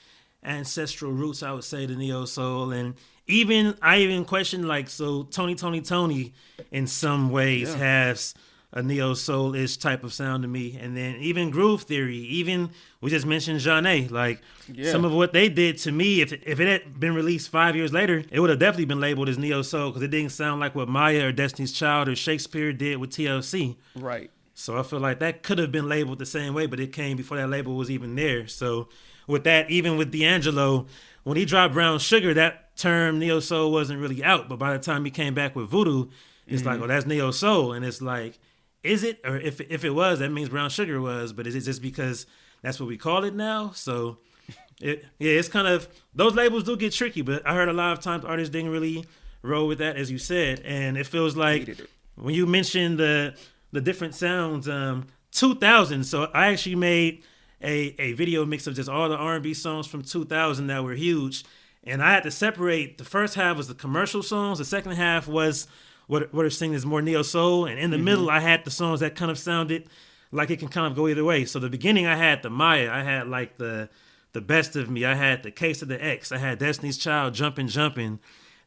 ancestral 0.43 1.11
roots. 1.11 1.43
I 1.43 1.51
would 1.51 1.63
say 1.63 1.85
to 1.87 1.95
neo 1.95 2.25
soul 2.25 2.71
and. 2.71 2.95
Even 3.27 3.75
I 3.81 3.99
even 3.99 4.25
question 4.25 4.67
like 4.67 4.89
so 4.89 5.23
Tony 5.23 5.55
Tony 5.55 5.79
Tony 5.79 6.33
in 6.69 6.85
some 6.85 7.29
ways 7.29 7.69
Yeah. 7.69 7.77
has 7.77 8.33
a 8.73 8.81
neo 8.81 9.13
soul 9.13 9.55
ish 9.55 9.77
type 9.77 10.03
of 10.03 10.11
sound 10.11 10.41
to 10.41 10.49
me. 10.49 10.77
And 10.77 10.97
then 10.97 11.15
even 11.17 11.49
Groove 11.49 11.83
Theory, 11.83 12.17
even 12.17 12.71
we 12.99 13.09
just 13.09 13.25
mentioned 13.25 13.59
Jeanne, 13.61 14.07
like 14.09 14.41
Yeah. 14.73 14.91
some 14.91 15.05
of 15.05 15.13
what 15.13 15.31
they 15.31 15.47
did 15.47 15.77
to 15.77 15.93
me, 15.93 16.19
if 16.19 16.33
if 16.33 16.59
it 16.59 16.67
had 16.67 16.99
been 16.99 17.13
released 17.13 17.49
five 17.49 17.73
years 17.75 17.93
later, 17.93 18.25
it 18.31 18.39
would 18.41 18.49
have 18.49 18.59
definitely 18.59 18.85
been 18.85 18.99
labeled 18.99 19.29
as 19.29 19.37
neo 19.37 19.61
soul 19.61 19.91
because 19.91 20.01
it 20.03 20.09
didn't 20.11 20.31
sound 20.31 20.59
like 20.59 20.75
what 20.75 20.89
Mya 20.89 21.27
or 21.27 21.31
Destiny's 21.31 21.71
Child 21.71 22.09
or 22.09 22.15
She'kspere 22.15 22.77
did 22.77 22.97
with 22.97 23.11
TLC. 23.11 23.77
Right. 23.95 24.29
So 24.55 24.77
I 24.77 24.83
feel 24.83 24.99
like 24.99 25.19
that 25.19 25.41
could 25.43 25.59
have 25.59 25.71
been 25.71 25.87
labeled 25.87 26.19
the 26.19 26.25
same 26.25 26.53
way, 26.53 26.65
but 26.65 26.79
it 26.81 26.91
came 26.91 27.15
before 27.15 27.37
that 27.37 27.49
label 27.49 27.75
was 27.77 27.89
even 27.89 28.15
there. 28.15 28.47
So 28.47 28.89
with 29.31 29.45
that, 29.45 29.71
even 29.71 29.97
with 29.97 30.11
D'Angelo, 30.11 30.85
when 31.23 31.37
he 31.37 31.45
dropped 31.45 31.73
Brown 31.73 31.99
Sugar, 31.99 32.33
that 32.33 32.75
term 32.77 33.19
neo 33.19 33.39
soul 33.39 33.71
wasn't 33.71 33.99
really 33.99 34.23
out. 34.23 34.49
But 34.49 34.59
by 34.59 34.73
the 34.77 34.83
time 34.83 35.05
he 35.05 35.11
came 35.11 35.33
back 35.33 35.55
with 35.55 35.69
Voodoo, 35.69 36.09
it's 36.47 36.65
like, 36.65 36.81
oh, 36.81 36.87
that's 36.87 37.05
neo 37.05 37.31
soul, 37.31 37.71
and 37.71 37.85
it's 37.85 38.01
like, 38.01 38.37
is 38.83 39.03
it? 39.03 39.21
Or 39.23 39.37
if 39.37 39.61
if 39.61 39.85
it 39.85 39.91
was, 39.91 40.19
that 40.19 40.31
means 40.31 40.49
Brown 40.49 40.69
Sugar 40.69 40.99
was. 40.99 41.33
But 41.33 41.47
is 41.47 41.55
it 41.55 41.61
just 41.61 41.81
because 41.81 42.25
that's 42.61 42.79
what 42.79 42.87
we 42.87 42.97
call 42.97 43.23
it 43.23 43.33
now? 43.33 43.71
So. 43.73 44.17
It, 44.83 45.05
yeah, 45.19 45.33
it's 45.33 45.47
kind 45.47 45.67
of 45.67 45.87
those 46.15 46.33
labels 46.33 46.63
do 46.63 46.75
get 46.75 46.91
tricky, 46.91 47.21
but 47.21 47.45
I 47.45 47.53
heard 47.53 47.69
a 47.69 47.73
lot 47.73 47.93
of 47.95 47.99
times 47.99 48.25
artists 48.25 48.51
didn't 48.51 48.71
really 48.71 49.05
roll 49.43 49.67
with 49.67 49.77
that, 49.77 49.95
as 49.95 50.09
you 50.09 50.17
said, 50.17 50.59
and 50.61 50.97
it 50.97 51.05
feels 51.05 51.37
like 51.37 51.67
it. 51.67 51.87
when 52.15 52.33
you 52.33 52.47
mentioned 52.47 52.97
the 52.97 53.35
the 53.71 53.79
different 53.79 54.15
sounds, 54.15 54.67
um, 54.67 55.05
2000. 55.33 56.03
So 56.03 56.31
I 56.33 56.47
actually 56.47 56.75
made 56.75 57.23
a 57.63 57.95
a 57.99 58.13
video 58.13 58.45
mix 58.45 58.67
of 58.67 58.75
just 58.75 58.89
all 58.89 59.09
the 59.09 59.15
R&B 59.15 59.53
songs 59.53 59.87
from 59.87 60.03
2000 60.03 60.67
that 60.67 60.83
were 60.83 60.93
huge, 60.93 61.43
and 61.83 62.01
I 62.01 62.11
had 62.13 62.23
to 62.23 62.31
separate. 62.31 62.97
The 62.97 63.05
first 63.05 63.35
half 63.35 63.57
was 63.57 63.67
the 63.67 63.73
commercial 63.75 64.23
songs. 64.23 64.59
The 64.59 64.65
second 64.65 64.93
half 64.93 65.27
was 65.27 65.67
what 66.07 66.33
what 66.33 66.45
are 66.45 66.49
singing 66.49 66.75
is 66.75 66.85
more 66.85 67.01
neo 67.01 67.21
soul, 67.21 67.65
and 67.65 67.79
in 67.79 67.91
the 67.91 67.97
middle 67.97 68.29
I 68.29 68.39
had 68.39 68.65
the 68.65 68.71
songs 68.71 68.99
that 68.99 69.15
kind 69.15 69.31
of 69.31 69.37
sounded 69.37 69.87
like 70.31 70.49
it 70.49 70.59
can 70.59 70.69
kind 70.69 70.87
of 70.87 70.95
go 70.95 71.07
either 71.07 71.23
way. 71.23 71.45
So 71.45 71.59
the 71.59 71.69
beginning 71.69 72.05
I 72.05 72.15
had 72.15 72.41
the 72.41 72.49
Mya, 72.49 72.91
I 72.91 73.03
had 73.03 73.27
like 73.27 73.57
the 73.57 73.89
the 74.33 74.41
best 74.41 74.75
of 74.75 74.89
me, 74.89 75.03
I 75.03 75.15
had 75.15 75.43
the 75.43 75.51
Case 75.51 75.81
of 75.81 75.89
the 75.89 76.03
Ex, 76.03 76.31
I 76.31 76.37
had 76.37 76.57
Destiny's 76.59 76.97
Child, 76.97 77.33
Jumping 77.33 77.67
Jumping. 77.67 78.19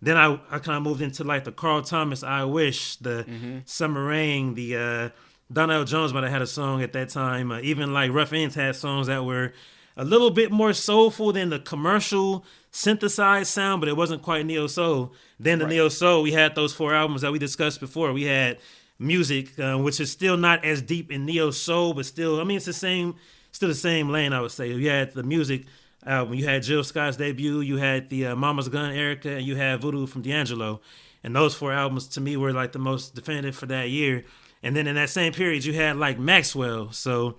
Then 0.02 0.18
I, 0.18 0.38
I 0.50 0.58
kind 0.58 0.76
of 0.76 0.82
moved 0.82 1.00
into 1.00 1.24
like 1.24 1.44
the 1.44 1.52
Carl 1.52 1.80
Thomas, 1.80 2.22
I 2.22 2.44
Wish, 2.44 2.96
the 2.96 3.24
Summer 3.64 4.04
Rain, 4.04 4.54
the 4.54 4.76
uh, 4.76 5.08
Donell 5.52 5.84
Jones 5.84 6.12
might 6.12 6.24
have 6.24 6.32
had 6.32 6.42
a 6.42 6.46
song 6.46 6.82
at 6.82 6.92
that 6.94 7.10
time. 7.10 7.52
Uh, 7.52 7.60
even 7.60 7.92
like 7.92 8.12
Ruff 8.12 8.30
Endz 8.30 8.54
had 8.54 8.76
songs 8.76 9.06
that 9.06 9.24
were 9.24 9.52
a 9.96 10.04
little 10.04 10.30
bit 10.30 10.50
more 10.50 10.72
soulful 10.72 11.32
than 11.32 11.50
the 11.50 11.58
commercial 11.58 12.44
synthesized 12.70 13.50
sound, 13.50 13.80
but 13.80 13.88
it 13.88 13.96
wasn't 13.96 14.22
quite 14.22 14.44
neo 14.44 14.66
soul. 14.66 15.12
Then 15.38 15.60
the 15.60 15.66
neo 15.66 15.88
soul, 15.88 16.22
we 16.22 16.32
had 16.32 16.54
those 16.54 16.72
four 16.72 16.94
albums 16.94 17.20
that 17.22 17.30
we 17.30 17.38
discussed 17.38 17.78
before. 17.78 18.12
We 18.12 18.24
had 18.24 18.58
Musiq, 19.00 19.58
uh, 19.58 19.78
which 19.78 20.00
is 20.00 20.10
still 20.10 20.36
not 20.36 20.64
as 20.64 20.82
deep 20.82 21.12
in 21.12 21.24
neo 21.24 21.50
soul, 21.50 21.94
but 21.94 22.06
still, 22.06 22.40
I 22.40 22.44
mean, 22.44 22.56
it's 22.56 22.66
the 22.66 22.72
same, 22.72 23.14
still 23.52 23.68
the 23.68 23.74
same 23.74 24.08
lane. 24.08 24.32
I 24.32 24.40
would 24.40 24.50
say 24.50 24.72
you 24.72 24.88
had 24.88 25.12
the 25.12 25.22
Musiq 25.22 25.66
album, 26.04 26.34
you 26.34 26.46
had 26.46 26.62
Jill 26.62 26.82
Scott's 26.82 27.16
debut, 27.16 27.60
you 27.60 27.76
had 27.76 28.08
the 28.08 28.26
uh, 28.26 28.36
Mama's 28.36 28.68
Gun, 28.68 28.92
Erykah, 28.92 29.38
and 29.38 29.46
you 29.46 29.56
had 29.56 29.80
Voodoo 29.80 30.06
from 30.06 30.22
D'Angelo, 30.22 30.80
and 31.22 31.34
those 31.34 31.54
four 31.54 31.72
albums 31.72 32.08
to 32.08 32.20
me 32.20 32.36
were 32.36 32.52
like 32.52 32.72
the 32.72 32.78
most 32.78 33.14
definitive 33.14 33.56
for 33.56 33.66
that 33.66 33.90
year. 33.90 34.24
And 34.64 34.74
then 34.74 34.86
in 34.86 34.94
that 34.96 35.10
same 35.10 35.32
period, 35.32 35.64
you 35.64 35.74
had 35.74 35.96
like 35.96 36.18
Maxwell, 36.18 36.90
so 36.90 37.36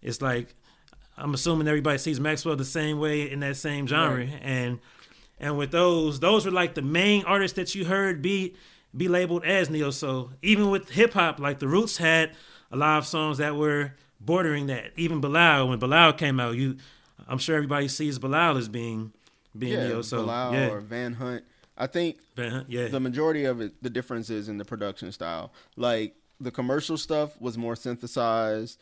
it's 0.00 0.22
like 0.22 0.54
I'm 1.18 1.34
assuming 1.34 1.68
everybody 1.68 1.98
sees 1.98 2.18
Maxwell 2.20 2.56
the 2.56 2.64
same 2.64 2.98
way 2.98 3.30
in 3.30 3.40
that 3.40 3.56
same 3.56 3.86
genre, 3.86 4.24
Right. 4.24 4.38
and 4.40 4.78
and 5.40 5.58
with 5.58 5.72
those, 5.72 6.20
those 6.20 6.44
were 6.46 6.52
like 6.52 6.74
the 6.74 6.82
main 6.82 7.24
artists 7.24 7.56
that 7.56 7.74
you 7.74 7.84
heard 7.84 8.22
be 8.22 8.54
be 8.96 9.08
labeled 9.08 9.44
as 9.44 9.68
neo 9.70 9.90
soul. 9.90 10.30
Even 10.40 10.70
with 10.70 10.88
hip 10.90 11.14
hop, 11.14 11.40
like 11.40 11.58
the 11.58 11.66
Roots 11.68 11.96
had 11.96 12.30
a 12.70 12.76
lot 12.76 12.98
of 12.98 13.06
songs 13.06 13.38
that 13.38 13.56
were 13.56 13.94
bordering 14.20 14.66
that. 14.68 14.92
Even 14.96 15.20
Bilal, 15.20 15.68
when 15.68 15.78
Bilal 15.80 16.12
came 16.12 16.38
out, 16.38 16.54
you, 16.56 16.76
I'm 17.26 17.38
sure 17.38 17.56
everybody 17.56 17.88
sees 17.88 18.18
Bilal 18.20 18.56
as 18.56 18.68
being 18.68 19.12
being 19.58 19.72
Yeah, 19.80 19.88
neo 19.88 20.02
soul. 20.02 20.22
Bilal 20.26 20.52
yeah, 20.54 20.68
or 20.70 20.80
Van 20.80 21.14
Hunt. 21.14 21.42
I 21.76 21.86
think 21.88 22.18
Van 22.36 22.50
Hunt, 22.52 22.70
yeah, 22.70 22.86
the 22.88 23.00
majority 23.00 23.44
of 23.46 23.60
it, 23.60 23.82
the 23.82 23.90
difference 23.90 24.30
is 24.30 24.48
in 24.48 24.58
the 24.58 24.64
production 24.64 25.10
style. 25.10 25.52
Like 25.76 26.14
the 26.42 26.50
commercial 26.50 26.96
stuff 26.96 27.40
was 27.40 27.56
more 27.56 27.76
synthesized 27.76 28.78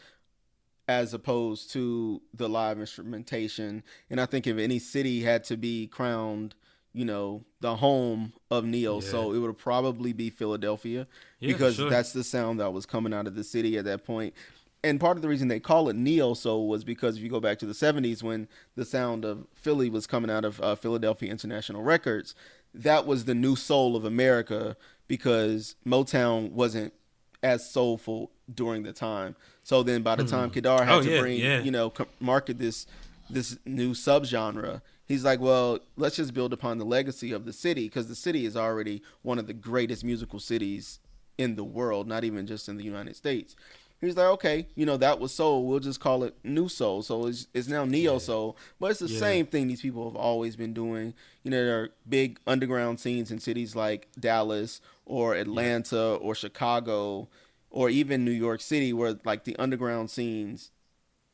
as 0.88 1.14
opposed 1.14 1.70
to 1.73 2.20
the 2.35 2.49
live 2.49 2.81
instrumentation. 2.81 3.83
And 4.09 4.20
I 4.20 4.27
think 4.27 4.46
if 4.46 4.59
any 4.59 4.79
city 4.79 5.23
had 5.23 5.44
to 5.44 5.57
be 5.57 5.87
crowned, 5.87 6.55
you 6.92 7.05
know, 7.05 7.44
the 7.61 7.77
home 7.77 8.33
of 8.51 8.64
neo 8.64 9.01
Yeah. 9.01 9.09
soul, 9.09 9.33
it 9.33 9.38
would 9.38 9.57
probably 9.59 10.12
be 10.12 10.31
Philadelphia 10.31 11.07
Yeah, 11.38 11.53
because 11.53 11.77
sure. 11.77 11.90
that's 11.90 12.12
the 12.12 12.25
sound 12.25 12.59
that 12.59 12.73
was 12.73 12.87
coming 12.87 13.14
out 13.14 13.27
of 13.29 13.37
the 13.37 13.44
city 13.44 13.79
at 13.79 13.85
that 13.85 14.05
point. 14.05 14.35
And 14.83 14.99
part 14.99 15.16
of 15.18 15.23
the 15.23 15.29
reason 15.29 15.46
they 15.49 15.61
call 15.61 15.88
it 15.90 15.94
neo 15.96 16.35
soul 16.35 16.66
was 16.66 16.83
because 16.83 17.16
if 17.18 17.23
you 17.23 17.29
go 17.29 17.38
back 17.38 17.59
to 17.59 17.66
the 17.66 17.75
70s 17.75 18.23
when 18.23 18.49
the 18.75 18.85
sound 18.87 19.25
of 19.25 19.46
Philly 19.55 19.90
was 19.90 20.07
coming 20.07 20.31
out 20.31 20.44
of 20.44 20.61
uh, 20.61 20.75
Philadelphia 20.75 21.31
International 21.31 21.83
Records, 21.83 22.35
that 22.75 23.07
was 23.07 23.27
the 23.27 23.35
new 23.35 23.55
soul 23.55 23.94
of 23.94 24.05
America 24.05 24.77
because 25.07 25.77
Motown 25.87 26.51
wasn't 26.53 26.94
as 27.42 27.70
soulful 27.70 28.31
during 28.53 28.83
the 28.83 28.92
time. 28.92 29.37
So 29.62 29.83
then 29.83 30.03
by 30.03 30.16
the 30.16 30.24
time 30.24 30.48
hmm. 30.48 30.55
Kedar 30.55 30.85
had 30.85 30.94
Oh, 30.98 31.03
to 31.03 31.11
yeah, 31.11 31.20
bring, 31.20 31.38
yeah. 31.38 31.61
you 31.61 31.70
know, 31.70 31.92
market 32.18 32.59
this 32.59 32.87
this 33.29 33.57
new 33.64 33.92
subgenre, 33.92 34.83
he's 35.07 35.24
like, 35.24 35.41
well, 35.41 35.78
let's 35.97 36.16
just 36.16 36.34
build 36.34 36.53
upon 36.53 36.78
the 36.78 36.84
legacy 36.84 37.30
of 37.30 37.45
the 37.45 37.53
city 37.53 37.84
because 37.86 38.09
the 38.09 38.14
city 38.16 38.45
is 38.45 38.57
already 38.57 39.03
one 39.22 39.38
of 39.38 39.47
the 39.47 39.53
greatest 39.53 40.03
musical 40.03 40.41
cities 40.41 40.99
in 41.38 41.55
the 41.55 41.62
world, 41.64 42.09
not 42.09 42.24
even 42.24 42.45
just 42.47 42.68
in 42.68 42.76
the 42.76 42.82
United 42.84 43.14
States. 43.14 43.55
He's 44.01 44.16
like, 44.16 44.26
okay, 44.26 44.66
you 44.74 44.86
know, 44.86 44.96
that 44.96 45.20
was 45.20 45.32
soul. 45.32 45.66
We'll 45.66 45.78
just 45.80 46.01
call 46.01 46.24
it 46.24 46.34
new 46.42 46.68
soul. 46.68 47.03
So 47.03 47.26
it's, 47.26 47.48
it's 47.53 47.68
now 47.68 47.84
neo 47.84 48.18
soul, 48.18 48.57
but 48.78 48.90
it's 48.90 49.01
the 49.01 49.09
Yeah. 49.09 49.18
same 49.18 49.46
thing 49.46 49.68
these 49.68 49.82
people 49.82 50.05
have 50.09 50.16
always 50.16 50.57
been 50.57 50.72
doing. 50.72 51.12
You 51.42 51.51
know, 51.51 51.64
there 51.64 51.80
are 51.80 51.90
big 52.09 52.40
underground 52.46 52.98
scenes 52.98 53.30
in 53.30 53.38
cities 53.40 53.76
like 53.76 54.09
Dallas 54.18 54.80
or 55.05 55.34
Atlanta 55.34 56.14
or 56.14 56.34
Chicago 56.34 57.28
or 57.70 57.90
even 57.90 58.24
New 58.24 58.30
York 58.30 58.61
City 58.62 58.92
where 58.92 59.18
like 59.24 59.44
the 59.44 59.57
underground 59.57 60.11
scenes 60.11 60.70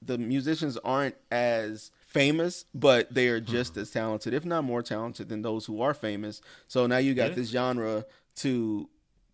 the 0.03 0.19
musicians 0.19 0.77
aren't 0.79 1.17
as 1.31 1.91
famous, 2.07 2.65
but 2.75 3.13
they 3.13 3.29
are 3.29 3.41
hmm. 3.41 3.47
just 3.47 3.77
as 3.77 3.91
talented, 3.91 4.35
if 4.35 4.45
not 4.45 4.65
more 4.65 4.83
talented 4.83 5.29
than 5.29 5.43
those 5.43 5.67
who 5.67 5.81
are 5.81 5.95
famous. 5.95 6.41
So 6.69 6.87
now 6.87 6.99
you 6.99 7.15
got 7.15 7.31
Yeah. 7.31 7.35
this 7.37 7.49
genre 7.51 8.05
to 8.37 8.89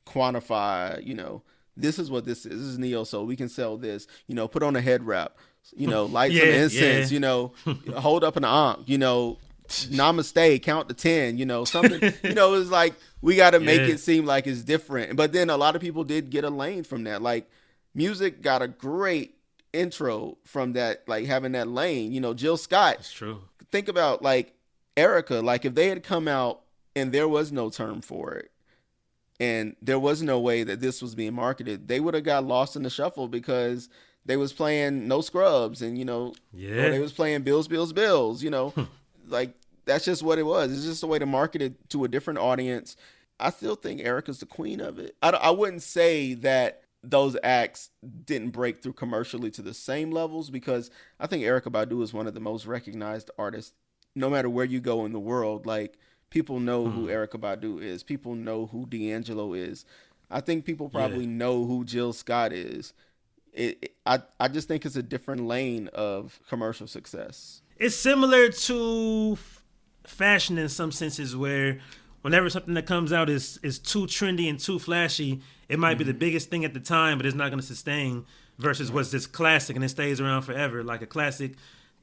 quantify, 0.07 1.05
you 1.05 1.15
know, 1.15 1.43
this 1.77 1.99
is 1.99 2.11
what 2.11 2.25
this 2.25 2.45
is. 2.45 2.59
This 2.59 2.69
is 2.69 2.79
neo 2.79 3.05
soul. 3.05 3.27
We 3.27 3.37
can 3.37 3.49
sell 3.49 3.77
this. 3.77 4.07
You 4.27 4.35
know, 4.35 4.49
put 4.49 4.63
on 4.63 4.77
a 4.77 4.81
head 4.81 5.05
wrap. 5.05 5.37
You 5.75 5.89
know, 5.89 6.05
light 6.19 6.33
yeah, 6.33 6.43
some 6.43 6.49
incense. 6.51 7.11
Yeah. 7.11 7.15
You 7.15 7.21
know, 7.21 7.53
hold 7.97 8.25
up 8.25 8.37
an 8.37 8.45
ankh. 8.45 8.81
You 8.87 8.99
know, 8.99 9.39
namaste, 9.69 10.63
count 10.63 10.89
to 10.89 10.95
ten. 10.95 11.39
You 11.39 11.47
know, 11.47 11.65
something. 11.65 12.13
you 12.23 12.35
know, 12.35 12.55
it's 12.55 12.71
like 12.71 12.95
we 13.21 13.37
got 13.37 13.51
to 13.51 13.61
make 13.61 13.81
yeah. 13.81 13.95
it 13.95 14.01
seem 14.01 14.27
like 14.27 14.47
it's 14.47 14.63
different. 14.63 15.17
But 15.17 15.33
then 15.33 15.51
a 15.51 15.57
lot 15.57 15.75
of 15.75 15.81
people 15.81 16.05
did 16.05 16.31
get 16.31 16.45
a 16.45 16.51
lane 16.51 16.85
from 16.85 17.05
that. 17.05 17.23
Like 17.23 17.51
Musiq 17.97 18.43
got 18.43 18.63
a 18.63 18.69
great 18.69 19.37
intro 19.73 20.37
from 20.45 20.75
that, 20.75 21.09
like 21.09 21.27
having 21.27 21.53
that 21.53 21.69
lane. 21.69 22.13
You 22.13 22.21
know, 22.21 22.35
Jill 22.35 22.57
Scott. 22.57 22.97
That's 22.97 23.13
true. 23.13 23.43
Think 23.71 23.89
about 23.89 24.23
like 24.23 24.55
Erykah. 24.97 25.43
Like 25.43 25.65
if 25.65 25.75
they 25.75 25.89
had 25.89 26.03
come 26.03 26.29
out 26.29 26.61
and 26.95 27.13
there 27.13 27.29
was 27.29 27.51
no 27.51 27.71
term 27.71 28.03
for 28.03 28.35
it 28.35 28.52
and 29.43 29.75
there 29.83 29.99
was 29.99 30.23
no 30.23 30.39
way 30.39 30.63
that 30.63 30.81
this 30.81 31.03
was 31.03 31.17
being 31.17 31.35
marketed. 31.35 31.89
They 31.89 31.99
would 31.99 32.15
have 32.15 32.23
got 32.23 32.45
lost 32.45 32.77
in 32.77 32.85
the 32.85 32.91
shuffle 32.91 33.27
because 33.27 33.89
they 34.25 34.37
was 34.37 34.53
playing 34.53 35.09
no 35.09 35.21
scrubs 35.21 35.83
and 35.83 35.99
you 35.99 36.05
know 36.05 36.33
yeah 36.53 36.91
they 36.91 37.01
was 37.01 37.13
playing 37.13 37.43
bills 37.43 37.67
bills 37.67 37.93
bills 37.93 38.41
you 38.41 38.51
know? 38.51 38.71
Hmm. 38.71 38.85
Like 39.27 39.55
that's 39.85 40.05
just 40.05 40.23
what 40.23 40.39
it 40.39 40.45
was. 40.45 40.73
It's 40.73 40.87
just 40.87 41.03
a 41.03 41.09
way 41.09 41.19
to 41.19 41.27
market 41.27 41.61
it 41.61 41.91
to 41.91 42.05
a 42.05 42.09
different 42.09 42.39
audience. 42.39 42.97
I 43.41 43.51
still 43.51 43.75
think 43.75 44.01
Erykah's 44.01 44.39
the 44.39 44.47
queen 44.47 44.81
of 44.81 45.01
it. 45.01 45.17
I, 45.21 45.31
I 45.31 45.51
wouldn't 45.51 45.83
say 45.83 46.35
that 46.35 46.83
those 47.03 47.37
acts 47.43 47.91
didn't 48.25 48.51
break 48.51 48.81
through 48.81 48.93
commercially 48.93 49.51
to 49.51 49.63
the 49.63 49.75
same 49.75 50.13
levels 50.13 50.51
because 50.51 50.89
i 51.19 51.27
think 51.27 51.43
Erykah 51.43 51.73
Badu 51.73 52.01
is 52.01 52.13
one 52.13 52.29
of 52.29 52.35
the 52.35 52.39
most 52.39 52.65
recognized 52.65 53.29
artists 53.37 53.73
no 54.15 54.31
matter 54.31 54.49
where 54.49 54.65
you 54.65 54.81
go 54.81 55.05
in 55.05 55.13
the 55.13 55.21
world. 55.21 55.67
Like 55.67 55.99
People 56.33 56.61
know 56.61 56.87
mm. 56.87 56.95
who 56.95 57.11
Erica 57.11 57.37
Erykah 57.37 57.61
Badu 57.61 57.83
is. 57.83 58.03
People 58.03 58.35
know 58.35 58.67
who 58.67 58.87
D'Angelo 58.87 59.53
is. 59.53 59.85
I 60.31 60.41
think 60.41 60.65
people 60.65 60.89
probably 60.89 61.27
yeah. 61.27 61.33
know 61.33 61.67
who 61.67 61.85
Jill 61.85 62.15
Scott 62.15 62.55
is. 62.55 62.95
It, 63.53 63.79
it, 63.83 63.95
I 64.07 64.23
I 64.41 64.49
just 64.49 64.67
think 64.67 64.87
it's 64.87 64.97
a 64.97 65.03
different 65.03 65.47
lane 65.47 65.89
of 65.93 66.41
commercial 66.49 66.87
success. 66.87 67.61
It's 67.77 67.95
similar 67.95 68.49
to 68.49 69.37
fashion 70.05 70.57
in 70.57 70.71
some 70.71 70.91
senses, 70.91 71.37
where 71.37 71.81
whenever 72.23 72.49
something 72.49 72.73
that 72.75 72.87
comes 72.87 73.13
out 73.13 73.29
is 73.29 73.61
is 73.63 73.79
too 73.79 74.07
trendy 74.07 74.49
and 74.49 74.59
too 74.59 74.79
flashy, 74.79 75.43
it 75.69 75.79
might 75.79 75.91
mm-hmm. 75.91 75.99
be 75.99 76.05
the 76.05 76.11
mm-hmm. 76.13 76.19
biggest 76.19 76.49
thing 76.49 76.65
at 76.65 76.73
the 76.73 76.81
time, 76.81 77.19
but 77.19 77.27
it's 77.27 77.37
not 77.37 77.51
going 77.51 77.61
to 77.61 77.67
sustain. 77.67 78.25
Versus 78.59 78.91
what's 78.93 79.11
this 79.11 79.27
classic 79.27 79.77
and 79.77 79.85
it 79.85 79.89
stays 79.89 80.21
around 80.21 80.43
forever, 80.43 80.85
like 80.85 81.03
a 81.03 81.07
classic 81.07 81.53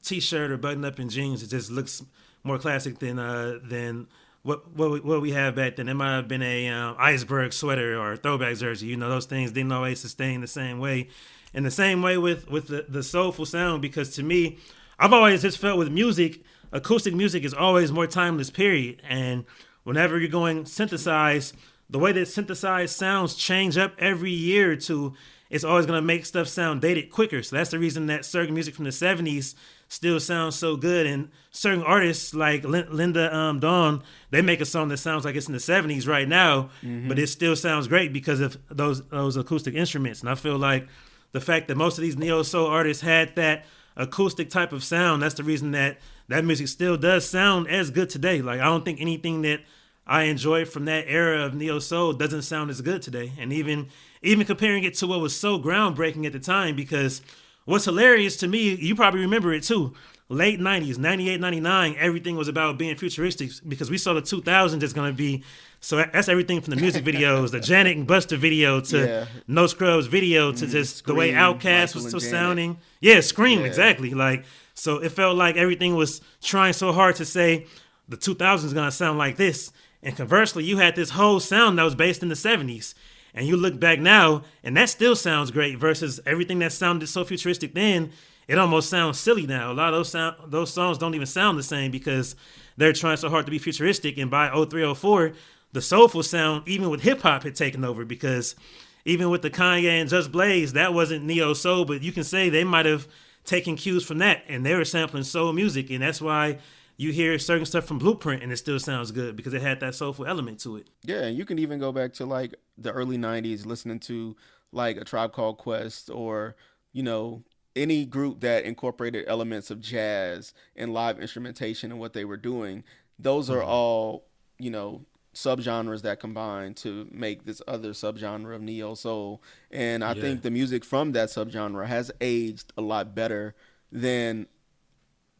T-shirt 0.02 0.50
or 0.50 0.56
button-up 0.56 0.98
in 0.98 1.08
jeans. 1.08 1.42
It 1.42 1.48
just 1.48 1.70
looks 1.70 2.02
more 2.42 2.58
classic 2.58 2.98
than 2.98 3.18
uh 3.18 3.58
than 3.62 4.08
what 4.42 4.70
what 4.74 5.20
we, 5.20 5.32
have 5.32 5.54
back 5.54 5.76
then. 5.76 5.88
It 5.88 5.94
might 5.94 6.16
have 6.16 6.28
been 6.28 6.42
a 6.42 6.68
um, 6.68 6.96
iceberg 6.98 7.52
sweater 7.52 7.98
or 7.98 8.16
throwback 8.16 8.56
jersey. 8.56 8.86
You 8.86 8.96
know, 8.96 9.10
those 9.10 9.26
things 9.26 9.52
didn't 9.52 9.72
always 9.72 10.00
sustain 10.00 10.40
the 10.40 10.46
same 10.46 10.78
way. 10.78 11.08
And 11.52 11.66
the 11.66 11.70
same 11.70 12.00
way 12.00 12.16
with 12.16 12.48
with 12.50 12.68
the, 12.68 12.86
the 12.88 13.02
soulful 13.02 13.44
sound, 13.44 13.82
because 13.82 14.10
to 14.16 14.22
me, 14.22 14.58
I've 14.98 15.12
always 15.12 15.42
just 15.42 15.58
felt 15.58 15.78
with 15.78 15.90
music, 15.90 16.42
acoustic 16.72 17.14
music 17.14 17.44
is 17.44 17.52
always 17.52 17.92
more 17.92 18.06
timeless. 18.06 18.50
Period. 18.50 19.02
And 19.06 19.44
whenever 19.82 20.18
you're 20.18 20.28
going 20.28 20.64
synthesize, 20.64 21.52
the 21.88 21.98
way 21.98 22.12
that 22.12 22.28
synthesized 22.28 22.96
sounds 22.96 23.34
change 23.34 23.76
up 23.76 23.92
every 23.98 24.30
year 24.30 24.72
or 24.72 24.76
two, 24.76 25.14
it's 25.50 25.64
always 25.64 25.84
going 25.84 26.00
to 26.00 26.06
make 26.06 26.24
stuff 26.24 26.48
sound 26.48 26.80
dated 26.80 27.10
quicker. 27.10 27.42
So 27.42 27.56
that's 27.56 27.70
the 27.70 27.78
reason 27.78 28.06
that 28.06 28.24
certain 28.24 28.54
music 28.54 28.74
from 28.74 28.84
the 28.84 28.90
70s 28.90 29.54
still 29.90 30.20
sounds 30.20 30.54
so 30.56 30.76
good. 30.76 31.04
And 31.04 31.30
certain 31.50 31.82
artists 31.82 32.32
like 32.32 32.64
Linda 32.64 33.34
um, 33.36 33.58
Dawn, 33.58 34.02
they 34.30 34.40
make 34.40 34.60
a 34.60 34.64
song 34.64 34.88
that 34.88 34.98
sounds 34.98 35.24
like 35.24 35.34
it's 35.34 35.48
in 35.48 35.52
the 35.52 35.58
70s 35.58 36.08
right 36.08 36.28
now, 36.28 36.70
mm-hmm. 36.82 37.08
but 37.08 37.18
it 37.18 37.26
still 37.26 37.56
sounds 37.56 37.88
great 37.88 38.12
because 38.12 38.40
of 38.40 38.56
those 38.70 39.02
those 39.08 39.36
acoustic 39.36 39.74
instruments. 39.74 40.20
And 40.20 40.30
I 40.30 40.36
feel 40.36 40.56
like 40.56 40.88
the 41.32 41.40
fact 41.40 41.68
that 41.68 41.76
most 41.76 41.98
of 41.98 42.02
these 42.02 42.16
neo 42.16 42.42
soul 42.42 42.68
artists 42.68 43.02
had 43.02 43.34
that 43.36 43.66
acoustic 43.96 44.48
type 44.48 44.72
of 44.72 44.82
sound, 44.84 45.22
that's 45.22 45.34
the 45.34 45.44
reason 45.44 45.72
that 45.72 45.98
that 46.28 46.44
music 46.44 46.68
still 46.68 46.96
does 46.96 47.28
sound 47.28 47.68
as 47.68 47.90
good 47.90 48.08
today. 48.08 48.40
Like 48.40 48.60
I 48.60 48.64
don't 48.64 48.84
think 48.84 49.00
anything 49.00 49.42
that 49.42 49.60
I 50.06 50.24
enjoyed 50.24 50.68
from 50.68 50.84
that 50.84 51.06
era 51.08 51.44
of 51.44 51.54
neo 51.54 51.80
soul 51.80 52.12
doesn't 52.12 52.42
sound 52.42 52.70
as 52.70 52.80
good 52.80 53.02
today. 53.02 53.32
And 53.38 53.52
even 53.52 53.88
even 54.22 54.46
comparing 54.46 54.84
it 54.84 54.94
to 54.94 55.08
what 55.08 55.20
was 55.20 55.34
so 55.34 55.58
groundbreaking 55.58 56.26
at 56.26 56.32
the 56.32 56.38
time 56.38 56.76
because 56.76 57.22
What's 57.70 57.84
hilarious 57.84 58.36
to 58.38 58.48
me, 58.48 58.74
you 58.74 58.96
probably 58.96 59.20
remember 59.20 59.52
it 59.52 59.62
too. 59.62 59.94
Late 60.28 60.58
90s, 60.58 60.98
98, 60.98 61.40
99, 61.40 61.96
everything 61.98 62.36
was 62.36 62.48
about 62.48 62.78
being 62.78 62.96
futuristic 62.96 63.50
because 63.66 63.90
we 63.90 63.96
saw 63.96 64.12
the 64.12 64.22
2000s 64.22 64.82
is 64.82 64.92
going 64.92 65.12
to 65.12 65.16
be. 65.16 65.44
So 65.78 65.96
that's 66.12 66.28
everything 66.28 66.60
from 66.60 66.74
the 66.74 66.80
music 66.80 67.04
videos, 67.10 67.52
the 67.52 67.60
Janet 67.60 67.96
and 67.96 68.08
Buster 68.08 68.36
video 68.36 68.80
to 68.80 69.06
yeah. 69.06 69.26
No 69.46 69.68
Scrubs 69.68 70.08
video 70.08 70.50
to 70.50 70.66
mm, 70.66 70.70
just 70.70 70.96
Scream, 70.98 71.14
the 71.14 71.18
way 71.18 71.32
Outkast 71.32 71.94
was, 71.94 72.12
was 72.12 72.28
sounding. 72.28 72.78
Yeah, 73.00 73.20
Scream, 73.20 73.60
yeah. 73.60 73.66
exactly. 73.66 74.14
Like, 74.14 74.44
so 74.74 74.98
it 74.98 75.12
felt 75.12 75.36
like 75.36 75.56
everything 75.56 75.94
was 75.94 76.20
trying 76.42 76.72
so 76.72 76.92
hard 76.92 77.14
to 77.16 77.24
say 77.24 77.66
the 78.08 78.16
2000s 78.16 78.64
is 78.64 78.74
going 78.74 78.86
to 78.86 78.92
sound 78.92 79.16
like 79.16 79.36
this. 79.36 79.72
And 80.02 80.16
conversely, 80.16 80.64
you 80.64 80.78
had 80.78 80.96
this 80.96 81.10
whole 81.10 81.38
sound 81.38 81.78
that 81.78 81.84
was 81.84 81.94
based 81.94 82.22
in 82.22 82.30
the 82.30 82.34
70s. 82.34 82.94
And 83.34 83.46
you 83.46 83.56
look 83.56 83.78
back 83.78 84.00
now, 84.00 84.42
and 84.62 84.76
that 84.76 84.88
still 84.88 85.14
sounds 85.14 85.50
great 85.50 85.78
versus 85.78 86.20
everything 86.26 86.58
that 86.60 86.72
sounded 86.72 87.06
so 87.06 87.24
futuristic 87.24 87.74
then. 87.74 88.10
It 88.48 88.58
almost 88.58 88.90
sounds 88.90 89.20
silly 89.20 89.46
now. 89.46 89.70
A 89.70 89.74
lot 89.74 89.92
of 89.92 90.00
those 90.00 90.10
sound, 90.10 90.36
those 90.48 90.72
songs 90.72 90.98
don't 90.98 91.14
even 91.14 91.26
sound 91.26 91.58
the 91.58 91.62
same 91.62 91.90
because 91.90 92.34
they're 92.76 92.92
trying 92.92 93.16
so 93.16 93.28
hard 93.28 93.46
to 93.46 93.50
be 93.50 93.58
futuristic. 93.58 94.18
And 94.18 94.30
by 94.30 94.48
0304, 94.48 95.32
the 95.72 95.80
soulful 95.80 96.24
sound, 96.24 96.66
even 96.66 96.90
with 96.90 97.02
hip 97.02 97.20
hop, 97.20 97.44
had 97.44 97.54
taken 97.54 97.84
over 97.84 98.04
because 98.04 98.56
even 99.04 99.30
with 99.30 99.42
the 99.42 99.50
Kanye 99.50 100.00
and 100.00 100.10
Just 100.10 100.32
Blaze, 100.32 100.72
that 100.72 100.92
wasn't 100.92 101.24
neo 101.24 101.54
soul, 101.54 101.84
but 101.84 102.02
you 102.02 102.12
can 102.12 102.24
say 102.24 102.48
they 102.48 102.64
might 102.64 102.86
have 102.86 103.06
taken 103.44 103.76
cues 103.76 104.04
from 104.04 104.18
that, 104.18 104.42
and 104.48 104.64
they 104.64 104.74
were 104.74 104.84
sampling 104.84 105.22
soul 105.22 105.52
music, 105.52 105.90
and 105.90 106.02
that's 106.02 106.20
why 106.20 106.58
you 107.00 107.12
hear 107.12 107.38
certain 107.38 107.64
stuff 107.64 107.86
from 107.86 107.98
Blueprint 107.98 108.42
and 108.42 108.52
it 108.52 108.58
still 108.58 108.78
sounds 108.78 109.10
good 109.10 109.34
because 109.34 109.54
it 109.54 109.62
had 109.62 109.80
that 109.80 109.94
soulful 109.94 110.26
element 110.26 110.60
to 110.60 110.76
it. 110.76 110.90
Yeah, 111.02 111.22
and 111.22 111.34
you 111.34 111.46
can 111.46 111.58
even 111.58 111.78
go 111.78 111.92
back 111.92 112.12
to 112.14 112.26
like 112.26 112.54
the 112.76 112.92
early 112.92 113.16
'90s, 113.16 113.64
listening 113.64 114.00
to 114.00 114.36
like 114.70 114.98
a 114.98 115.04
Tribe 115.04 115.32
Called 115.32 115.56
Quest 115.56 116.10
or 116.10 116.56
you 116.92 117.02
know 117.02 117.42
any 117.74 118.04
group 118.04 118.40
that 118.40 118.66
incorporated 118.66 119.24
elements 119.28 119.70
of 119.70 119.80
jazz 119.80 120.52
and 120.76 120.92
live 120.92 121.18
instrumentation 121.18 121.90
and 121.90 121.98
what 121.98 122.12
they 122.12 122.26
were 122.26 122.36
doing. 122.36 122.84
Those 123.18 123.48
are 123.48 123.60
mm-hmm. 123.60 123.70
all 123.70 124.26
you 124.58 124.70
know 124.70 125.06
subgenres 125.34 126.02
that 126.02 126.20
combine 126.20 126.74
to 126.74 127.08
make 127.10 127.46
this 127.46 127.62
other 127.66 127.92
subgenre 127.92 128.54
of 128.54 128.60
neo 128.60 128.92
soul. 128.92 129.42
And 129.70 130.04
I 130.04 130.12
yeah. 130.12 130.20
think 130.20 130.42
the 130.42 130.50
music 130.50 130.84
from 130.84 131.12
that 131.12 131.30
subgenre 131.30 131.86
has 131.86 132.12
aged 132.20 132.74
a 132.76 132.82
lot 132.82 133.14
better 133.14 133.54
than 133.90 134.48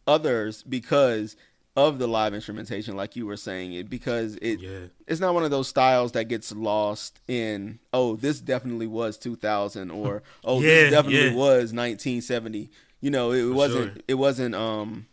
others 0.07 0.63
because 0.63 1.37
of 1.77 1.99
the 1.99 2.09
live 2.09 2.35
instrumentation, 2.35 2.97
like 2.97 3.17
you 3.17 3.27
were 3.27 3.37
saying 3.37 3.73
it, 3.73 3.89
because 3.89 4.37
it 4.37 4.61
yeah. 4.61 4.87
it's 5.07 5.21
not 5.21 5.35
one 5.35 5.45
of 5.45 5.51
those 5.51 5.69
styles 5.69 6.13
that 6.13 6.25
gets 6.25 6.53
lost 6.53 7.21
in 7.29 7.79
oh 7.93 8.17
this 8.17 8.41
definitely 8.41 8.87
was 8.87 9.17
2000 9.19 9.91
or 9.91 10.23
oh 10.45 10.61
yeah, 10.61 10.69
this 10.69 10.91
definitely 10.91 11.29
yeah. 11.29 11.35
was 11.35 11.73
1970. 11.73 12.71
You 13.03 13.11
know, 13.11 13.33
it, 13.33 13.55
wasn't 13.55 13.95
sure. 13.95 14.03
it 14.09 14.15
wasn't 14.15 14.55
um 14.55 15.07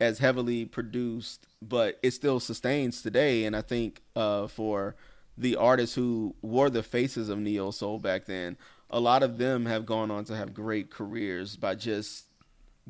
as 0.00 0.18
heavily 0.18 0.64
produced, 0.64 1.46
but 1.62 1.98
it 2.02 2.12
still 2.12 2.40
sustains 2.40 3.02
today. 3.02 3.44
And 3.44 3.56
I 3.56 3.62
think 3.62 4.02
uh, 4.14 4.46
for 4.46 4.96
the 5.36 5.56
artists 5.56 5.94
who 5.94 6.34
wore 6.42 6.70
the 6.70 6.82
faces 6.82 7.28
of 7.28 7.38
neo 7.38 7.70
soul 7.70 7.98
back 7.98 8.26
then, 8.26 8.56
a 8.90 9.00
lot 9.00 9.22
of 9.22 9.38
them 9.38 9.66
have 9.66 9.86
gone 9.86 10.10
on 10.10 10.24
to 10.26 10.36
have 10.36 10.54
great 10.54 10.90
careers 10.90 11.56
by 11.56 11.74
just 11.74 12.26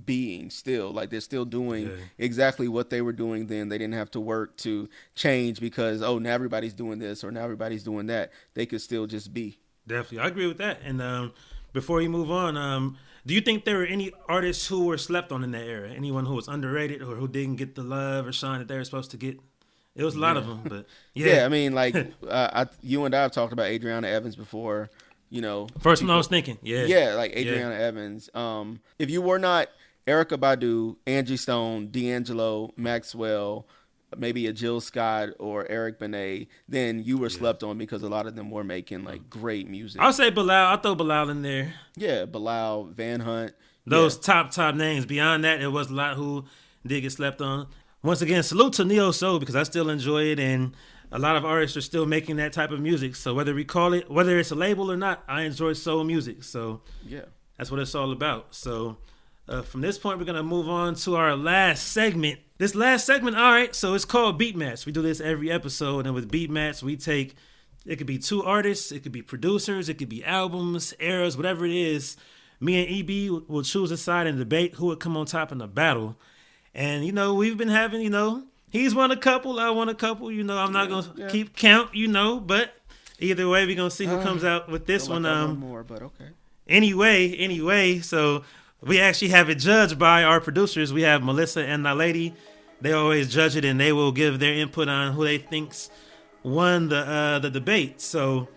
being 0.04 0.50
still 0.50 0.90
like 0.90 1.10
they're 1.10 1.20
still 1.20 1.44
doing 1.44 1.86
yeah. 1.86 1.96
exactly 2.18 2.66
what 2.66 2.90
they 2.90 3.00
were 3.00 3.12
doing 3.12 3.46
then. 3.46 3.68
They 3.68 3.78
didn't 3.78 3.94
have 3.94 4.10
to 4.12 4.20
work 4.20 4.56
to 4.58 4.88
change 5.14 5.60
because 5.60 6.02
oh 6.02 6.18
now 6.18 6.32
everybody's 6.32 6.74
doing 6.74 6.98
this 6.98 7.22
or 7.22 7.30
now 7.30 7.44
everybody's 7.44 7.84
doing 7.84 8.06
that. 8.06 8.32
They 8.54 8.66
could 8.66 8.80
still 8.80 9.06
just 9.06 9.32
be. 9.32 9.58
Definitely. 9.86 10.20
I 10.20 10.26
agree 10.28 10.46
with 10.46 10.58
that. 10.58 10.80
And 10.84 11.00
um, 11.00 11.32
before 11.72 12.00
you 12.02 12.10
move 12.10 12.30
on 12.30 12.56
um, 12.56 12.96
do 13.26 13.34
you 13.34 13.40
think 13.40 13.64
there 13.64 13.78
were 13.78 13.86
any 13.86 14.12
artists 14.28 14.66
who 14.66 14.86
were 14.86 14.98
slept 14.98 15.32
on 15.32 15.44
in 15.44 15.52
that 15.52 15.64
era? 15.64 15.90
Anyone 15.90 16.26
who 16.26 16.34
was 16.34 16.48
underrated 16.48 17.00
or 17.00 17.14
who 17.14 17.28
didn't 17.28 17.56
get 17.56 17.74
the 17.74 17.82
love 17.82 18.26
or 18.26 18.32
shine 18.32 18.58
that 18.58 18.68
they 18.68 18.76
were 18.76 18.84
supposed 18.84 19.12
to 19.12 19.16
get? 19.16 19.38
It 19.94 20.02
was 20.02 20.16
a 20.16 20.18
lot 20.18 20.34
yeah. 20.34 20.40
of 20.40 20.46
them 20.48 20.60
but 20.64 20.86
yeah. 21.14 21.36
yeah 21.36 21.44
i 21.44 21.48
mean 21.48 21.72
like 21.72 21.94
uh, 22.28 22.50
I, 22.52 22.66
you 22.82 23.04
and 23.04 23.14
i 23.14 23.22
have 23.22 23.30
talked 23.30 23.52
about 23.52 23.66
adriana 23.66 24.08
evans 24.08 24.34
before 24.34 24.90
you 25.30 25.40
know. 25.40 25.66
First 25.80 26.00
people, 26.02 26.10
one 26.10 26.14
i 26.14 26.18
was 26.18 26.28
thinking 26.28 26.58
yeah. 26.62 26.84
Yeah 26.84 27.14
like 27.14 27.32
adriana 27.32 27.74
evans. 27.74 28.30
Um, 28.34 28.80
if 28.98 29.10
you 29.10 29.20
were 29.20 29.38
not 29.38 29.68
Erykah 30.06 30.38
Badu, 30.38 30.96
Angie 31.06 31.36
Stone, 31.36 31.88
D'Angelo, 31.90 32.72
Maxwell, 32.76 33.66
maybe 34.18 34.46
a 34.46 34.52
Jill 34.52 34.80
Scott 34.80 35.30
or 35.38 35.66
Eric 35.68 35.98
Benet, 35.98 36.48
then 36.68 37.02
you 37.02 37.18
were 37.18 37.28
yeah. 37.28 37.38
slept 37.38 37.62
on 37.62 37.78
because 37.78 38.02
a 38.02 38.08
lot 38.08 38.26
of 38.26 38.36
them 38.36 38.50
were 38.50 38.64
making 38.64 39.04
like 39.04 39.22
mm. 39.22 39.30
great 39.30 39.68
music. 39.68 40.00
I'll 40.00 40.12
say 40.12 40.30
Bilal. 40.30 40.66
I'll 40.66 40.78
throw 40.78 40.94
Bilal 40.94 41.30
in 41.30 41.42
there. 41.42 41.74
Yeah, 41.96 42.24
Bilal, 42.26 42.84
Van 42.84 43.20
Hunt. 43.20 43.54
Those 43.86 44.16
yeah. 44.16 44.22
top 44.22 44.50
top 44.50 44.74
names. 44.74 45.06
Beyond 45.06 45.44
that, 45.44 45.60
it 45.60 45.68
was 45.68 45.90
a 45.90 45.94
lot 45.94 46.16
who 46.16 46.44
did 46.86 47.00
get 47.02 47.12
slept 47.12 47.40
on. 47.40 47.68
Once 48.02 48.20
again, 48.20 48.42
salute 48.42 48.74
to 48.74 48.84
Neo 48.84 49.10
Soul 49.10 49.38
because 49.38 49.56
I 49.56 49.62
still 49.62 49.88
enjoy 49.88 50.24
it 50.24 50.38
and 50.38 50.76
a 51.10 51.18
lot 51.18 51.36
of 51.36 51.44
artists 51.44 51.76
are 51.76 51.80
still 51.80 52.06
making 52.06 52.36
that 52.36 52.52
type 52.52 52.70
of 52.70 52.80
music. 52.80 53.14
So 53.16 53.32
whether 53.34 53.54
we 53.54 53.64
call 53.64 53.94
it, 53.94 54.10
whether 54.10 54.38
it's 54.38 54.50
a 54.50 54.54
label 54.54 54.90
or 54.90 54.96
not, 54.96 55.22
I 55.28 55.42
enjoy 55.42 55.72
soul 55.72 56.04
music. 56.04 56.42
So 56.42 56.82
yeah, 57.06 57.26
that's 57.56 57.70
what 57.70 57.80
it's 57.80 57.94
all 57.94 58.12
about. 58.12 58.54
So 58.54 58.98
uh, 59.48 59.62
from 59.62 59.80
this 59.80 59.98
point, 59.98 60.18
we're 60.18 60.24
gonna 60.24 60.42
move 60.42 60.68
on 60.68 60.94
to 60.96 61.16
our 61.16 61.36
last 61.36 61.88
segment. 61.92 62.40
This 62.58 62.74
last 62.74 63.04
segment, 63.04 63.36
all 63.36 63.52
right. 63.52 63.74
So 63.74 63.94
it's 63.94 64.04
called 64.04 64.38
Beat 64.38 64.56
Match. 64.56 64.86
We 64.86 64.92
do 64.92 65.02
this 65.02 65.20
every 65.20 65.50
episode, 65.50 66.06
and 66.06 66.14
with 66.14 66.30
Beat 66.30 66.50
Match, 66.50 66.82
we 66.82 66.96
take 66.96 67.34
it 67.84 67.96
could 67.96 68.06
be 68.06 68.18
two 68.18 68.42
artists, 68.42 68.92
it 68.92 69.02
could 69.02 69.12
be 69.12 69.22
producers, 69.22 69.88
it 69.88 69.94
could 69.94 70.08
be 70.08 70.24
albums, 70.24 70.94
eras, 70.98 71.36
whatever 71.36 71.66
it 71.66 71.74
is. 71.74 72.16
Me 72.60 72.82
and 72.82 73.10
EB 73.10 73.48
will 73.48 73.62
choose 73.62 73.90
a 73.90 73.96
side 73.96 74.26
and 74.26 74.38
debate 74.38 74.74
who 74.76 74.86
would 74.86 75.00
come 75.00 75.16
on 75.16 75.26
top 75.26 75.52
in 75.52 75.58
the 75.58 75.66
battle. 75.66 76.16
And 76.74 77.04
you 77.04 77.12
know, 77.12 77.34
we've 77.34 77.58
been 77.58 77.68
having, 77.68 78.00
you 78.00 78.10
know, 78.10 78.44
he's 78.70 78.94
won 78.94 79.10
a 79.10 79.16
couple, 79.16 79.60
I 79.60 79.70
won 79.70 79.88
a 79.88 79.94
couple. 79.94 80.32
You 80.32 80.44
know, 80.44 80.56
I'm 80.56 80.72
not 80.72 80.84
yeah, 80.84 80.90
gonna 80.90 81.14
yeah. 81.16 81.28
keep 81.28 81.56
count, 81.56 81.94
you 81.94 82.08
know, 82.08 82.40
but 82.40 82.74
either 83.18 83.48
way, 83.48 83.66
we're 83.66 83.76
gonna 83.76 83.90
see 83.90 84.06
who 84.06 84.16
uh, 84.16 84.22
comes 84.22 84.44
out 84.44 84.70
with 84.70 84.86
this 84.86 85.08
one. 85.08 85.24
Like 85.24 85.32
um, 85.32 85.58
more, 85.58 85.82
but 85.82 86.02
okay. 86.02 86.28
Anyway, 86.66 87.34
anyway, 87.34 87.98
so 87.98 88.44
we 88.86 89.00
actually 89.00 89.28
have 89.28 89.48
it 89.50 89.56
judged 89.56 89.98
by 89.98 90.22
our 90.24 90.40
producers. 90.40 90.92
We 90.92 91.02
have 91.02 91.22
Melissa 91.22 91.64
and 91.64 91.84
the 91.84 91.90
Nalady. 91.90 92.34
They 92.80 92.92
always 92.92 93.32
judge 93.32 93.56
it, 93.56 93.64
and 93.64 93.80
they 93.80 93.92
will 93.92 94.12
give 94.12 94.38
their 94.38 94.54
input 94.54 94.88
on 94.88 95.14
who 95.14 95.24
they 95.24 95.38
think's 95.38 95.90
won 96.42 96.88
the 96.88 96.98
uh, 96.98 97.38
the 97.38 97.50
debate. 97.50 98.00
So 98.00 98.48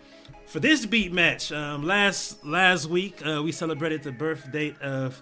for 0.46 0.60
this 0.60 0.86
beat 0.86 1.12
match, 1.12 1.50
um, 1.52 1.86
last 1.86 2.44
last 2.44 2.86
week 2.86 3.26
uh, 3.26 3.42
we 3.42 3.52
celebrated 3.52 4.02
the 4.02 4.12
birth 4.12 4.50
date 4.52 4.80
of 4.80 5.20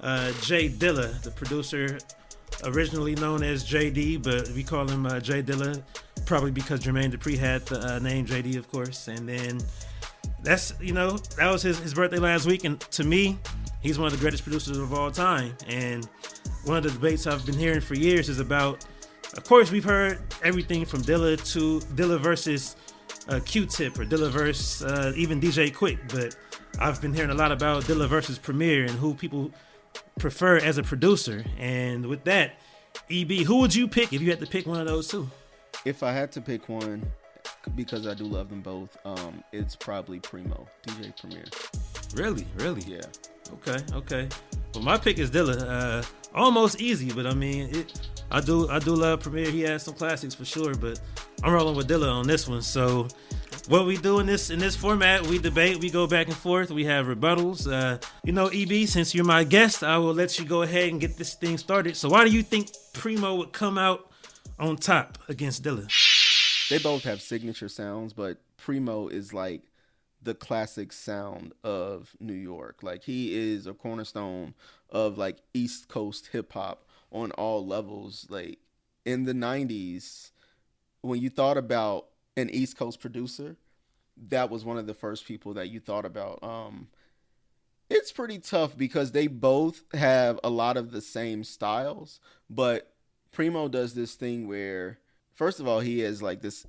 uh, 0.00 0.32
J 0.40 0.68
Dilla, 0.68 1.20
the 1.22 1.30
producer 1.30 1.98
originally 2.64 3.14
known 3.16 3.42
as 3.42 3.64
JD, 3.64 4.22
but 4.22 4.48
we 4.50 4.62
call 4.62 4.88
him 4.88 5.06
uh, 5.06 5.20
J 5.20 5.42
Dilla, 5.42 5.82
probably 6.24 6.50
because 6.50 6.80
Jermaine 6.80 7.12
Dupri 7.12 7.36
had 7.36 7.66
the 7.66 7.94
uh, 7.94 7.98
name 7.98 8.26
JD, 8.26 8.56
of 8.56 8.70
course. 8.70 9.08
And 9.08 9.28
then 9.28 9.60
that's 10.42 10.74
you 10.80 10.92
know 10.92 11.16
that 11.36 11.50
was 11.50 11.62
his, 11.62 11.78
his 11.78 11.94
birthday 11.94 12.18
last 12.18 12.46
week, 12.46 12.64
and 12.64 12.80
to 12.80 13.04
me, 13.04 13.38
he's 13.84 13.98
one 13.98 14.06
of 14.06 14.12
the 14.12 14.18
greatest 14.18 14.42
producers 14.42 14.78
of 14.78 14.92
all 14.92 15.12
time. 15.12 15.56
And 15.68 16.08
one 16.64 16.78
of 16.78 16.82
the 16.82 16.90
debates 16.90 17.28
I've 17.28 17.46
been 17.46 17.56
hearing 17.56 17.80
for 17.80 17.94
years 17.94 18.28
is 18.28 18.40
about 18.40 18.84
of 19.36 19.42
course, 19.44 19.72
we've 19.72 19.84
heard 19.84 20.20
everything 20.44 20.84
from 20.84 21.02
Dilla 21.02 21.36
to 21.52 21.80
Dilla 21.96 22.20
versus 22.20 22.76
uh, 23.28 23.40
Q-Tip 23.44 23.98
or 23.98 24.04
Dilla 24.04 24.30
versus 24.30 24.82
uh, 24.84 25.12
even 25.16 25.40
DJ 25.40 25.72
Quik, 25.72 25.98
but 26.12 26.36
I've 26.80 27.00
been 27.00 27.12
hearing 27.12 27.30
a 27.30 27.34
lot 27.34 27.50
about 27.50 27.82
Dilla 27.84 28.06
versus 28.06 28.38
Premier 28.38 28.82
and 28.82 28.92
who 28.92 29.12
people 29.14 29.50
prefer 30.20 30.58
as 30.58 30.78
a 30.78 30.84
producer. 30.84 31.44
And 31.58 32.06
with 32.06 32.22
that, 32.24 32.60
EB, 33.10 33.30
who 33.44 33.56
would 33.58 33.74
you 33.74 33.88
pick 33.88 34.12
if 34.12 34.22
you 34.22 34.30
had 34.30 34.38
to 34.40 34.46
pick 34.46 34.66
one 34.66 34.80
of 34.80 34.86
those 34.86 35.08
two? 35.08 35.28
If 35.84 36.04
I 36.04 36.12
had 36.12 36.30
to 36.32 36.40
pick 36.40 36.68
one, 36.68 37.04
because 37.74 38.06
I 38.06 38.14
do 38.14 38.24
love 38.24 38.50
them 38.50 38.60
both, 38.60 38.96
um, 39.04 39.42
it's 39.52 39.74
probably 39.74 40.20
Primo, 40.20 40.68
DJ 40.86 41.18
Premier. 41.20 41.44
Really, 42.14 42.46
really, 42.58 42.82
yeah. 42.82 43.02
Okay, 43.52 43.78
okay. 43.94 44.28
Well, 44.74 44.82
my 44.82 44.96
pick 44.96 45.18
is 45.18 45.30
Dilla. 45.30 45.60
Uh, 45.60 46.02
almost 46.34 46.80
easy, 46.80 47.12
but 47.12 47.26
I 47.26 47.34
mean, 47.34 47.74
it, 47.74 48.08
I 48.30 48.40
do 48.40 48.68
I 48.68 48.78
do 48.78 48.94
love 48.94 49.20
Premier. 49.20 49.50
He 49.50 49.60
has 49.62 49.82
some 49.82 49.94
classics 49.94 50.34
for 50.34 50.44
sure, 50.44 50.74
but 50.74 51.00
I'm 51.42 51.52
rolling 51.52 51.76
with 51.76 51.88
Dilla 51.88 52.10
on 52.10 52.26
this 52.26 52.48
one. 52.48 52.62
So 52.62 53.08
what 53.68 53.86
we 53.86 53.96
do 53.96 54.18
in 54.18 54.26
this 54.26 54.50
in 54.50 54.58
this 54.58 54.76
format, 54.76 55.26
we 55.26 55.38
debate, 55.38 55.78
we 55.78 55.90
go 55.90 56.06
back 56.06 56.26
and 56.26 56.36
forth, 56.36 56.70
we 56.70 56.84
have 56.84 57.06
rebuttals. 57.06 57.70
Uh, 57.70 57.98
you 58.24 58.32
know, 58.32 58.48
EB, 58.48 58.88
since 58.88 59.14
you're 59.14 59.24
my 59.24 59.44
guest, 59.44 59.82
I 59.82 59.98
will 59.98 60.14
let 60.14 60.38
you 60.38 60.44
go 60.44 60.62
ahead 60.62 60.88
and 60.88 61.00
get 61.00 61.16
this 61.16 61.34
thing 61.34 61.58
started. 61.58 61.96
So 61.96 62.08
why 62.08 62.24
do 62.24 62.30
you 62.30 62.42
think 62.42 62.70
Primo 62.92 63.36
would 63.36 63.52
come 63.52 63.78
out 63.78 64.10
on 64.58 64.76
top 64.76 65.18
against 65.28 65.62
Dilla? 65.62 65.88
They 66.70 66.78
both 66.78 67.04
have 67.04 67.20
signature 67.20 67.68
sounds, 67.68 68.12
but 68.12 68.38
Primo 68.56 69.08
is 69.08 69.32
like 69.32 69.62
the 70.24 70.34
classic 70.34 70.92
sound 70.92 71.52
of 71.62 72.16
New 72.18 72.34
York. 72.34 72.82
Like 72.82 73.04
he 73.04 73.34
is 73.34 73.66
a 73.66 73.74
cornerstone 73.74 74.54
of 74.90 75.18
like 75.18 75.38
East 75.52 75.88
Coast 75.88 76.28
hip 76.32 76.52
hop 76.52 76.86
on 77.12 77.30
all 77.32 77.64
levels. 77.64 78.26
Like 78.28 78.58
in 79.04 79.24
the 79.24 79.32
90s, 79.32 80.30
when 81.02 81.20
you 81.20 81.30
thought 81.30 81.56
about 81.56 82.06
an 82.36 82.50
East 82.50 82.76
Coast 82.76 83.00
producer, 83.00 83.56
that 84.28 84.50
was 84.50 84.64
one 84.64 84.78
of 84.78 84.86
the 84.86 84.94
first 84.94 85.26
people 85.26 85.54
that 85.54 85.68
you 85.68 85.80
thought 85.80 86.04
about. 86.04 86.42
Um, 86.42 86.88
it's 87.90 88.12
pretty 88.12 88.38
tough 88.38 88.76
because 88.76 89.12
they 89.12 89.26
both 89.26 89.84
have 89.94 90.40
a 90.42 90.50
lot 90.50 90.76
of 90.76 90.90
the 90.90 91.00
same 91.00 91.44
styles, 91.44 92.18
but 92.48 92.94
Primo 93.30 93.68
does 93.68 93.94
this 93.94 94.14
thing 94.14 94.48
where, 94.48 94.98
first 95.34 95.60
of 95.60 95.68
all, 95.68 95.80
he 95.80 96.00
has 96.00 96.22
like 96.22 96.40
this 96.40 96.66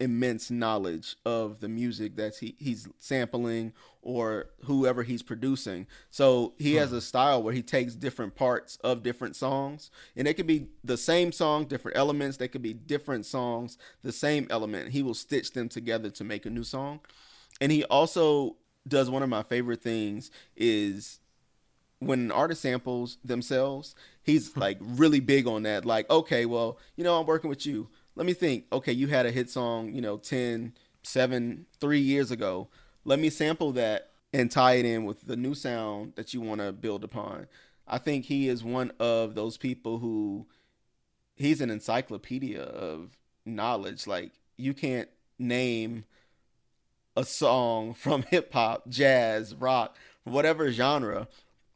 immense 0.00 0.50
knowledge 0.50 1.14
of 1.26 1.60
the 1.60 1.68
music 1.68 2.16
that 2.16 2.36
he, 2.36 2.56
he's 2.58 2.88
sampling 2.98 3.72
or 4.02 4.46
whoever 4.64 5.02
he's 5.02 5.22
producing. 5.22 5.86
So 6.10 6.54
he 6.58 6.72
hmm. 6.72 6.78
has 6.78 6.92
a 6.92 7.00
style 7.00 7.42
where 7.42 7.52
he 7.52 7.62
takes 7.62 7.94
different 7.94 8.34
parts 8.34 8.76
of 8.76 9.02
different 9.02 9.36
songs, 9.36 9.90
and 10.16 10.26
it 10.26 10.34
could 10.34 10.46
be 10.46 10.68
the 10.82 10.96
same 10.96 11.32
song, 11.32 11.66
different 11.66 11.98
elements. 11.98 12.38
They 12.38 12.48
could 12.48 12.62
be 12.62 12.72
different 12.72 13.26
songs, 13.26 13.76
the 14.02 14.12
same 14.12 14.46
element. 14.50 14.90
He 14.90 15.02
will 15.02 15.14
stitch 15.14 15.52
them 15.52 15.68
together 15.68 16.10
to 16.10 16.24
make 16.24 16.46
a 16.46 16.50
new 16.50 16.64
song. 16.64 17.00
And 17.60 17.70
he 17.70 17.84
also 17.84 18.56
does 18.88 19.10
one 19.10 19.22
of 19.22 19.28
my 19.28 19.42
favorite 19.42 19.82
things 19.82 20.30
is 20.56 21.20
when 21.98 22.20
an 22.20 22.32
artist 22.32 22.62
samples 22.62 23.18
themselves, 23.22 23.94
he's 24.22 24.52
hmm. 24.52 24.60
like 24.60 24.78
really 24.80 25.20
big 25.20 25.46
on 25.46 25.64
that. 25.64 25.84
Like, 25.84 26.08
okay, 26.08 26.46
well, 26.46 26.78
you 26.96 27.04
know, 27.04 27.20
I'm 27.20 27.26
working 27.26 27.50
with 27.50 27.66
you 27.66 27.90
let 28.20 28.26
me 28.26 28.34
think. 28.34 28.66
Okay, 28.70 28.92
you 28.92 29.06
had 29.06 29.24
a 29.24 29.30
hit 29.30 29.48
song, 29.48 29.94
you 29.94 30.02
know, 30.02 30.18
10, 30.18 30.74
7, 31.02 31.64
3 31.80 31.98
years 31.98 32.30
ago. 32.30 32.68
Let 33.06 33.18
me 33.18 33.30
sample 33.30 33.72
that 33.72 34.10
and 34.34 34.50
tie 34.50 34.74
it 34.74 34.84
in 34.84 35.06
with 35.06 35.26
the 35.26 35.36
new 35.36 35.54
sound 35.54 36.12
that 36.16 36.34
you 36.34 36.42
want 36.42 36.60
to 36.60 36.70
build 36.70 37.02
upon. 37.02 37.46
I 37.88 37.96
think 37.96 38.26
he 38.26 38.46
is 38.46 38.62
one 38.62 38.92
of 39.00 39.34
those 39.34 39.56
people 39.56 40.00
who 40.00 40.46
he's 41.34 41.62
an 41.62 41.70
encyclopedia 41.70 42.60
of 42.60 43.16
knowledge. 43.46 44.06
Like 44.06 44.32
you 44.58 44.74
can't 44.74 45.08
name 45.38 46.04
a 47.16 47.24
song 47.24 47.94
from 47.94 48.24
hip 48.24 48.52
hop, 48.52 48.86
jazz, 48.90 49.54
rock, 49.54 49.96
whatever 50.24 50.70
genre 50.70 51.26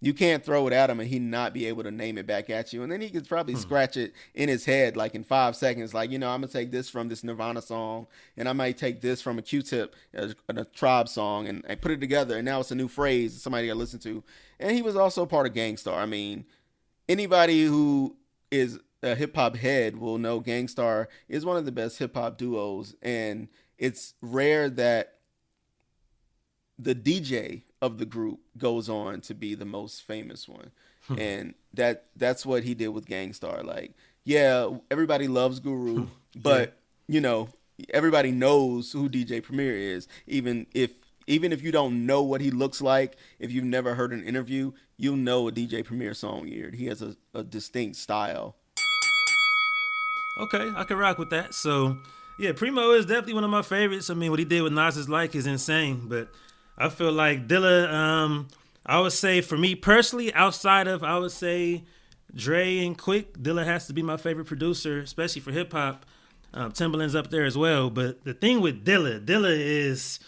you 0.04 0.12
can't 0.12 0.44
throw 0.44 0.66
it 0.66 0.72
at 0.72 0.90
him 0.90 1.00
and 1.00 1.08
he 1.08 1.18
not 1.18 1.54
be 1.54 1.66
able 1.66 1.82
to 1.82 1.90
name 1.90 2.18
it 2.18 2.26
back 2.26 2.50
at 2.50 2.72
you. 2.72 2.82
And 2.82 2.92
then 2.92 3.00
he 3.00 3.08
could 3.10 3.28
probably 3.28 3.54
hmm. 3.54 3.60
scratch 3.60 3.96
it 3.96 4.12
in 4.34 4.48
his 4.48 4.64
head 4.64 4.96
like 4.96 5.14
in 5.14 5.24
five 5.24 5.56
seconds. 5.56 5.94
Like, 5.94 6.10
you 6.10 6.18
know, 6.18 6.30
I'm 6.30 6.40
going 6.40 6.48
to 6.48 6.52
take 6.52 6.70
this 6.70 6.90
from 6.90 7.08
this 7.08 7.24
Nirvana 7.24 7.62
song 7.62 8.06
and 8.36 8.48
I 8.48 8.52
might 8.52 8.76
take 8.76 9.00
this 9.00 9.22
from 9.22 9.38
a 9.38 9.42
Q-tip, 9.42 9.94
a, 10.14 10.34
a 10.48 10.64
tribe 10.64 11.08
song 11.08 11.48
and 11.48 11.64
I 11.68 11.74
put 11.74 11.90
it 11.90 12.00
together. 12.00 12.36
And 12.36 12.44
now 12.44 12.60
it's 12.60 12.70
a 12.70 12.74
new 12.74 12.88
phrase 12.88 13.34
that 13.34 13.40
somebody 13.40 13.66
got 13.66 13.74
to 13.74 13.78
listen 13.78 14.00
to. 14.00 14.22
And 14.60 14.72
he 14.72 14.82
was 14.82 14.96
also 14.96 15.24
part 15.26 15.46
of 15.46 15.54
Gang 15.54 15.76
Starr. 15.76 16.00
I 16.00 16.06
mean, 16.06 16.44
anybody 17.08 17.64
who 17.64 18.16
is 18.50 18.78
a 19.02 19.14
hip 19.14 19.34
hop 19.34 19.56
head 19.56 19.96
will 19.96 20.18
know 20.18 20.40
Gang 20.40 20.68
Starr 20.68 21.08
is 21.28 21.44
one 21.44 21.56
of 21.56 21.64
the 21.64 21.72
best 21.72 21.98
hip 21.98 22.14
hop 22.14 22.36
duos. 22.36 22.94
And 23.02 23.48
it's 23.78 24.14
rare 24.20 24.68
that 24.70 25.14
the 26.78 26.94
DJ 26.94 27.62
of 27.80 27.98
the 27.98 28.06
group 28.06 28.40
goes 28.58 28.88
on 28.88 29.20
to 29.22 29.34
be 29.34 29.54
the 29.54 29.64
most 29.64 30.02
famous 30.02 30.48
one. 30.48 30.70
Hmm. 31.08 31.18
and 31.18 31.54
that 31.74 32.06
that's 32.16 32.46
what 32.46 32.62
he 32.62 32.72
did 32.72 32.88
with 32.88 33.04
Gang 33.04 33.34
Starr. 33.34 33.62
Like, 33.62 33.92
yeah, 34.24 34.70
everybody 34.90 35.28
loves 35.28 35.60
Guru, 35.60 36.04
hmm. 36.04 36.04
but 36.40 36.78
yeah. 37.06 37.14
you 37.14 37.20
know, 37.20 37.48
everybody 37.92 38.30
knows 38.30 38.92
who 38.92 39.08
DJ 39.08 39.42
Premier 39.42 39.76
is. 39.76 40.08
Even 40.26 40.66
if 40.74 40.92
even 41.26 41.52
if 41.52 41.62
you 41.62 41.72
don't 41.72 42.06
know 42.06 42.22
what 42.22 42.40
he 42.40 42.50
looks 42.50 42.80
like, 42.80 43.16
if 43.38 43.50
you've 43.52 43.64
never 43.64 43.94
heard 43.94 44.12
an 44.12 44.24
interview, 44.24 44.72
you'll 44.96 45.16
know 45.16 45.48
a 45.48 45.52
DJ 45.52 45.84
Premier 45.84 46.14
song 46.14 46.46
here. 46.46 46.70
He 46.70 46.86
has 46.86 47.02
a, 47.02 47.16
a 47.34 47.42
distinct 47.42 47.96
style. 47.96 48.56
Okay, 50.38 50.70
I 50.74 50.84
can 50.84 50.96
rock 50.96 51.18
with 51.18 51.30
that. 51.30 51.54
So, 51.54 51.96
yeah, 52.38 52.52
Primo 52.52 52.90
is 52.90 53.06
definitely 53.06 53.34
one 53.34 53.44
of 53.44 53.50
my 53.50 53.62
favorites. 53.62 54.10
I 54.10 54.14
mean, 54.14 54.30
what 54.30 54.38
he 54.38 54.44
did 54.44 54.62
with 54.62 54.72
Nas 54.72 54.96
is 54.96 55.08
like 55.08 55.34
is 55.34 55.46
insane, 55.46 56.06
but 56.08 56.28
I 56.76 56.88
feel 56.88 57.12
like 57.12 57.46
Dilla. 57.46 57.92
Um, 57.92 58.48
I 58.86 59.00
would 59.00 59.12
say 59.12 59.40
for 59.40 59.56
me 59.56 59.74
personally, 59.74 60.32
outside 60.34 60.86
of 60.88 61.02
I 61.02 61.18
would 61.18 61.32
say 61.32 61.84
Dre 62.34 62.84
and 62.84 62.98
Quik, 62.98 63.38
Dilla 63.40 63.64
has 63.64 63.86
to 63.86 63.92
be 63.92 64.02
my 64.02 64.16
favorite 64.16 64.46
producer, 64.46 65.00
especially 65.00 65.40
for 65.40 65.52
hip 65.52 65.72
hop. 65.72 66.04
Um, 66.52 66.72
Timbaland's 66.72 67.14
up 67.16 67.30
there 67.30 67.44
as 67.44 67.56
well. 67.58 67.90
But 67.90 68.24
the 68.24 68.34
thing 68.34 68.60
with 68.60 68.84
Dilla, 68.84 69.24
Dilla 69.24 69.56
is, 69.56 70.20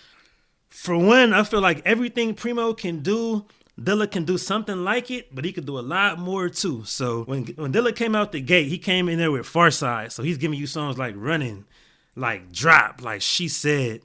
for 0.69 0.97
one, 0.97 1.33
I 1.33 1.45
feel 1.45 1.61
like 1.61 1.83
everything 1.85 2.35
Primo 2.35 2.75
can 2.75 3.01
do, 3.01 3.45
Dilla 3.81 4.11
can 4.11 4.25
do 4.25 4.39
something 4.39 4.85
like 4.85 5.11
it, 5.11 5.35
but 5.35 5.45
he 5.45 5.53
could 5.53 5.67
do 5.67 5.79
a 5.79 5.81
lot 5.81 6.19
more 6.19 6.49
too. 6.49 6.83
So 6.85 7.25
when 7.25 7.45
when 7.57 7.73
Dilla 7.73 7.95
came 7.95 8.17
out 8.17 8.33
the 8.33 8.41
gate, 8.41 8.69
he 8.69 8.79
came 8.79 9.09
in 9.09 9.19
there 9.19 9.31
with 9.31 9.47
Pharcyde. 9.47 10.13
So 10.13 10.23
he's 10.23 10.39
giving 10.39 10.59
you 10.59 10.67
songs 10.67 10.99
like 10.99 11.15
Running, 11.17 11.65
like 12.17 12.53
Drop, 12.53 13.03
like 13.03 13.23
She 13.23 13.49
Said. 13.49 14.01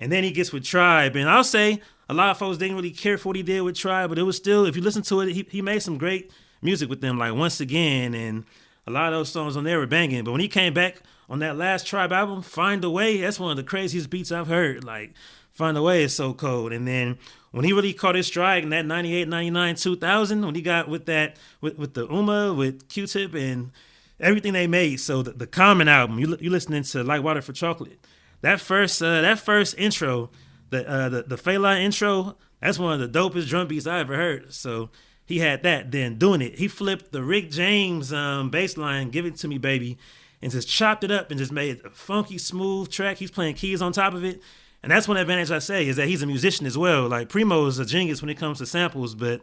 And 0.00 0.10
then 0.10 0.24
he 0.24 0.32
gets 0.32 0.52
with 0.52 0.64
Tribe. 0.64 1.14
And 1.14 1.28
I'll 1.28 1.44
say 1.44 1.80
a 2.08 2.14
lot 2.14 2.30
of 2.30 2.38
folks 2.38 2.56
didn't 2.56 2.74
really 2.74 2.90
care 2.90 3.18
for 3.18 3.28
what 3.28 3.36
he 3.36 3.42
did 3.42 3.60
with 3.60 3.76
Tribe, 3.76 4.08
but 4.08 4.18
it 4.18 4.22
was 4.22 4.36
still, 4.36 4.64
if 4.64 4.74
you 4.74 4.82
listen 4.82 5.02
to 5.02 5.20
it, 5.20 5.32
he, 5.32 5.46
he 5.48 5.62
made 5.62 5.82
some 5.82 5.98
great 5.98 6.32
music 6.62 6.88
with 6.88 7.02
them, 7.02 7.18
like 7.18 7.34
Once 7.34 7.60
Again. 7.60 8.14
And 8.14 8.44
a 8.86 8.90
lot 8.90 9.12
of 9.12 9.18
those 9.18 9.28
songs 9.28 9.58
on 9.58 9.64
there 9.64 9.78
were 9.78 9.86
banging. 9.86 10.24
But 10.24 10.32
when 10.32 10.40
he 10.40 10.48
came 10.48 10.72
back 10.72 11.02
on 11.28 11.38
that 11.40 11.56
last 11.56 11.86
Tribe 11.86 12.12
album, 12.12 12.40
Find 12.40 12.82
a 12.82 12.90
Way, 12.90 13.20
that's 13.20 13.38
one 13.38 13.50
of 13.50 13.58
the 13.58 13.62
craziest 13.62 14.08
beats 14.08 14.32
I've 14.32 14.46
heard. 14.48 14.82
Like, 14.82 15.12
Find 15.52 15.76
a 15.76 15.82
Way 15.82 16.02
is 16.02 16.16
so 16.16 16.32
cold. 16.32 16.72
And 16.72 16.88
then 16.88 17.18
when 17.50 17.66
he 17.66 17.74
really 17.74 17.92
caught 17.92 18.14
his 18.14 18.26
stride 18.26 18.62
in 18.62 18.70
that 18.70 18.86
98, 18.86 19.28
99, 19.28 19.74
2000, 19.74 20.46
when 20.46 20.54
he 20.54 20.62
got 20.62 20.88
with 20.88 21.04
that, 21.06 21.36
with, 21.60 21.76
with 21.76 21.92
the 21.92 22.08
Ummah, 22.08 22.56
with 22.56 22.88
Q 22.88 23.06
Tip, 23.06 23.34
and 23.34 23.70
everything 24.18 24.54
they 24.54 24.66
made. 24.66 24.98
So 25.00 25.22
the, 25.22 25.32
the 25.32 25.46
Common 25.46 25.88
album, 25.88 26.18
you 26.18 26.36
you 26.40 26.48
listening 26.48 26.84
to 26.84 27.04
Like 27.04 27.22
Water 27.22 27.42
for 27.42 27.52
Chocolate. 27.52 27.98
That 28.42 28.60
first 28.60 29.02
uh, 29.02 29.20
that 29.22 29.38
first 29.38 29.74
intro, 29.78 30.30
the 30.70 30.88
uh, 30.88 31.08
the 31.08 31.22
the 31.22 31.36
Fela 31.36 31.80
intro, 31.80 32.36
that's 32.60 32.78
one 32.78 33.00
of 33.00 33.12
the 33.12 33.18
dopest 33.18 33.48
drum 33.48 33.68
beats 33.68 33.86
I 33.86 34.00
ever 34.00 34.16
heard. 34.16 34.52
So 34.52 34.90
he 35.24 35.38
had 35.38 35.62
that. 35.62 35.90
Then 35.90 36.16
doing 36.18 36.40
it, 36.40 36.58
he 36.58 36.68
flipped 36.68 37.12
the 37.12 37.22
Rick 37.22 37.50
James 37.50 38.12
um, 38.12 38.50
bass 38.50 38.76
line, 38.76 39.10
"Give 39.10 39.26
It 39.26 39.36
to 39.36 39.48
Me, 39.48 39.58
Baby," 39.58 39.98
and 40.40 40.50
just 40.50 40.68
chopped 40.68 41.04
it 41.04 41.10
up 41.10 41.30
and 41.30 41.38
just 41.38 41.52
made 41.52 41.80
a 41.84 41.90
funky, 41.90 42.38
smooth 42.38 42.90
track. 42.90 43.18
He's 43.18 43.30
playing 43.30 43.54
keys 43.54 43.82
on 43.82 43.92
top 43.92 44.14
of 44.14 44.24
it. 44.24 44.42
And 44.82 44.90
that's 44.90 45.06
one 45.06 45.18
advantage 45.18 45.50
I 45.50 45.58
say 45.58 45.86
is 45.86 45.96
that 45.96 46.08
he's 46.08 46.22
a 46.22 46.26
musician 46.26 46.66
as 46.66 46.78
well. 46.78 47.06
Like 47.06 47.28
Primo 47.28 47.66
is 47.66 47.78
a 47.78 47.84
genius 47.84 48.22
when 48.22 48.30
it 48.30 48.38
comes 48.38 48.58
to 48.58 48.66
samples, 48.66 49.14
but 49.14 49.42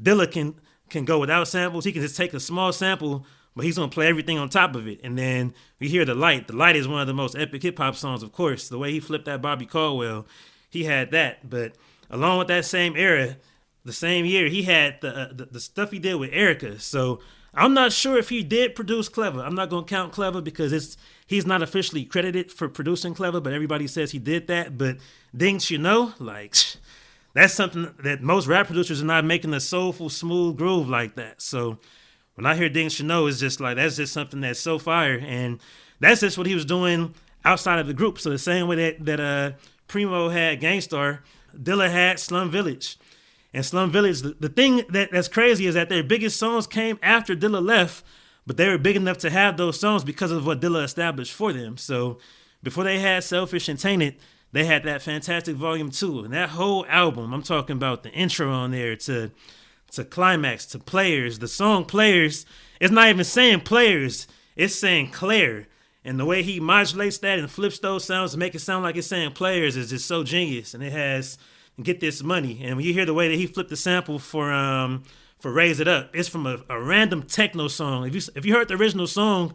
Dilla 0.00 0.30
can 0.30 0.54
can 0.88 1.04
go 1.04 1.18
without 1.18 1.48
samples. 1.48 1.84
He 1.84 1.92
can 1.92 2.02
just 2.02 2.16
take 2.16 2.32
a 2.34 2.40
small 2.40 2.72
sample, 2.72 3.26
but 3.56 3.64
he's 3.64 3.76
gonna 3.78 3.90
play 3.90 4.06
everything 4.06 4.38
on 4.38 4.50
top 4.50 4.76
of 4.76 4.86
it. 4.86 5.00
And 5.02 5.18
then 5.18 5.54
we 5.80 5.88
hear 5.88 6.04
the 6.04 6.14
light. 6.14 6.46
The 6.46 6.54
light 6.54 6.76
is 6.76 6.86
one 6.86 7.00
of 7.00 7.06
the 7.06 7.14
most 7.14 7.34
epic 7.34 7.62
hip 7.62 7.78
hop 7.78 7.96
songs, 7.96 8.22
of 8.22 8.30
course. 8.30 8.68
The 8.68 8.78
way 8.78 8.92
he 8.92 9.00
flipped 9.00 9.24
that 9.24 9.40
Bobby 9.40 9.64
Caldwell, 9.64 10.26
he 10.68 10.84
had 10.84 11.10
that. 11.12 11.48
But 11.48 11.72
along 12.10 12.38
with 12.38 12.48
that 12.48 12.66
same 12.66 12.94
era, 12.96 13.38
the 13.84 13.94
same 13.94 14.26
year, 14.26 14.48
he 14.48 14.64
had 14.64 15.00
the 15.00 15.16
uh, 15.16 15.28
the, 15.32 15.46
the 15.46 15.60
stuff 15.60 15.90
he 15.90 15.98
did 15.98 16.16
with 16.16 16.32
Erykah. 16.32 16.80
So 16.82 17.20
I'm 17.54 17.72
not 17.72 17.92
sure 17.92 18.18
if 18.18 18.28
he 18.28 18.44
did 18.44 18.74
produce 18.74 19.08
Clever. 19.08 19.40
I'm 19.40 19.54
not 19.54 19.70
gonna 19.70 19.86
count 19.86 20.12
Clever 20.12 20.42
because 20.42 20.72
it's 20.74 20.98
he's 21.26 21.46
not 21.46 21.62
officially 21.62 22.04
credited 22.04 22.52
for 22.52 22.68
producing 22.68 23.14
Clever, 23.14 23.40
but 23.40 23.54
everybody 23.54 23.86
says 23.86 24.10
he 24.10 24.18
did 24.18 24.48
that. 24.48 24.76
But 24.76 24.98
Didn't 25.34 25.60
Cha 25.60 25.78
Know, 25.78 26.12
like 26.18 26.54
that's 27.32 27.54
something 27.54 27.94
that 28.02 28.22
most 28.22 28.46
rap 28.46 28.66
producers 28.66 29.00
are 29.00 29.06
not 29.06 29.24
making 29.24 29.54
a 29.54 29.60
soulful, 29.60 30.10
smooth 30.10 30.58
groove 30.58 30.90
like 30.90 31.14
that. 31.14 31.40
So 31.40 31.78
when 32.36 32.46
I 32.46 32.54
hear 32.54 32.68
You 32.68 33.04
Know, 33.04 33.26
it's 33.26 33.40
just 33.40 33.60
like 33.60 33.76
that's 33.76 33.96
just 33.96 34.12
something 34.12 34.40
that's 34.40 34.60
so 34.60 34.78
fire, 34.78 35.18
and 35.18 35.58
that's 36.00 36.20
just 36.20 36.38
what 36.38 36.46
he 36.46 36.54
was 36.54 36.64
doing 36.64 37.14
outside 37.44 37.78
of 37.80 37.86
the 37.86 37.94
group. 37.94 38.18
So 38.18 38.30
the 38.30 38.38
same 38.38 38.68
way 38.68 38.76
that 38.76 39.04
that 39.04 39.20
uh 39.20 39.52
Primo 39.88 40.28
had 40.28 40.60
Gang 40.60 40.80
Starr, 40.80 41.22
Dilla 41.56 41.90
had 41.90 42.18
Slum 42.20 42.50
Village 42.50 42.96
and 43.54 43.64
Slum 43.64 43.90
Village. 43.90 44.22
The, 44.22 44.36
the 44.38 44.48
thing 44.48 44.82
that, 44.90 45.10
that's 45.12 45.28
crazy 45.28 45.66
is 45.66 45.74
that 45.74 45.88
their 45.88 46.02
biggest 46.02 46.38
songs 46.38 46.66
came 46.66 46.98
after 47.02 47.34
Dilla 47.34 47.64
left, 47.64 48.04
but 48.46 48.56
they 48.56 48.68
were 48.68 48.78
big 48.78 48.96
enough 48.96 49.18
to 49.18 49.30
have 49.30 49.56
those 49.56 49.78
songs 49.78 50.04
because 50.04 50.30
of 50.30 50.44
what 50.46 50.60
Dilla 50.60 50.84
established 50.84 51.32
for 51.32 51.52
them. 51.52 51.76
So 51.76 52.18
before 52.62 52.84
they 52.84 52.98
had 52.98 53.24
Selfish 53.24 53.68
and 53.68 53.78
Tainted, 53.78 54.16
they 54.52 54.64
had 54.64 54.82
that 54.84 55.02
fantastic 55.02 55.54
volume 55.54 55.90
two. 55.90 56.20
And 56.20 56.32
that 56.34 56.50
whole 56.50 56.84
album, 56.86 57.32
I'm 57.32 57.42
talking 57.42 57.76
about 57.76 58.02
the 58.02 58.10
intro 58.10 58.50
on 58.50 58.72
there 58.72 58.96
to 58.96 59.30
to 59.96 60.04
climax 60.04 60.64
to 60.66 60.78
players. 60.78 61.38
The 61.38 61.48
song 61.48 61.84
players, 61.84 62.46
it's 62.80 62.92
not 62.92 63.08
even 63.08 63.24
saying 63.24 63.60
players, 63.60 64.26
it's 64.54 64.74
saying 64.74 65.10
Claire. 65.10 65.66
And 66.04 66.20
the 66.20 66.24
way 66.24 66.42
he 66.42 66.60
modulates 66.60 67.18
that 67.18 67.38
and 67.38 67.50
flips 67.50 67.80
those 67.80 68.04
sounds 68.04 68.32
to 68.32 68.38
make 68.38 68.54
it 68.54 68.60
sound 68.60 68.84
like 68.84 68.96
it's 68.96 69.08
saying 69.08 69.32
players 69.32 69.76
is 69.76 69.90
just 69.90 70.06
so 70.06 70.22
genius. 70.22 70.72
And 70.72 70.82
it 70.82 70.92
has 70.92 71.36
get 71.82 72.00
this 72.00 72.22
money. 72.22 72.60
And 72.62 72.76
when 72.76 72.86
you 72.86 72.92
hear 72.92 73.04
the 73.04 73.14
way 73.14 73.28
that 73.28 73.34
he 73.34 73.46
flipped 73.46 73.70
the 73.70 73.76
sample 73.76 74.18
for 74.18 74.52
um 74.52 75.02
for 75.38 75.52
Raise 75.52 75.80
It 75.80 75.88
Up, 75.88 76.10
it's 76.14 76.28
from 76.28 76.46
a, 76.46 76.58
a 76.70 76.80
random 76.80 77.22
techno 77.22 77.68
song. 77.68 78.06
If 78.06 78.14
you 78.14 78.20
if 78.34 78.46
you 78.46 78.54
heard 78.54 78.68
the 78.68 78.74
original 78.74 79.06
song, 79.06 79.52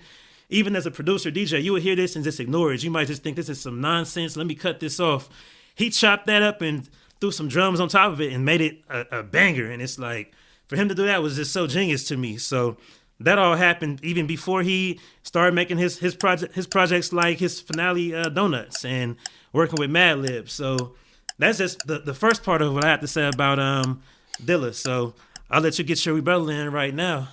even 0.50 0.76
as 0.76 0.86
a 0.86 0.92
producer 0.92 1.32
DJ, 1.32 1.64
you 1.64 1.74
would 1.74 1.82
hear 1.82 1.96
this 1.96 2.16
and 2.16 2.24
just 2.24 2.40
ignore 2.40 2.74
it. 2.74 2.84
You 2.84 2.92
might 2.92 3.08
just 3.08 3.24
think 3.24 3.36
this 3.36 3.50
is 3.50 3.60
some 3.60 3.82
nonsense. 3.82 4.38
Let 4.38 4.48
me 4.48 4.56
cut 4.56 4.80
this 4.80 5.00
off. 5.00 5.30
He 5.74 5.90
chopped 5.90 6.28
that 6.28 6.44
up 6.44 6.62
and 6.62 6.88
threw 7.22 7.32
some 7.32 7.48
drums 7.48 7.80
on 7.80 7.88
top 7.88 8.12
of 8.12 8.20
it 8.20 8.34
and 8.34 8.44
made 8.44 8.60
it 8.60 8.82
a, 8.90 9.20
a 9.20 9.24
banger. 9.24 9.72
And 9.72 9.82
it's 9.82 9.98
like 9.98 10.34
for 10.68 10.76
him 10.76 10.90
to 10.90 10.96
do 10.96 11.06
that 11.06 11.22
was 11.22 11.36
just 11.36 11.54
so 11.54 11.68
genius 11.68 12.04
to 12.06 12.18
me. 12.18 12.38
So 12.38 12.78
that 13.20 13.38
all 13.38 13.56
happened 13.56 14.04
even 14.04 14.26
before 14.26 14.64
he 14.64 15.00
started 15.24 15.54
making 15.54 15.78
his 15.78 16.00
his 16.00 16.16
project 16.16 16.56
his 16.56 16.66
projects 16.68 17.14
like 17.14 17.38
his 17.38 17.62
finale 17.62 18.16
uh, 18.16 18.30
donuts 18.30 18.84
and 18.84 19.16
working 19.54 19.80
with 19.80 19.92
Madlib. 19.92 20.50
So 20.50 20.96
that's 21.38 21.60
just 21.60 21.86
the, 21.86 22.00
the 22.00 22.16
first 22.16 22.44
part 22.44 22.62
of 22.62 22.74
what 22.74 22.84
I 22.84 22.90
have 22.90 23.02
to 23.02 23.08
say 23.08 23.28
about 23.28 23.60
um 23.60 24.02
Dilla. 24.44 24.74
So 24.74 25.14
I'll 25.50 25.62
let 25.62 25.78
you 25.78 25.86
get 25.86 26.04
your 26.06 26.16
rebuttal 26.16 26.50
in 26.50 26.72
right 26.72 26.94
now. 26.94 27.30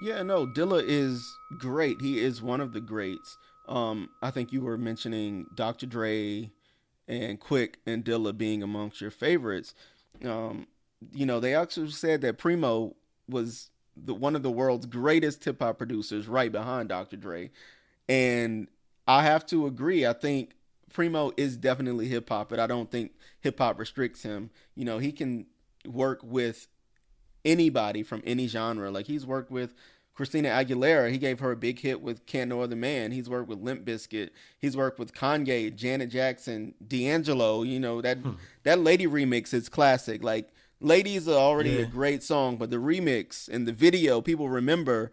Yeah, 0.00 0.22
no, 0.22 0.46
Dilla 0.46 0.82
is 0.84 1.38
great. 1.56 2.00
He 2.02 2.18
is 2.18 2.42
one 2.42 2.60
of 2.60 2.72
the 2.72 2.80
greats. 2.80 3.38
Um, 3.68 4.10
I 4.22 4.30
think 4.30 4.52
you 4.52 4.60
were 4.60 4.76
mentioning 4.76 5.46
Dr. 5.54 5.86
Dre 5.86 6.50
and 7.08 7.40
Quik 7.40 7.74
and 7.86 8.04
Dilla 8.04 8.36
being 8.36 8.62
amongst 8.62 9.00
your 9.00 9.10
favorites. 9.10 9.74
Um, 10.24 10.66
you 11.12 11.26
know, 11.26 11.40
they 11.40 11.54
actually 11.54 11.90
said 11.90 12.20
that 12.22 12.38
Primo 12.38 12.96
was 13.28 13.70
the 13.96 14.14
one 14.14 14.36
of 14.36 14.42
the 14.42 14.50
world's 14.50 14.86
greatest 14.86 15.44
hip 15.44 15.60
hop 15.60 15.78
producers, 15.78 16.28
right 16.28 16.50
behind 16.50 16.88
Dr. 16.88 17.16
Dre. 17.16 17.50
And 18.08 18.68
I 19.06 19.22
have 19.22 19.46
to 19.46 19.66
agree. 19.66 20.06
I 20.06 20.12
think 20.12 20.52
Primo 20.92 21.32
is 21.36 21.56
definitely 21.56 22.08
hip 22.08 22.28
hop, 22.28 22.48
but 22.48 22.60
I 22.60 22.66
don't 22.66 22.90
think 22.90 23.12
hip 23.40 23.58
hop 23.58 23.78
restricts 23.78 24.22
him. 24.22 24.50
You 24.74 24.84
know, 24.84 24.98
he 24.98 25.12
can 25.12 25.46
work 25.86 26.20
with 26.22 26.68
anybody 27.44 28.02
from 28.02 28.22
any 28.26 28.46
genre. 28.48 28.90
Like 28.90 29.06
he's 29.06 29.24
worked 29.24 29.50
with 29.50 29.74
Christina 30.16 30.48
Aguilera. 30.48 31.12
He 31.12 31.18
gave 31.18 31.38
her 31.38 31.52
a 31.52 31.56
big 31.56 31.78
hit 31.78 32.00
with 32.02 32.26
Can't 32.26 32.48
No 32.48 32.62
Other 32.62 32.74
Man. 32.74 33.12
He's 33.12 33.30
worked 33.30 33.48
with 33.48 33.60
Limp 33.60 33.84
Bizkit. 33.84 34.30
He's 34.58 34.76
worked 34.76 34.98
with 34.98 35.14
Kanye, 35.14 35.74
Janet 35.74 36.10
Jackson, 36.10 36.74
D'Angelo. 36.84 37.62
You 37.62 37.78
know 37.78 38.02
that 38.02 38.18
hmm. 38.18 38.32
that 38.64 38.80
Lady 38.80 39.06
remix 39.06 39.54
is 39.54 39.68
classic. 39.68 40.24
Like 40.24 40.48
Ladies 40.80 41.26
are 41.26 41.32
already 41.32 41.70
yeah. 41.70 41.82
a 41.82 41.86
great 41.86 42.22
song, 42.22 42.58
but 42.58 42.70
the 42.70 42.76
remix 42.76 43.48
and 43.48 43.66
the 43.66 43.72
video 43.72 44.20
people 44.20 44.50
remember 44.50 45.10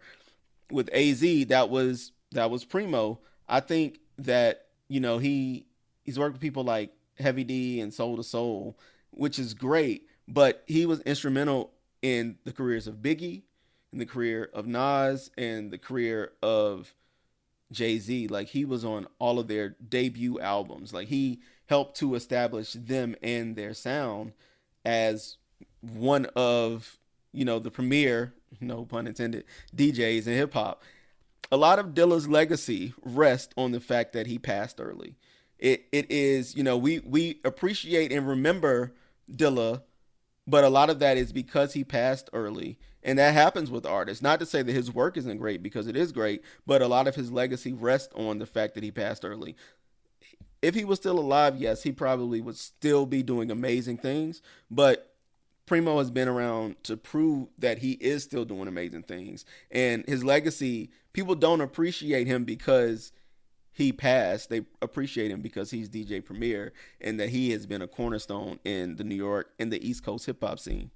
with 0.70 0.92
AZ 0.92 1.20
that 1.46 1.70
was 1.70 2.12
that 2.32 2.50
was 2.50 2.64
Primo. 2.66 3.20
I 3.48 3.60
think 3.60 4.00
that 4.18 4.66
you 4.88 5.00
know, 5.00 5.18
he 5.18 5.66
he's 6.02 6.18
worked 6.18 6.34
with 6.34 6.42
people 6.42 6.64
like 6.64 6.92
Heavy 7.18 7.44
D 7.44 7.80
and 7.80 7.94
Soul 7.94 8.16
II 8.16 8.22
Soul, 8.22 8.78
which 9.10 9.38
is 9.38 9.54
great. 9.54 10.06
But 10.28 10.62
he 10.66 10.84
was 10.84 11.00
instrumental 11.00 11.72
in 12.02 12.36
the 12.44 12.52
careers 12.52 12.86
of 12.86 12.96
Biggie, 12.96 13.42
in 13.94 13.98
the 13.98 14.06
career 14.06 14.50
of 14.52 14.66
Nas, 14.66 15.30
and 15.38 15.70
the 15.70 15.78
career 15.78 16.32
of 16.42 16.94
Jay 17.72 17.98
Z. 17.98 18.28
Like 18.28 18.48
he 18.48 18.64
was 18.64 18.84
on 18.84 19.06
all 19.18 19.38
of 19.38 19.48
their 19.48 19.70
debut 19.70 20.38
albums. 20.40 20.92
Like 20.92 21.08
he 21.08 21.40
helped 21.66 21.96
to 21.98 22.14
establish 22.14 22.74
them 22.74 23.16
and 23.22 23.56
their 23.56 23.72
sound 23.72 24.32
as 24.84 25.36
one 25.80 26.26
of 26.36 26.98
you 27.32 27.46
know 27.46 27.58
the 27.58 27.70
premier, 27.70 28.34
no 28.60 28.84
pun 28.84 29.06
intended, 29.06 29.44
DJs 29.74 30.26
in 30.26 30.34
hip 30.34 30.52
hop 30.52 30.82
a 31.50 31.56
lot 31.56 31.78
of 31.78 31.94
Dilla's 31.94 32.28
legacy 32.28 32.94
rests 33.02 33.54
on 33.56 33.72
the 33.72 33.80
fact 33.80 34.12
that 34.12 34.26
he 34.26 34.38
passed 34.38 34.80
early. 34.80 35.16
It 35.58 35.84
it 35.92 36.10
is, 36.10 36.56
you 36.56 36.62
know, 36.62 36.76
we 36.76 36.98
we 37.00 37.40
appreciate 37.44 38.12
and 38.12 38.26
remember 38.26 38.92
Dilla, 39.30 39.82
but 40.46 40.64
a 40.64 40.68
lot 40.68 40.90
of 40.90 40.98
that 40.98 41.16
is 41.16 41.32
because 41.32 41.72
he 41.72 41.84
passed 41.84 42.28
early. 42.32 42.78
And 43.04 43.18
that 43.18 43.34
happens 43.34 43.70
with 43.70 43.84
artists. 43.84 44.22
Not 44.22 44.40
to 44.40 44.46
say 44.46 44.62
that 44.62 44.72
his 44.72 44.92
work 44.92 45.16
isn't 45.16 45.38
great 45.38 45.62
because 45.62 45.86
it 45.86 45.96
is 45.96 46.10
great, 46.10 46.42
but 46.66 46.82
a 46.82 46.88
lot 46.88 47.06
of 47.06 47.14
his 47.14 47.30
legacy 47.30 47.72
rests 47.72 48.12
on 48.14 48.38
the 48.38 48.46
fact 48.46 48.74
that 48.74 48.82
he 48.82 48.90
passed 48.90 49.24
early. 49.24 49.56
If 50.62 50.74
he 50.74 50.84
was 50.84 50.98
still 50.98 51.18
alive, 51.18 51.56
yes, 51.56 51.82
he 51.82 51.92
probably 51.92 52.40
would 52.40 52.56
still 52.56 53.04
be 53.04 53.22
doing 53.22 53.50
amazing 53.50 53.98
things, 53.98 54.40
but 54.70 55.14
Primo 55.66 55.98
has 55.98 56.10
been 56.10 56.28
around 56.28 56.82
to 56.84 56.96
prove 56.96 57.48
that 57.58 57.78
he 57.78 57.92
is 57.92 58.22
still 58.22 58.44
doing 58.44 58.68
amazing 58.68 59.02
things. 59.02 59.44
And 59.70 60.04
his 60.06 60.24
legacy, 60.24 60.90
people 61.12 61.34
don't 61.34 61.60
appreciate 61.60 62.26
him 62.26 62.44
because 62.44 63.12
he 63.72 63.92
passed. 63.92 64.50
They 64.50 64.62
appreciate 64.82 65.30
him 65.30 65.40
because 65.40 65.70
he's 65.70 65.88
DJ 65.88 66.24
Premier 66.24 66.72
and 67.00 67.18
that 67.18 67.30
he 67.30 67.50
has 67.50 67.66
been 67.66 67.82
a 67.82 67.88
cornerstone 67.88 68.58
in 68.64 68.96
the 68.96 69.04
New 69.04 69.14
York 69.14 69.52
and 69.58 69.72
the 69.72 69.86
East 69.86 70.04
Coast 70.04 70.26
hip 70.26 70.42
hop 70.42 70.58
scene. 70.58 70.90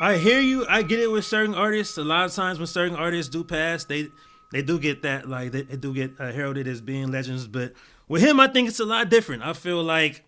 I 0.00 0.16
hear 0.16 0.40
you. 0.40 0.66
I 0.66 0.82
get 0.82 0.98
it 0.98 1.10
with 1.10 1.26
certain 1.26 1.54
artists. 1.54 1.98
A 1.98 2.04
lot 2.04 2.24
of 2.24 2.34
times 2.34 2.58
when 2.58 2.66
certain 2.66 2.96
artists 2.96 3.30
do 3.30 3.44
pass, 3.44 3.84
they 3.84 4.08
they 4.50 4.62
do 4.62 4.78
get 4.78 5.02
that 5.02 5.28
like 5.28 5.52
they, 5.52 5.62
they 5.62 5.76
do 5.76 5.92
get 5.92 6.12
uh, 6.18 6.32
heralded 6.32 6.66
as 6.66 6.80
being 6.80 7.12
legends. 7.12 7.46
But 7.46 7.74
with 8.08 8.22
him, 8.22 8.40
I 8.40 8.48
think 8.48 8.68
it's 8.68 8.80
a 8.80 8.86
lot 8.86 9.10
different. 9.10 9.42
I 9.42 9.52
feel 9.52 9.82
like 9.82 10.24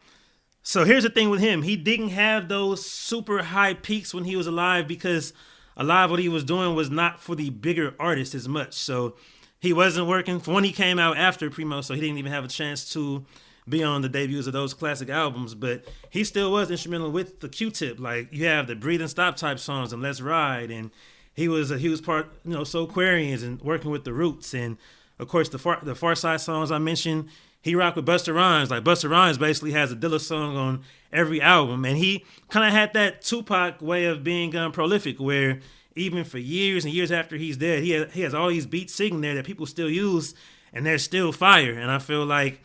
so 0.62 0.84
here's 0.84 1.04
the 1.04 1.10
thing 1.10 1.30
with 1.30 1.40
him. 1.40 1.62
He 1.62 1.76
didn't 1.76 2.10
have 2.10 2.48
those 2.48 2.84
super 2.84 3.42
high 3.42 3.72
peaks 3.72 4.12
when 4.12 4.24
he 4.24 4.36
was 4.36 4.46
alive 4.46 4.86
because 4.86 5.32
a 5.74 5.82
lot 5.82 6.04
of 6.04 6.10
what 6.10 6.20
he 6.20 6.28
was 6.28 6.44
doing 6.44 6.74
was 6.74 6.90
not 6.90 7.18
for 7.18 7.34
the 7.34 7.48
bigger 7.48 7.94
artists 7.98 8.34
as 8.34 8.46
much. 8.46 8.74
So 8.74 9.16
he 9.58 9.72
wasn't 9.72 10.06
working 10.06 10.38
for 10.38 10.52
when 10.52 10.64
he 10.64 10.72
came 10.72 10.98
out 10.98 11.16
after 11.16 11.48
Primo, 11.48 11.80
so 11.80 11.94
he 11.94 12.00
didn't 12.00 12.18
even 12.18 12.30
have 12.30 12.44
a 12.44 12.48
chance 12.48 12.92
to 12.92 13.24
be 13.68 13.82
on 13.82 14.02
the 14.02 14.08
debuts 14.08 14.46
of 14.46 14.52
those 14.52 14.74
classic 14.74 15.08
albums. 15.08 15.54
But 15.54 15.84
he 16.10 16.24
still 16.24 16.52
was 16.52 16.70
instrumental 16.70 17.10
with 17.10 17.40
the 17.40 17.48
Q-Tip. 17.48 18.00
Like 18.00 18.32
you 18.32 18.46
have 18.46 18.66
the 18.66 18.74
Breathe 18.74 19.00
and 19.00 19.10
Stop 19.10 19.36
type 19.36 19.58
songs 19.58 19.92
and 19.92 20.02
Let's 20.02 20.20
Ride, 20.20 20.70
and 20.70 20.90
he 21.34 21.48
was 21.48 21.70
a, 21.70 21.78
was 21.78 22.00
part 22.00 22.28
you 22.44 22.52
know 22.52 22.64
So 22.64 22.86
Soulquarians 22.86 23.42
and 23.42 23.60
working 23.62 23.90
with 23.90 24.04
the 24.04 24.12
Roots 24.12 24.54
and 24.54 24.76
of 25.18 25.28
course 25.28 25.48
the 25.48 25.58
far 25.58 25.80
the 25.82 25.94
Pharcyde 25.94 26.40
songs 26.40 26.70
I 26.70 26.78
mentioned. 26.78 27.28
He 27.60 27.76
rocked 27.76 27.94
with 27.94 28.06
Busta 28.06 28.34
Rhymes. 28.34 28.72
Like 28.72 28.82
Busta 28.82 29.08
Rhymes 29.08 29.38
basically 29.38 29.70
has 29.70 29.92
a 29.92 29.96
Dilla 29.96 30.20
song 30.20 30.56
on 30.56 30.82
every 31.12 31.40
album, 31.40 31.84
and 31.84 31.96
he 31.96 32.24
kind 32.48 32.66
of 32.66 32.72
had 32.72 32.92
that 32.94 33.22
Tupac 33.22 33.80
way 33.80 34.06
of 34.06 34.24
being 34.24 34.56
um, 34.56 34.72
prolific, 34.72 35.20
where 35.20 35.60
even 35.94 36.24
for 36.24 36.38
years 36.38 36.84
and 36.84 36.92
years 36.92 37.12
after 37.12 37.36
he's 37.36 37.56
dead, 37.56 37.82
he 37.82 37.90
has, 37.90 38.12
he 38.12 38.22
has 38.22 38.34
all 38.34 38.48
these 38.48 38.66
beats 38.66 38.94
sitting 38.94 39.20
there 39.20 39.34
that 39.36 39.46
people 39.46 39.66
still 39.66 39.88
use, 39.88 40.34
and 40.72 40.84
they're 40.84 40.98
still 40.98 41.30
fire. 41.30 41.74
And 41.74 41.90
I 41.90 42.00
feel 42.00 42.24
like 42.24 42.60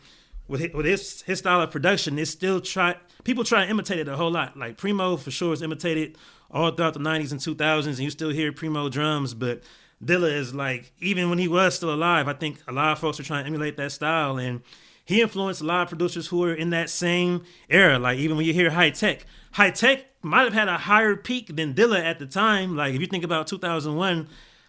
with 0.48 0.60
his, 0.60 0.72
with 0.72 0.86
his 0.86 1.22
his 1.22 1.38
style 1.38 1.60
of 1.60 1.70
production, 1.70 2.18
it's 2.18 2.30
still 2.30 2.60
try 2.60 2.96
people 3.24 3.44
try 3.44 3.64
to 3.64 3.70
imitate 3.70 3.98
it 4.00 4.08
a 4.08 4.16
whole 4.16 4.30
lot. 4.30 4.56
Like 4.56 4.76
Primo 4.76 5.16
for 5.16 5.30
sure 5.30 5.52
is 5.52 5.62
imitated 5.62 6.16
all 6.50 6.70
throughout 6.70 6.94
the 6.94 7.00
'90s 7.00 7.30
and 7.30 7.40
2000s, 7.40 7.86
and 7.86 7.98
you 7.98 8.10
still 8.10 8.30
hear 8.30 8.52
Primo 8.52 8.88
drums. 8.88 9.34
But 9.34 9.62
Dilla 10.02 10.32
is 10.32 10.54
like 10.54 10.92
even 11.00 11.28
when 11.28 11.38
he 11.38 11.48
was 11.48 11.74
still 11.74 11.92
alive, 11.92 12.26
I 12.26 12.32
think 12.32 12.58
a 12.66 12.72
lot 12.72 12.92
of 12.92 12.98
folks 12.98 13.20
are 13.20 13.24
trying 13.24 13.44
to 13.44 13.46
emulate 13.46 13.76
that 13.76 13.92
style, 13.92 14.38
and 14.38 14.62
he 15.04 15.20
influenced 15.20 15.60
a 15.60 15.64
lot 15.64 15.82
of 15.82 15.88
producers 15.88 16.26
who 16.26 16.38
were 16.38 16.54
in 16.54 16.70
that 16.70 16.90
same 16.90 17.44
era. 17.68 17.98
Like 17.98 18.18
even 18.18 18.36
when 18.36 18.46
you 18.46 18.52
hear 18.52 18.70
Hi-Tek, 18.70 19.24
High 19.52 19.70
Tech 19.70 20.06
might 20.22 20.44
have 20.44 20.52
had 20.52 20.68
a 20.68 20.76
higher 20.76 21.16
peak 21.16 21.54
than 21.56 21.74
Dilla 21.74 22.00
at 22.00 22.18
the 22.18 22.26
time. 22.26 22.76
Like 22.76 22.94
if 22.94 23.00
you 23.00 23.06
think 23.06 23.24
about 23.24 23.46
2001. 23.46 24.28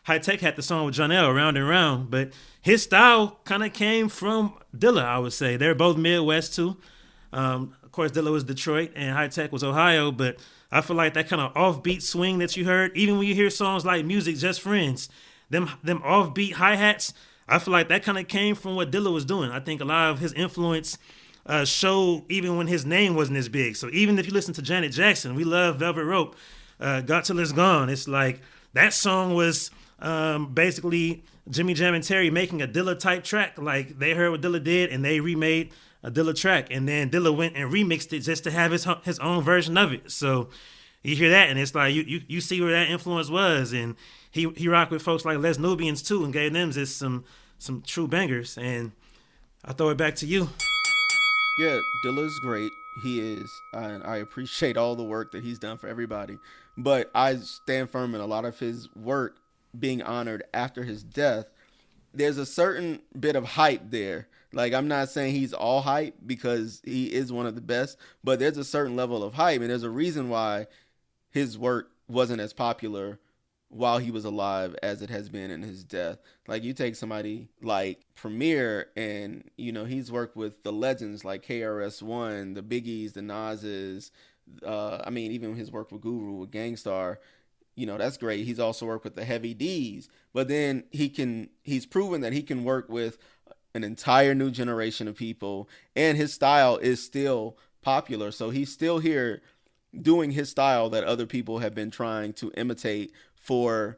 Hi-Tek 0.09 0.41
had 0.41 0.55
the 0.55 0.63
song 0.63 0.87
with 0.87 0.95
Jonell, 0.95 1.35
Round 1.35 1.55
and 1.55 1.69
Round, 1.69 2.09
but 2.09 2.33
his 2.59 2.81
style 2.81 3.39
kind 3.43 3.63
of 3.63 3.73
came 3.73 4.09
from 4.09 4.55
Dilla, 4.75 5.03
I 5.03 5.19
would 5.19 5.33
say. 5.33 5.55
They're 5.55 5.75
both 5.75 5.97
Midwest 5.97 6.55
too. 6.55 6.77
Um, 7.31 7.75
of 7.83 7.91
course, 7.91 8.11
Dilla 8.11 8.31
was 8.31 8.43
Detroit 8.43 8.89
and 8.95 9.15
Hi-Tek 9.15 9.51
was 9.51 9.63
Ohio, 9.63 10.11
but 10.11 10.37
I 10.71 10.81
feel 10.81 10.95
like 10.95 11.13
that 11.13 11.29
kind 11.29 11.43
of 11.43 11.53
offbeat 11.53 12.01
swing 12.01 12.39
that 12.39 12.57
you 12.57 12.65
heard, 12.65 12.97
even 12.97 13.19
when 13.19 13.27
you 13.27 13.35
hear 13.35 13.51
songs 13.51 13.85
like 13.85 14.03
Musiq 14.03 14.39
Just 14.39 14.61
Friends, 14.61 15.09
them 15.51 15.69
them 15.83 15.99
offbeat 15.99 16.53
hi 16.53 16.75
hats, 16.75 17.13
I 17.47 17.59
feel 17.59 17.71
like 17.71 17.89
that 17.89 18.01
kind 18.01 18.17
of 18.17 18.27
came 18.27 18.55
from 18.55 18.75
what 18.75 18.89
Dilla 18.89 19.13
was 19.13 19.25
doing. 19.25 19.51
I 19.51 19.59
think 19.59 19.79
a 19.79 19.85
lot 19.85 20.09
of 20.09 20.17
his 20.17 20.33
influence 20.33 20.97
uh, 21.45 21.65
showed 21.65 22.25
even 22.29 22.57
when 22.57 22.65
his 22.65 22.83
name 22.83 23.13
wasn't 23.13 23.37
as 23.37 23.47
big. 23.47 23.75
So 23.75 23.91
even 23.93 24.17
if 24.17 24.25
you 24.25 24.33
listen 24.33 24.55
to 24.55 24.63
Janet 24.63 24.91
Jackson, 24.91 25.35
we 25.35 25.43
love 25.43 25.77
Velvet 25.77 26.03
Rope, 26.03 26.35
uh, 26.79 27.01
Got 27.01 27.25
Till 27.25 27.37
It's 27.37 27.51
Gone. 27.51 27.89
It's 27.89 28.07
like 28.07 28.41
that 28.73 28.91
song 28.93 29.35
was 29.35 29.69
um, 30.01 30.53
basically 30.53 31.23
Jimmy 31.49 31.73
Jam 31.73 31.93
and 31.93 32.03
Terry 32.03 32.29
making 32.29 32.61
a 32.61 32.67
Dilla 32.67 32.97
type 32.97 33.23
track. 33.23 33.57
Like 33.57 33.99
they 33.99 34.13
heard 34.13 34.31
what 34.31 34.41
Dilla 34.41 34.63
did 34.63 34.91
and 34.91 35.03
they 35.03 35.19
remade 35.19 35.71
a 36.03 36.09
Dilla 36.11 36.35
track, 36.39 36.67
and 36.71 36.87
then 36.87 37.09
Dilla 37.09 37.35
went 37.35 37.55
and 37.55 37.71
remixed 37.71 38.13
it 38.13 38.21
just 38.21 38.43
to 38.45 38.51
have 38.51 38.71
his 38.71 38.87
his 39.03 39.19
own 39.19 39.43
version 39.43 39.77
of 39.77 39.91
it. 39.91 40.11
So 40.11 40.49
you 41.03 41.15
hear 41.15 41.29
that, 41.29 41.49
and 41.49 41.59
it's 41.59 41.75
like 41.75 41.93
you 41.93 42.03
you, 42.03 42.21
you 42.27 42.41
see 42.41 42.61
where 42.61 42.71
that 42.71 42.89
influence 42.89 43.29
was, 43.29 43.73
and 43.73 43.95
he 44.31 44.49
he 44.55 44.67
rocked 44.67 44.91
with 44.91 45.01
folks 45.01 45.25
like 45.25 45.37
Les 45.39 45.57
Nubians 45.57 46.01
too, 46.01 46.23
and 46.23 46.31
gave 46.33 46.53
them 46.53 46.71
just 46.71 46.97
some 46.97 47.25
some 47.57 47.81
true 47.81 48.07
bangers. 48.07 48.57
And 48.57 48.91
I 49.65 49.73
throw 49.73 49.89
it 49.89 49.97
back 49.97 50.15
to 50.15 50.25
you. 50.25 50.49
Yeah, 51.57 51.79
Dilla's 52.05 52.39
great. 52.39 52.71
He 53.03 53.19
is, 53.19 53.49
and 53.73 54.03
I 54.03 54.17
appreciate 54.17 54.77
all 54.77 54.95
the 54.95 55.03
work 55.03 55.31
that 55.31 55.43
he's 55.43 55.59
done 55.59 55.77
for 55.77 55.87
everybody. 55.87 56.37
But 56.77 57.11
I 57.13 57.35
stand 57.37 57.89
firm 57.89 58.15
in 58.15 58.21
a 58.21 58.25
lot 58.25 58.45
of 58.45 58.57
his 58.59 58.87
work 58.95 59.37
being 59.77 60.01
honored 60.01 60.43
after 60.53 60.83
his 60.83 61.03
death. 61.03 61.45
There's 62.13 62.37
a 62.37 62.45
certain 62.45 63.01
bit 63.17 63.35
of 63.35 63.45
hype 63.45 63.91
there 63.91 64.27
like 64.51 64.73
I'm 64.73 64.87
not 64.87 65.09
saying 65.09 65.35
he's 65.35 65.53
all 65.53 65.81
hype 65.81 66.15
because 66.25 66.81
he 66.83 67.05
is 67.05 67.31
one 67.31 67.45
of 67.45 67.55
the 67.55 67.61
best, 67.61 67.97
but 68.23 68.39
there's 68.39 68.57
a 68.57 68.63
certain 68.63 68.95
level 68.95 69.23
of 69.23 69.33
hype 69.33 69.61
and 69.61 69.69
there's 69.69 69.83
a 69.83 69.89
reason 69.89 70.29
why 70.29 70.67
his 71.29 71.57
work 71.57 71.91
wasn't 72.07 72.41
as 72.41 72.53
popular 72.53 73.19
while 73.69 73.99
he 73.99 74.09
was 74.09 74.25
alive 74.25 74.75
as 74.81 75.03
it 75.03 75.11
has 75.11 75.29
been 75.29 75.51
in 75.51 75.61
his 75.61 75.83
death. 75.83 76.17
Like 76.47 76.63
you 76.63 76.73
take 76.73 76.95
somebody 76.95 77.49
like 77.61 78.01
Premier 78.15 78.87
and 78.97 79.43
you 79.55 79.71
know 79.71 79.85
he's 79.85 80.11
worked 80.11 80.35
with 80.35 80.63
the 80.63 80.71
legends 80.71 81.23
like 81.23 81.45
KRS-One, 81.45 82.55
the 82.55 82.63
Biggies, 82.63 83.13
the 83.13 83.21
Nas's, 83.21 84.11
uh, 84.65 85.03
I 85.05 85.11
mean 85.11 85.31
even 85.31 85.55
his 85.55 85.71
work 85.71 85.91
with 85.91 86.01
Guru 86.01 86.33
with 86.33 86.49
Gang 86.49 86.75
Starr, 86.75 87.19
you 87.79 87.85
know 87.85 87.97
that's 87.97 88.17
great. 88.17 88.45
He's 88.45 88.59
also 88.59 88.85
worked 88.85 89.05
with 89.05 89.15
the 89.15 89.23
Heavy 89.23 89.53
D's, 89.53 90.09
but 90.33 90.49
then 90.49 90.83
he 90.91 91.07
can 91.07 91.49
he's 91.63 91.85
proven 91.85 92.19
that 92.21 92.33
he 92.33 92.43
can 92.43 92.65
work 92.65 92.89
with 92.89 93.17
an 93.73 93.85
entire 93.85 94.35
new 94.35 94.51
generation 94.51 95.07
of 95.07 95.15
people 95.15 95.69
and 95.95 96.17
his 96.17 96.33
style 96.33 96.75
is 96.77 97.01
still 97.01 97.57
popular. 97.81 98.31
So 98.31 98.49
he's 98.49 98.71
still 98.71 98.99
here 98.99 99.41
doing 99.99 100.31
his 100.31 100.49
style 100.49 100.89
that 100.89 101.05
other 101.05 101.25
people 101.25 101.59
have 101.59 101.73
been 101.73 101.89
trying 101.89 102.33
to 102.33 102.51
imitate 102.57 103.13
for 103.33 103.97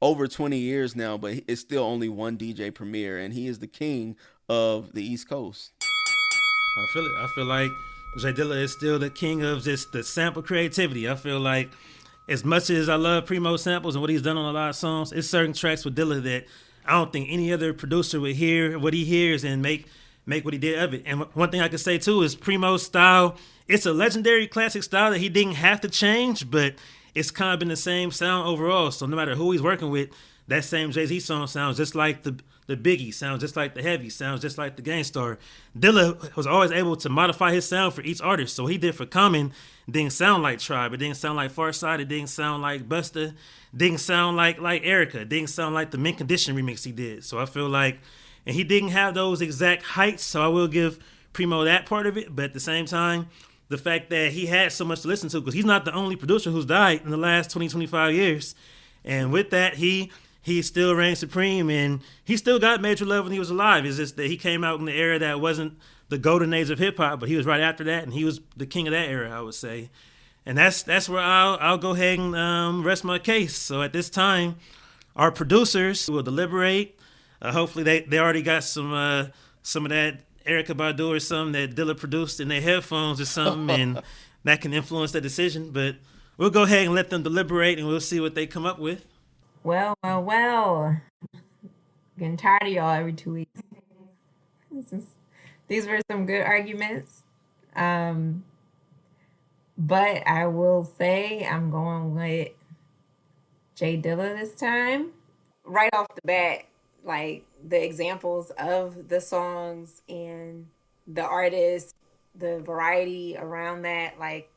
over 0.00 0.28
20 0.28 0.56
years 0.56 0.94
now 0.94 1.18
but 1.18 1.40
it's 1.48 1.60
still 1.60 1.82
only 1.82 2.08
one 2.08 2.38
DJ 2.38 2.72
Premier 2.72 3.18
and 3.18 3.34
he 3.34 3.48
is 3.48 3.58
the 3.58 3.66
king 3.66 4.14
of 4.48 4.92
the 4.92 5.02
East 5.02 5.28
Coast. 5.28 5.72
I 5.82 6.86
feel 6.92 7.04
it. 7.04 7.12
I 7.18 7.26
feel 7.34 7.46
like 7.46 7.70
J 8.16 8.32
Dilla 8.32 8.62
is 8.62 8.72
still 8.72 8.98
the 8.98 9.10
king 9.10 9.42
of 9.42 9.62
just 9.62 9.92
the 9.92 10.02
sample 10.04 10.42
creativity. 10.42 11.08
I 11.08 11.16
feel 11.16 11.40
like 11.40 11.70
as 12.28 12.44
much 12.44 12.70
as 12.70 12.88
I 12.88 12.96
love 12.96 13.26
Primo 13.26 13.56
samples 13.56 13.94
and 13.94 14.02
what 14.02 14.10
he's 14.10 14.22
done 14.22 14.36
on 14.36 14.44
a 14.44 14.52
lot 14.52 14.68
of 14.68 14.76
songs, 14.76 15.12
it's 15.12 15.28
certain 15.28 15.54
tracks 15.54 15.84
with 15.84 15.96
Dilla 15.96 16.22
that 16.22 16.46
I 16.84 16.92
don't 16.92 17.12
think 17.12 17.28
any 17.30 17.52
other 17.52 17.72
producer 17.72 18.20
would 18.20 18.36
hear 18.36 18.78
what 18.78 18.94
he 18.94 19.04
hears 19.04 19.44
and 19.44 19.62
make 19.62 19.86
make 20.26 20.44
what 20.44 20.52
he 20.52 20.58
did 20.58 20.78
of 20.78 20.92
it. 20.92 21.02
And 21.06 21.22
one 21.32 21.50
thing 21.50 21.62
I 21.62 21.68
could 21.68 21.80
say 21.80 21.96
too 21.96 22.22
is 22.22 22.36
Primo's 22.36 22.84
style. 22.84 23.36
It's 23.66 23.86
a 23.86 23.92
legendary 23.92 24.46
classic 24.46 24.82
style 24.82 25.10
that 25.10 25.18
he 25.18 25.30
didn't 25.30 25.54
have 25.54 25.80
to 25.80 25.88
change, 25.88 26.50
but 26.50 26.74
it's 27.14 27.30
kind 27.30 27.54
of 27.54 27.58
been 27.58 27.68
the 27.68 27.76
same 27.76 28.10
sound 28.10 28.46
overall. 28.46 28.90
So 28.90 29.06
no 29.06 29.16
matter 29.16 29.34
who 29.34 29.52
he's 29.52 29.62
working 29.62 29.90
with, 29.90 30.10
that 30.48 30.64
same 30.64 30.90
Jay 30.90 31.06
Z 31.06 31.20
song 31.20 31.46
sounds 31.46 31.76
just 31.76 31.94
like 31.94 32.22
the 32.22 32.38
the 32.66 32.76
Biggie, 32.76 33.14
sounds 33.14 33.40
just 33.40 33.56
like 33.56 33.74
the 33.74 33.82
Heavy, 33.82 34.10
sounds 34.10 34.42
just 34.42 34.58
like 34.58 34.76
the 34.76 34.82
Gang 34.82 35.02
Starr. 35.02 35.38
Dilla 35.76 36.36
was 36.36 36.46
always 36.46 36.70
able 36.70 36.96
to 36.96 37.08
modify 37.08 37.52
his 37.52 37.66
sound 37.66 37.94
for 37.94 38.02
each 38.02 38.20
artist. 38.20 38.54
So 38.54 38.66
he 38.66 38.76
did 38.76 38.94
for 38.94 39.06
Common, 39.06 39.54
didn't 39.90 40.12
sound 40.12 40.42
like 40.42 40.58
Tribe, 40.58 40.92
it 40.92 40.98
didn't 40.98 41.16
sound 41.16 41.36
like 41.36 41.50
Pharcyde, 41.50 42.00
it 42.00 42.08
didn't 42.08 42.28
sound 42.28 42.60
like 42.62 42.86
Busta, 42.86 43.34
didn't 43.74 44.00
sound 44.00 44.36
like 44.36 44.60
like 44.60 44.82
Erykah, 44.82 45.28
didn't 45.28 45.48
sound 45.48 45.74
like 45.74 45.90
the 45.90 45.98
Mint 45.98 46.18
Condition 46.18 46.54
remix 46.54 46.84
he 46.84 46.92
did. 46.92 47.24
So 47.24 47.38
I 47.38 47.46
feel 47.46 47.68
like, 47.68 48.00
and 48.44 48.54
he 48.54 48.64
didn't 48.64 48.90
have 48.90 49.14
those 49.14 49.40
exact 49.40 49.82
heights. 49.82 50.22
So 50.22 50.42
I 50.42 50.48
will 50.48 50.68
give 50.68 50.98
Primo 51.32 51.64
that 51.64 51.86
part 51.86 52.06
of 52.06 52.18
it, 52.18 52.36
but 52.36 52.46
at 52.46 52.52
the 52.52 52.60
same 52.60 52.84
time, 52.84 53.28
the 53.68 53.78
fact 53.78 54.10
that 54.10 54.32
he 54.32 54.46
had 54.46 54.72
so 54.72 54.84
much 54.84 55.02
to 55.02 55.08
listen 55.08 55.30
to 55.30 55.40
because 55.40 55.54
he's 55.54 55.64
not 55.64 55.86
the 55.86 55.92
only 55.92 56.16
producer 56.16 56.50
who's 56.50 56.66
died 56.66 57.02
in 57.02 57.10
the 57.10 57.16
last 57.16 57.50
20 57.50 57.68
25 57.68 58.14
years 58.14 58.54
and 59.04 59.30
with 59.30 59.50
that 59.50 59.74
he 59.74 60.10
he 60.48 60.62
still 60.62 60.94
reigned 60.94 61.18
supreme 61.18 61.70
and 61.70 62.00
he 62.24 62.36
still 62.36 62.58
got 62.58 62.80
major 62.80 63.04
love 63.04 63.24
when 63.24 63.32
he 63.32 63.38
was 63.38 63.50
alive. 63.50 63.84
It's 63.84 63.96
just 63.98 64.16
that 64.16 64.26
he 64.26 64.36
came 64.36 64.64
out 64.64 64.80
in 64.80 64.86
the 64.86 64.92
era 64.92 65.18
that 65.18 65.40
wasn't 65.40 65.78
the 66.08 66.18
golden 66.18 66.52
age 66.54 66.70
of 66.70 66.78
hip 66.78 66.96
hop, 66.96 67.20
but 67.20 67.28
he 67.28 67.36
was 67.36 67.46
right 67.46 67.60
after 67.60 67.84
that 67.84 68.02
and 68.02 68.12
he 68.12 68.24
was 68.24 68.40
the 68.56 68.66
king 68.66 68.88
of 68.88 68.92
that 68.92 69.08
era, 69.08 69.30
I 69.30 69.40
would 69.40 69.54
say. 69.54 69.90
And 70.44 70.56
that's 70.56 70.82
that's 70.82 71.08
where 71.08 71.22
I'll 71.22 71.58
I'll 71.60 71.78
go 71.78 71.90
ahead 71.90 72.18
and 72.18 72.34
um, 72.34 72.82
rest 72.82 73.04
my 73.04 73.18
case. 73.18 73.56
So 73.56 73.82
at 73.82 73.92
this 73.92 74.08
time, 74.08 74.56
our 75.14 75.30
producers 75.30 76.08
will 76.08 76.22
deliberate. 76.22 76.98
Uh, 77.40 77.52
hopefully 77.52 77.84
they, 77.84 78.00
they 78.00 78.18
already 78.18 78.42
got 78.42 78.64
some 78.64 78.92
uh, 78.92 79.26
some 79.62 79.84
of 79.84 79.90
that 79.90 80.20
Erykah 80.46 80.74
Badu 80.74 81.14
or 81.14 81.20
something 81.20 81.52
that 81.52 81.76
Dilla 81.76 81.96
produced 81.96 82.40
in 82.40 82.48
their 82.48 82.62
headphones 82.62 83.20
or 83.20 83.26
something, 83.26 83.70
and 83.70 84.02
that 84.44 84.62
can 84.62 84.72
influence 84.72 85.12
their 85.12 85.20
decision. 85.20 85.70
But 85.70 85.96
we'll 86.38 86.50
go 86.50 86.62
ahead 86.62 86.86
and 86.86 86.94
let 86.94 87.10
them 87.10 87.22
deliberate, 87.22 87.78
and 87.78 87.86
we'll 87.86 88.00
see 88.00 88.18
what 88.18 88.34
they 88.34 88.46
come 88.46 88.64
up 88.64 88.78
with. 88.78 89.04
Well, 89.68 89.98
well, 90.02 90.22
well. 90.22 91.00
Getting 92.18 92.38
tired 92.38 92.62
of 92.62 92.68
y'all 92.68 92.88
every 92.88 93.12
two 93.12 93.34
weeks. 93.34 93.60
Is, 94.74 95.04
these 95.66 95.86
were 95.86 96.00
some 96.10 96.24
good 96.24 96.40
arguments. 96.40 97.24
Um, 97.76 98.44
but 99.76 100.26
I 100.26 100.46
will 100.46 100.84
say 100.84 101.46
I'm 101.46 101.70
going 101.70 102.14
with 102.14 102.48
J 103.74 104.00
Dilla 104.00 104.38
this 104.38 104.54
time. 104.54 105.10
Right 105.66 105.90
off 105.92 106.06
the 106.14 106.22
bat, 106.24 106.64
like 107.04 107.44
the 107.62 107.84
examples 107.84 108.50
of 108.52 109.10
the 109.10 109.20
songs 109.20 110.00
and 110.08 110.68
the 111.06 111.24
artists, 111.24 111.92
the 112.34 112.60
variety 112.60 113.36
around 113.38 113.82
that, 113.82 114.18
like 114.18 114.50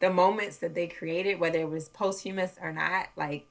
the 0.00 0.10
moments 0.10 0.58
that 0.58 0.74
they 0.74 0.88
created, 0.88 1.40
whether 1.40 1.58
it 1.58 1.70
was 1.70 1.88
posthumous 1.88 2.58
or 2.60 2.70
not, 2.70 3.08
like 3.16 3.46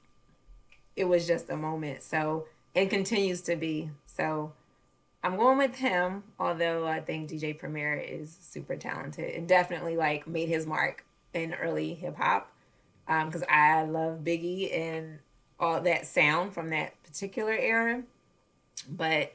it 0.96 1.04
was 1.04 1.26
just 1.26 1.50
a 1.50 1.56
moment. 1.56 2.02
So 2.02 2.46
it 2.74 2.90
continues 2.90 3.42
to 3.42 3.56
be. 3.56 3.90
So 4.06 4.52
I'm 5.22 5.36
going 5.36 5.58
with 5.58 5.76
him, 5.76 6.24
although 6.38 6.86
I 6.86 7.00
think 7.00 7.30
DJ 7.30 7.56
Premier 7.56 7.94
is 7.94 8.36
super 8.40 8.76
talented 8.76 9.34
and 9.34 9.46
definitely 9.46 9.96
like 9.96 10.26
made 10.26 10.48
his 10.48 10.66
mark 10.66 11.04
in 11.32 11.54
early 11.54 11.94
hip 11.94 12.16
hop. 12.16 12.50
Because 13.06 13.42
um, 13.42 13.48
I 13.48 13.84
love 13.84 14.20
Biggie 14.24 14.76
and 14.76 15.20
all 15.60 15.80
that 15.82 16.06
sound 16.06 16.54
from 16.54 16.70
that 16.70 17.00
particular 17.04 17.52
era. 17.52 18.02
But 18.88 19.32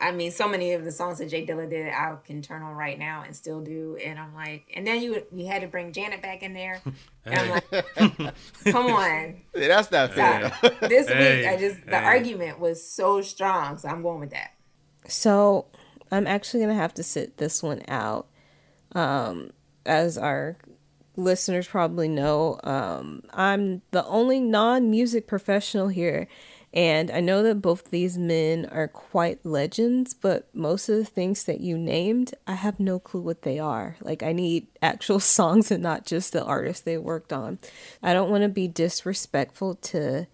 I 0.00 0.10
mean, 0.10 0.32
so 0.32 0.48
many 0.48 0.72
of 0.72 0.84
the 0.84 0.90
songs 0.90 1.18
that 1.18 1.28
J 1.28 1.46
Dilla 1.46 1.70
did, 1.70 1.88
I 1.88 2.16
can 2.24 2.42
turn 2.42 2.62
on 2.62 2.74
right 2.74 2.98
now 2.98 3.22
and 3.24 3.34
still 3.34 3.60
do. 3.60 3.96
And 4.04 4.18
I'm 4.18 4.34
like, 4.34 4.66
and 4.74 4.86
then 4.86 5.00
you 5.00 5.22
you 5.32 5.46
had 5.46 5.62
to 5.62 5.68
bring 5.68 5.92
Janet 5.92 6.20
back 6.20 6.42
in 6.42 6.52
there, 6.52 6.82
and 7.24 7.34
I'm 7.34 7.50
like, 7.50 7.70
come 8.64 8.86
on, 8.86 9.40
yeah, 9.54 9.68
that's 9.68 9.90
not 9.90 10.12
fair. 10.12 10.52
this 10.88 11.08
hey, 11.08 11.38
week, 11.38 11.48
I 11.48 11.56
just 11.56 11.86
the 11.86 11.98
hey. 11.98 12.04
argument 12.04 12.58
was 12.58 12.86
so 12.86 13.22
strong, 13.22 13.78
so 13.78 13.88
I'm 13.88 14.02
going 14.02 14.20
with 14.20 14.30
that. 14.30 14.52
So 15.06 15.66
I'm 16.10 16.26
actually 16.26 16.60
gonna 16.60 16.74
have 16.74 16.94
to 16.94 17.02
sit 17.02 17.36
this 17.36 17.62
one 17.62 17.82
out. 17.88 18.26
Um, 18.92 19.50
as 19.86 20.18
our 20.18 20.56
listeners 21.16 21.68
probably 21.68 22.08
know, 22.08 22.58
um, 22.64 23.22
I'm 23.32 23.82
the 23.92 24.04
only 24.06 24.40
non 24.40 24.90
music 24.90 25.26
professional 25.26 25.88
here. 25.88 26.26
And 26.74 27.08
I 27.12 27.20
know 27.20 27.44
that 27.44 27.62
both 27.62 27.92
these 27.92 28.18
men 28.18 28.66
are 28.72 28.88
quite 28.88 29.46
legends, 29.46 30.12
but 30.12 30.52
most 30.52 30.88
of 30.88 30.96
the 30.96 31.04
things 31.04 31.44
that 31.44 31.60
you 31.60 31.78
named, 31.78 32.34
I 32.48 32.54
have 32.54 32.80
no 32.80 32.98
clue 32.98 33.20
what 33.20 33.42
they 33.42 33.60
are. 33.60 33.96
Like, 34.00 34.24
I 34.24 34.32
need 34.32 34.66
actual 34.82 35.20
songs 35.38 35.70
and 35.70 35.82
not 35.82 36.04
just 36.04 36.32
the 36.32 36.44
artists 36.44 36.82
they 36.82 36.98
worked 36.98 37.32
on. 37.32 37.60
I 38.02 38.12
don't 38.12 38.28
want 38.28 38.42
to 38.42 38.48
be 38.48 38.66
disrespectful 38.66 39.76
to 39.76 40.26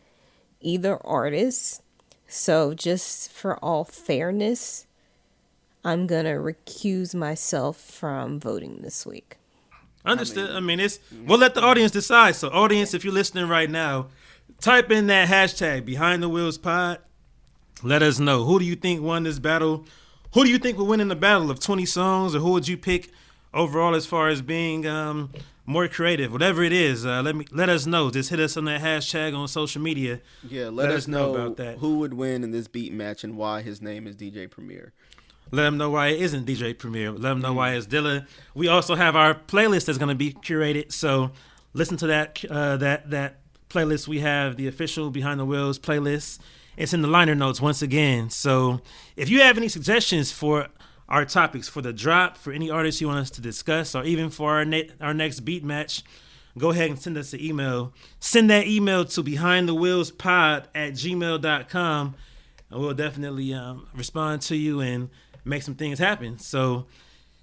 either 0.62 0.96
artist. 1.06 1.82
So, 2.26 2.72
just 2.72 3.30
for 3.30 3.58
all 3.58 3.84
fairness, 3.84 4.86
I'm 5.84 6.06
going 6.06 6.24
to 6.24 6.32
recuse 6.32 7.14
myself 7.14 7.76
from 7.76 8.40
voting 8.40 8.78
this 8.80 9.04
week. 9.04 9.36
Understood. 10.06 10.48
I 10.50 10.54
mean, 10.54 10.56
I 10.56 10.60
mean, 10.60 10.80
it's 10.80 11.00
we'll 11.26 11.38
let 11.38 11.54
the 11.54 11.60
audience 11.60 11.92
decide. 11.92 12.36
So, 12.36 12.48
audience, 12.48 12.94
if 12.94 13.04
you're 13.04 13.12
listening 13.12 13.48
right 13.48 13.68
now, 13.68 14.06
type 14.60 14.90
in 14.90 15.06
that 15.08 15.28
hashtag 15.28 15.84
behind 15.84 16.22
the 16.22 16.28
wheels 16.28 16.58
pod. 16.58 16.98
Let 17.82 18.02
us 18.02 18.18
know 18.18 18.44
who 18.44 18.58
do 18.58 18.64
you 18.64 18.76
think 18.76 19.02
won 19.02 19.22
this 19.22 19.38
battle. 19.38 19.86
Who 20.34 20.44
do 20.44 20.50
you 20.50 20.58
think 20.58 20.78
will 20.78 20.86
win 20.86 21.00
in 21.00 21.08
the 21.08 21.16
battle 21.16 21.50
of 21.50 21.58
20 21.58 21.84
songs, 21.86 22.34
or 22.34 22.38
who 22.38 22.52
would 22.52 22.68
you 22.68 22.76
pick 22.76 23.10
overall 23.52 23.94
as 23.94 24.06
far 24.06 24.28
as 24.28 24.42
being 24.42 24.86
um, 24.86 25.30
more 25.66 25.88
creative? 25.88 26.30
Whatever 26.30 26.62
it 26.62 26.72
is, 26.72 27.04
uh, 27.04 27.22
let 27.22 27.34
me 27.34 27.46
let 27.50 27.68
us 27.68 27.86
know. 27.86 28.10
Just 28.10 28.30
hit 28.30 28.38
us 28.38 28.56
on 28.56 28.66
that 28.66 28.80
hashtag 28.80 29.36
on 29.36 29.48
social 29.48 29.82
media. 29.82 30.20
Yeah, 30.48 30.64
let, 30.64 30.74
let 30.74 30.90
us, 30.90 30.96
us 30.96 31.08
know, 31.08 31.32
know 31.32 31.34
about 31.34 31.56
that. 31.56 31.78
Who 31.78 31.98
would 31.98 32.14
win 32.14 32.44
in 32.44 32.52
this 32.52 32.68
beat 32.68 32.92
match 32.92 33.24
and 33.24 33.36
why 33.36 33.62
his 33.62 33.82
name 33.82 34.06
is 34.06 34.14
DJ 34.14 34.48
Premier. 34.48 34.92
Let 35.52 35.64
them 35.64 35.78
know 35.78 35.90
why 35.90 36.08
it 36.08 36.20
isn't 36.20 36.46
DJ 36.46 36.78
Premier. 36.78 37.10
Let 37.10 37.30
them 37.30 37.40
know 37.40 37.54
why 37.54 37.72
it's 37.72 37.86
Dilla. 37.86 38.26
We 38.54 38.68
also 38.68 38.94
have 38.94 39.16
our 39.16 39.34
playlist 39.34 39.86
that's 39.86 39.98
going 39.98 40.10
to 40.10 40.14
be 40.14 40.32
curated. 40.32 40.92
So 40.92 41.32
listen 41.72 41.96
to 41.96 42.06
that 42.06 42.44
uh, 42.48 42.76
that 42.76 43.10
that 43.10 43.39
playlist. 43.70 44.06
We 44.08 44.20
have 44.20 44.56
the 44.56 44.66
official 44.66 45.10
Behind 45.10 45.40
the 45.40 45.44
Wheels 45.44 45.78
playlist. 45.78 46.38
It's 46.76 46.92
in 46.92 47.02
the 47.02 47.08
liner 47.08 47.34
notes 47.34 47.60
once 47.60 47.82
again. 47.82 48.30
So 48.30 48.80
if 49.16 49.28
you 49.28 49.40
have 49.40 49.56
any 49.56 49.68
suggestions 49.68 50.32
for 50.32 50.68
our 51.08 51.24
topics 51.24 51.68
for 51.68 51.82
the 51.82 51.92
drop, 51.92 52.36
for 52.36 52.52
any 52.52 52.70
artists 52.70 53.00
you 53.00 53.08
want 53.08 53.20
us 53.20 53.30
to 53.30 53.40
discuss, 53.40 53.94
or 53.94 54.04
even 54.04 54.30
for 54.30 54.52
our 54.52 54.64
ne- 54.64 54.90
our 55.00 55.14
next 55.14 55.40
beat 55.40 55.64
match, 55.64 56.02
go 56.58 56.70
ahead 56.70 56.90
and 56.90 56.98
send 56.98 57.16
us 57.16 57.32
an 57.32 57.40
email. 57.40 57.92
Send 58.18 58.50
that 58.50 58.66
email 58.66 59.04
to 59.06 59.22
behindthewheelspod 59.22 60.64
at 60.74 60.92
gmail.com 60.92 62.14
and 62.70 62.80
we'll 62.80 62.94
definitely 62.94 63.52
um, 63.52 63.86
respond 63.94 64.42
to 64.42 64.56
you 64.56 64.80
and 64.80 65.10
make 65.44 65.62
some 65.62 65.74
things 65.74 65.98
happen. 65.98 66.38
So 66.38 66.86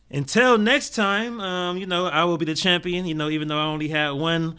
until 0.10 0.58
next 0.58 0.96
time, 0.96 1.40
um, 1.42 1.78
you 1.78 1.86
know, 1.86 2.06
I 2.06 2.24
will 2.24 2.38
be 2.38 2.46
the 2.46 2.56
champion. 2.56 3.06
You 3.06 3.16
know, 3.16 3.30
even 3.30 3.48
though 3.48 3.60
I 3.60 3.66
only 3.66 3.90
had 3.90 4.12
one 4.12 4.58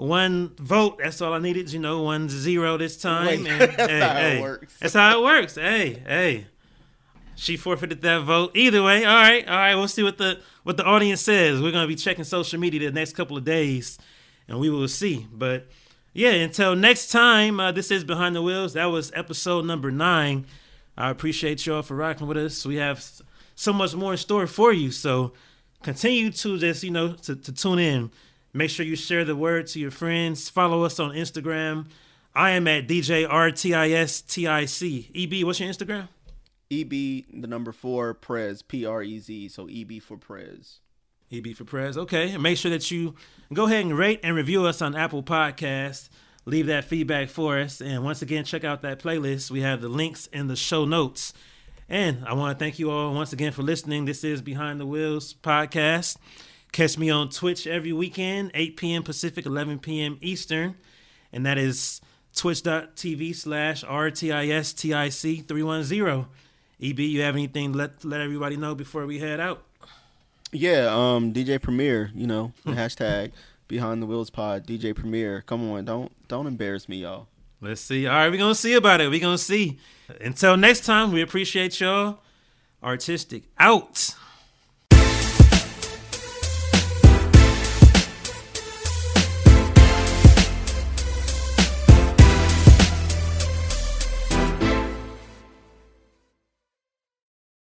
one 0.00 0.54
vote, 0.58 0.98
that's 1.02 1.20
all 1.20 1.32
I 1.32 1.38
needed. 1.38 1.72
You 1.72 1.80
know, 1.80 2.02
one 2.02 2.28
zero 2.28 2.76
this 2.76 2.96
time. 2.96 3.26
Wait, 3.26 3.46
and, 3.46 3.60
that's 3.76 3.90
hey, 3.90 4.00
how 4.00 4.14
hey, 4.14 4.38
it 4.38 4.42
works. 4.42 4.76
That's 4.80 4.94
how 4.94 5.18
it 5.18 5.24
works. 5.24 5.54
Hey, 5.56 6.02
hey. 6.06 6.46
She 7.36 7.56
forfeited 7.56 8.02
that 8.02 8.22
vote. 8.22 8.54
Either 8.54 8.82
way, 8.82 9.04
all 9.04 9.14
right, 9.14 9.48
all 9.48 9.56
right. 9.56 9.74
We'll 9.74 9.88
see 9.88 10.02
what 10.02 10.18
the 10.18 10.40
what 10.62 10.76
the 10.76 10.84
audience 10.84 11.22
says. 11.22 11.60
We're 11.60 11.72
gonna 11.72 11.86
be 11.86 11.96
checking 11.96 12.24
social 12.24 12.60
media 12.60 12.90
the 12.90 12.94
next 12.94 13.14
couple 13.14 13.36
of 13.36 13.44
days, 13.44 13.98
and 14.46 14.58
we 14.60 14.68
will 14.68 14.88
see. 14.88 15.26
But 15.32 15.66
yeah, 16.12 16.32
until 16.32 16.76
next 16.76 17.10
time, 17.10 17.60
uh, 17.60 17.72
this 17.72 17.90
is 17.90 18.04
behind 18.04 18.36
the 18.36 18.42
wheels. 18.42 18.74
That 18.74 18.86
was 18.86 19.10
episode 19.14 19.64
number 19.64 19.90
nine. 19.90 20.46
I 20.96 21.08
appreciate 21.10 21.64
y'all 21.64 21.82
for 21.82 21.94
rocking 21.94 22.26
with 22.26 22.36
us. 22.36 22.66
We 22.66 22.76
have 22.76 23.02
so 23.54 23.72
much 23.72 23.94
more 23.94 24.12
in 24.12 24.18
store 24.18 24.46
for 24.46 24.72
you. 24.72 24.90
So 24.90 25.32
continue 25.82 26.30
to 26.30 26.58
just, 26.58 26.82
you 26.82 26.90
know, 26.90 27.12
to, 27.12 27.36
to 27.36 27.52
tune 27.52 27.78
in. 27.78 28.10
Make 28.52 28.70
sure 28.70 28.84
you 28.84 28.96
share 28.96 29.24
the 29.24 29.36
word 29.36 29.66
to 29.68 29.80
your 29.80 29.90
friends. 29.90 30.48
Follow 30.48 30.84
us 30.84 30.98
on 30.98 31.12
Instagram. 31.14 31.86
I 32.34 32.50
am 32.50 32.66
at 32.68 32.88
DJ 32.88 33.28
RTISTIC. 33.28 35.10
EB, 35.14 35.46
what's 35.46 35.60
your 35.60 35.68
Instagram? 35.68 36.08
EB, 36.70 36.90
the 36.90 37.46
number 37.46 37.72
four, 37.72 38.14
Prez, 38.14 38.62
P 38.62 38.86
R 38.86 39.02
E 39.02 39.18
Z. 39.18 39.48
So 39.48 39.68
EB 39.68 40.00
for 40.00 40.16
Prez. 40.16 40.78
EB 41.32 41.54
for 41.54 41.64
Prez. 41.64 41.96
Okay. 41.98 42.30
And 42.30 42.42
make 42.42 42.58
sure 42.58 42.70
that 42.70 42.90
you 42.90 43.14
go 43.52 43.66
ahead 43.66 43.84
and 43.84 43.96
rate 43.96 44.20
and 44.22 44.36
review 44.36 44.66
us 44.66 44.80
on 44.82 44.94
Apple 44.94 45.22
Podcasts 45.22 46.08
leave 46.44 46.66
that 46.66 46.84
feedback 46.84 47.28
for 47.28 47.58
us. 47.58 47.80
And 47.80 48.04
once 48.04 48.22
again, 48.22 48.44
check 48.44 48.64
out 48.64 48.82
that 48.82 48.98
playlist. 48.98 49.50
We 49.50 49.60
have 49.62 49.80
the 49.80 49.88
links 49.88 50.26
in 50.26 50.48
the 50.48 50.56
show 50.56 50.84
notes. 50.84 51.32
And 51.88 52.24
I 52.24 52.34
want 52.34 52.56
to 52.56 52.62
thank 52.62 52.78
you 52.78 52.90
all 52.90 53.12
once 53.14 53.32
again 53.32 53.52
for 53.52 53.62
listening. 53.62 54.04
This 54.04 54.22
is 54.22 54.42
Behind 54.42 54.80
the 54.80 54.86
Wheels 54.86 55.34
podcast. 55.34 56.16
Catch 56.72 56.98
me 56.98 57.10
on 57.10 57.30
Twitch 57.30 57.66
every 57.66 57.92
weekend, 57.92 58.52
8 58.54 58.76
p.m. 58.76 59.02
Pacific, 59.02 59.46
11 59.46 59.80
p.m. 59.80 60.18
Eastern. 60.20 60.76
And 61.32 61.44
that 61.46 61.58
is 61.58 62.00
twitch.tv 62.34 63.34
slash 63.34 63.84
RTISTIC 63.84 65.48
310. 65.48 66.26
EB, 66.82 66.98
you 67.00 67.22
have 67.22 67.34
anything 67.34 67.72
to 67.72 67.78
let, 67.78 68.04
let 68.04 68.20
everybody 68.20 68.56
know 68.56 68.74
before 68.74 69.04
we 69.04 69.18
head 69.18 69.40
out? 69.40 69.64
Yeah, 70.52 70.88
um, 70.90 71.32
DJ 71.32 71.60
Premier, 71.60 72.10
you 72.14 72.26
know, 72.26 72.52
hashtag 72.66 73.32
Behind 73.68 74.02
the 74.02 74.06
Wheels 74.06 74.30
Pod, 74.30 74.66
DJ 74.66 74.94
Premier. 74.96 75.42
Come 75.46 75.70
on, 75.70 75.84
don't 75.84 76.10
don't 76.26 76.48
embarrass 76.48 76.88
me, 76.88 77.02
y'all. 77.02 77.28
Let's 77.60 77.80
see. 77.80 78.06
All 78.08 78.14
right, 78.14 78.28
we're 78.28 78.38
gonna 78.38 78.54
see 78.54 78.74
about 78.74 79.00
it. 79.00 79.08
We're 79.08 79.20
gonna 79.20 79.38
see. 79.38 79.78
Until 80.20 80.56
next 80.56 80.84
time, 80.84 81.12
we 81.12 81.22
appreciate 81.22 81.78
y'all. 81.78 82.18
Artistic 82.82 83.44
out. 83.58 84.16